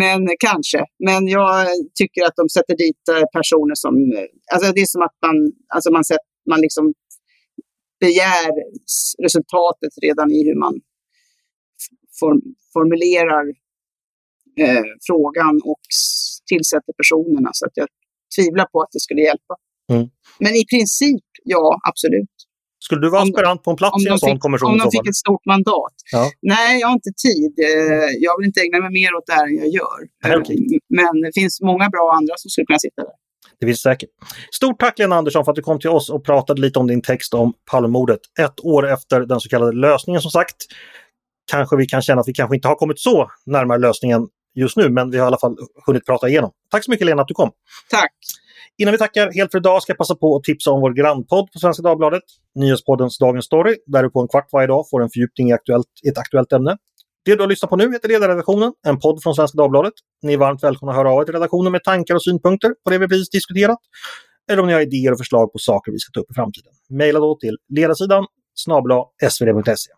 men 0.00 0.28
kanske. 0.38 0.80
Men 1.08 1.28
jag 1.28 1.66
tycker 1.94 2.22
att 2.26 2.36
de 2.36 2.48
sätter 2.48 2.76
dit 2.76 3.08
eh, 3.08 3.26
personer 3.32 3.74
som... 3.74 3.94
Eh, 4.16 4.28
alltså 4.54 4.72
det 4.72 4.80
är 4.80 4.86
som 4.86 5.02
att 5.02 5.16
man, 5.26 5.36
alltså 5.74 5.90
man, 5.92 6.04
sett, 6.04 6.26
man 6.50 6.60
liksom 6.60 6.94
begär 8.00 8.50
resultatet 9.22 9.92
redan 10.02 10.30
i 10.30 10.44
hur 10.48 10.58
man 10.64 10.74
form, 12.20 12.40
formulerar 12.72 13.44
eh, 14.62 14.84
frågan 15.06 15.54
och 15.64 15.84
tillsätter 16.50 16.92
personerna. 17.00 17.50
Så 17.52 17.66
att 17.66 17.76
jag 17.80 17.88
tvivlar 18.36 18.66
på 18.72 18.80
att 18.82 18.92
det 18.92 19.00
skulle 19.00 19.22
hjälpa. 19.22 19.54
Mm. 19.92 20.06
Men 20.38 20.52
i 20.62 20.64
princip, 20.72 21.26
ja, 21.44 21.80
absolut. 21.88 22.34
Skulle 22.86 23.00
du 23.00 23.10
vara 23.10 23.22
aspirant 23.22 23.62
på 23.62 23.70
en 23.70 23.76
plats 23.76 24.04
i 24.04 24.08
en 24.08 24.18
sån 24.18 24.38
kommission? 24.38 24.70
Om 24.70 24.78
de 24.78 24.90
fick 24.90 25.08
ett 25.08 25.22
stort 25.24 25.44
mandat? 25.46 25.94
Ja. 26.12 26.30
Nej, 26.42 26.80
jag 26.80 26.88
har 26.88 26.94
inte 26.94 27.12
tid. 27.26 27.52
Eh, 27.68 28.10
jag 28.26 28.38
vill 28.38 28.46
inte 28.46 28.60
ägna 28.60 28.78
mig 28.84 28.92
mer 29.00 29.14
åt 29.18 29.26
det 29.26 29.32
här 29.32 29.46
än 29.46 29.56
jag 29.56 29.68
gör. 29.78 29.98
Okay. 30.40 30.56
Men 30.98 31.20
det 31.24 31.32
finns 31.34 31.60
många 31.60 31.88
bra 31.88 32.12
andra 32.18 32.34
som 32.36 32.50
skulle 32.50 32.66
kunna 32.66 32.78
sitta 32.78 33.02
där. 33.02 33.16
Det 33.60 33.66
finns 33.66 33.82
säkert. 33.82 34.08
Stort 34.54 34.80
tack 34.80 34.98
Lena 34.98 35.16
Andersson 35.16 35.44
för 35.44 35.52
att 35.52 35.56
du 35.56 35.62
kom 35.62 35.78
till 35.80 35.90
oss 35.90 36.10
och 36.10 36.24
pratade 36.24 36.60
lite 36.60 36.78
om 36.78 36.86
din 36.86 37.02
text 37.02 37.34
om 37.34 37.52
Palmemordet. 37.70 38.20
Ett 38.40 38.60
år 38.64 38.92
efter 38.92 39.20
den 39.20 39.40
så 39.40 39.48
kallade 39.48 39.72
lösningen 39.72 40.22
som 40.22 40.30
sagt. 40.30 40.56
Kanske 41.50 41.76
vi 41.76 41.86
kan 41.86 42.02
känna 42.02 42.20
att 42.20 42.28
vi 42.28 42.34
kanske 42.34 42.56
inte 42.56 42.68
har 42.68 42.74
kommit 42.74 43.00
så 43.00 43.30
närmare 43.46 43.78
lösningen 43.78 44.28
just 44.54 44.76
nu, 44.76 44.88
men 44.88 45.10
vi 45.10 45.18
har 45.18 45.24
i 45.24 45.26
alla 45.26 45.38
fall 45.38 45.56
hunnit 45.86 46.06
prata 46.06 46.28
igenom. 46.28 46.50
Tack 46.70 46.84
så 46.84 46.90
mycket 46.90 47.06
Lena 47.06 47.22
att 47.22 47.28
du 47.28 47.34
kom. 47.34 47.50
Tack. 47.90 48.12
Innan 48.82 48.92
vi 48.92 48.98
tackar 48.98 49.32
helt 49.32 49.50
för 49.50 49.58
idag 49.58 49.82
ska 49.82 49.90
jag 49.90 49.98
passa 49.98 50.14
på 50.14 50.36
att 50.36 50.44
tipsa 50.44 50.70
om 50.70 50.80
vår 50.80 50.92
grannpodd 50.92 51.52
på 51.52 51.58
Svenska 51.58 51.82
Dagbladet, 51.82 52.22
Nyhetspoddens 52.54 53.18
Dagens 53.18 53.44
Story, 53.44 53.76
där 53.86 54.02
du 54.02 54.10
på 54.10 54.20
en 54.20 54.28
kvart 54.28 54.48
varje 54.52 54.66
dag 54.66 54.84
får 54.90 55.02
en 55.02 55.10
fördjupning 55.10 55.48
i 55.50 55.52
aktuellt, 55.52 55.86
ett 56.08 56.18
aktuellt 56.18 56.52
ämne. 56.52 56.76
Det 57.24 57.34
du 57.34 57.40
har 57.40 57.48
lyssnat 57.48 57.70
på 57.70 57.76
nu 57.76 57.92
heter 57.92 58.08
Ledarredaktionen, 58.08 58.72
en 58.86 58.98
podd 58.98 59.22
från 59.22 59.34
Svenska 59.34 59.56
Dagbladet. 59.56 59.92
Ni 60.22 60.32
är 60.32 60.36
varmt 60.36 60.62
välkomna 60.62 60.92
att 60.92 60.96
höra 60.98 61.10
av 61.10 61.20
er 61.20 61.24
till 61.24 61.34
redaktionen 61.34 61.72
med 61.72 61.84
tankar 61.84 62.14
och 62.14 62.22
synpunkter 62.22 62.74
på 62.84 62.90
det 62.90 62.98
vi 62.98 63.08
precis 63.08 63.30
diskuterat. 63.30 63.78
Eller 64.50 64.62
om 64.62 64.66
ni 64.66 64.72
har 64.72 64.80
idéer 64.80 65.12
och 65.12 65.18
förslag 65.18 65.52
på 65.52 65.58
saker 65.58 65.92
vi 65.92 65.98
ska 65.98 66.10
ta 66.12 66.20
upp 66.20 66.30
i 66.30 66.34
framtiden. 66.34 66.72
Maila 66.90 67.18
då 67.18 67.36
till 67.36 67.56
ledarsidan 67.68 68.26
snabla 68.54 69.04
svd.se. 69.30 69.92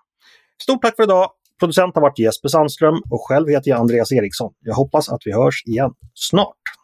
Stort 0.62 0.82
tack 0.82 0.96
för 0.96 1.02
idag! 1.02 1.30
Producent 1.60 1.94
har 1.94 2.02
varit 2.02 2.18
Jesper 2.18 2.48
Sandström 2.48 2.94
och 3.10 3.28
själv 3.28 3.48
heter 3.48 3.70
jag 3.70 3.80
Andreas 3.80 4.12
Eriksson. 4.12 4.52
Jag 4.60 4.74
hoppas 4.74 5.08
att 5.08 5.20
vi 5.24 5.32
hörs 5.32 5.62
igen 5.66 5.90
snart. 6.14 6.83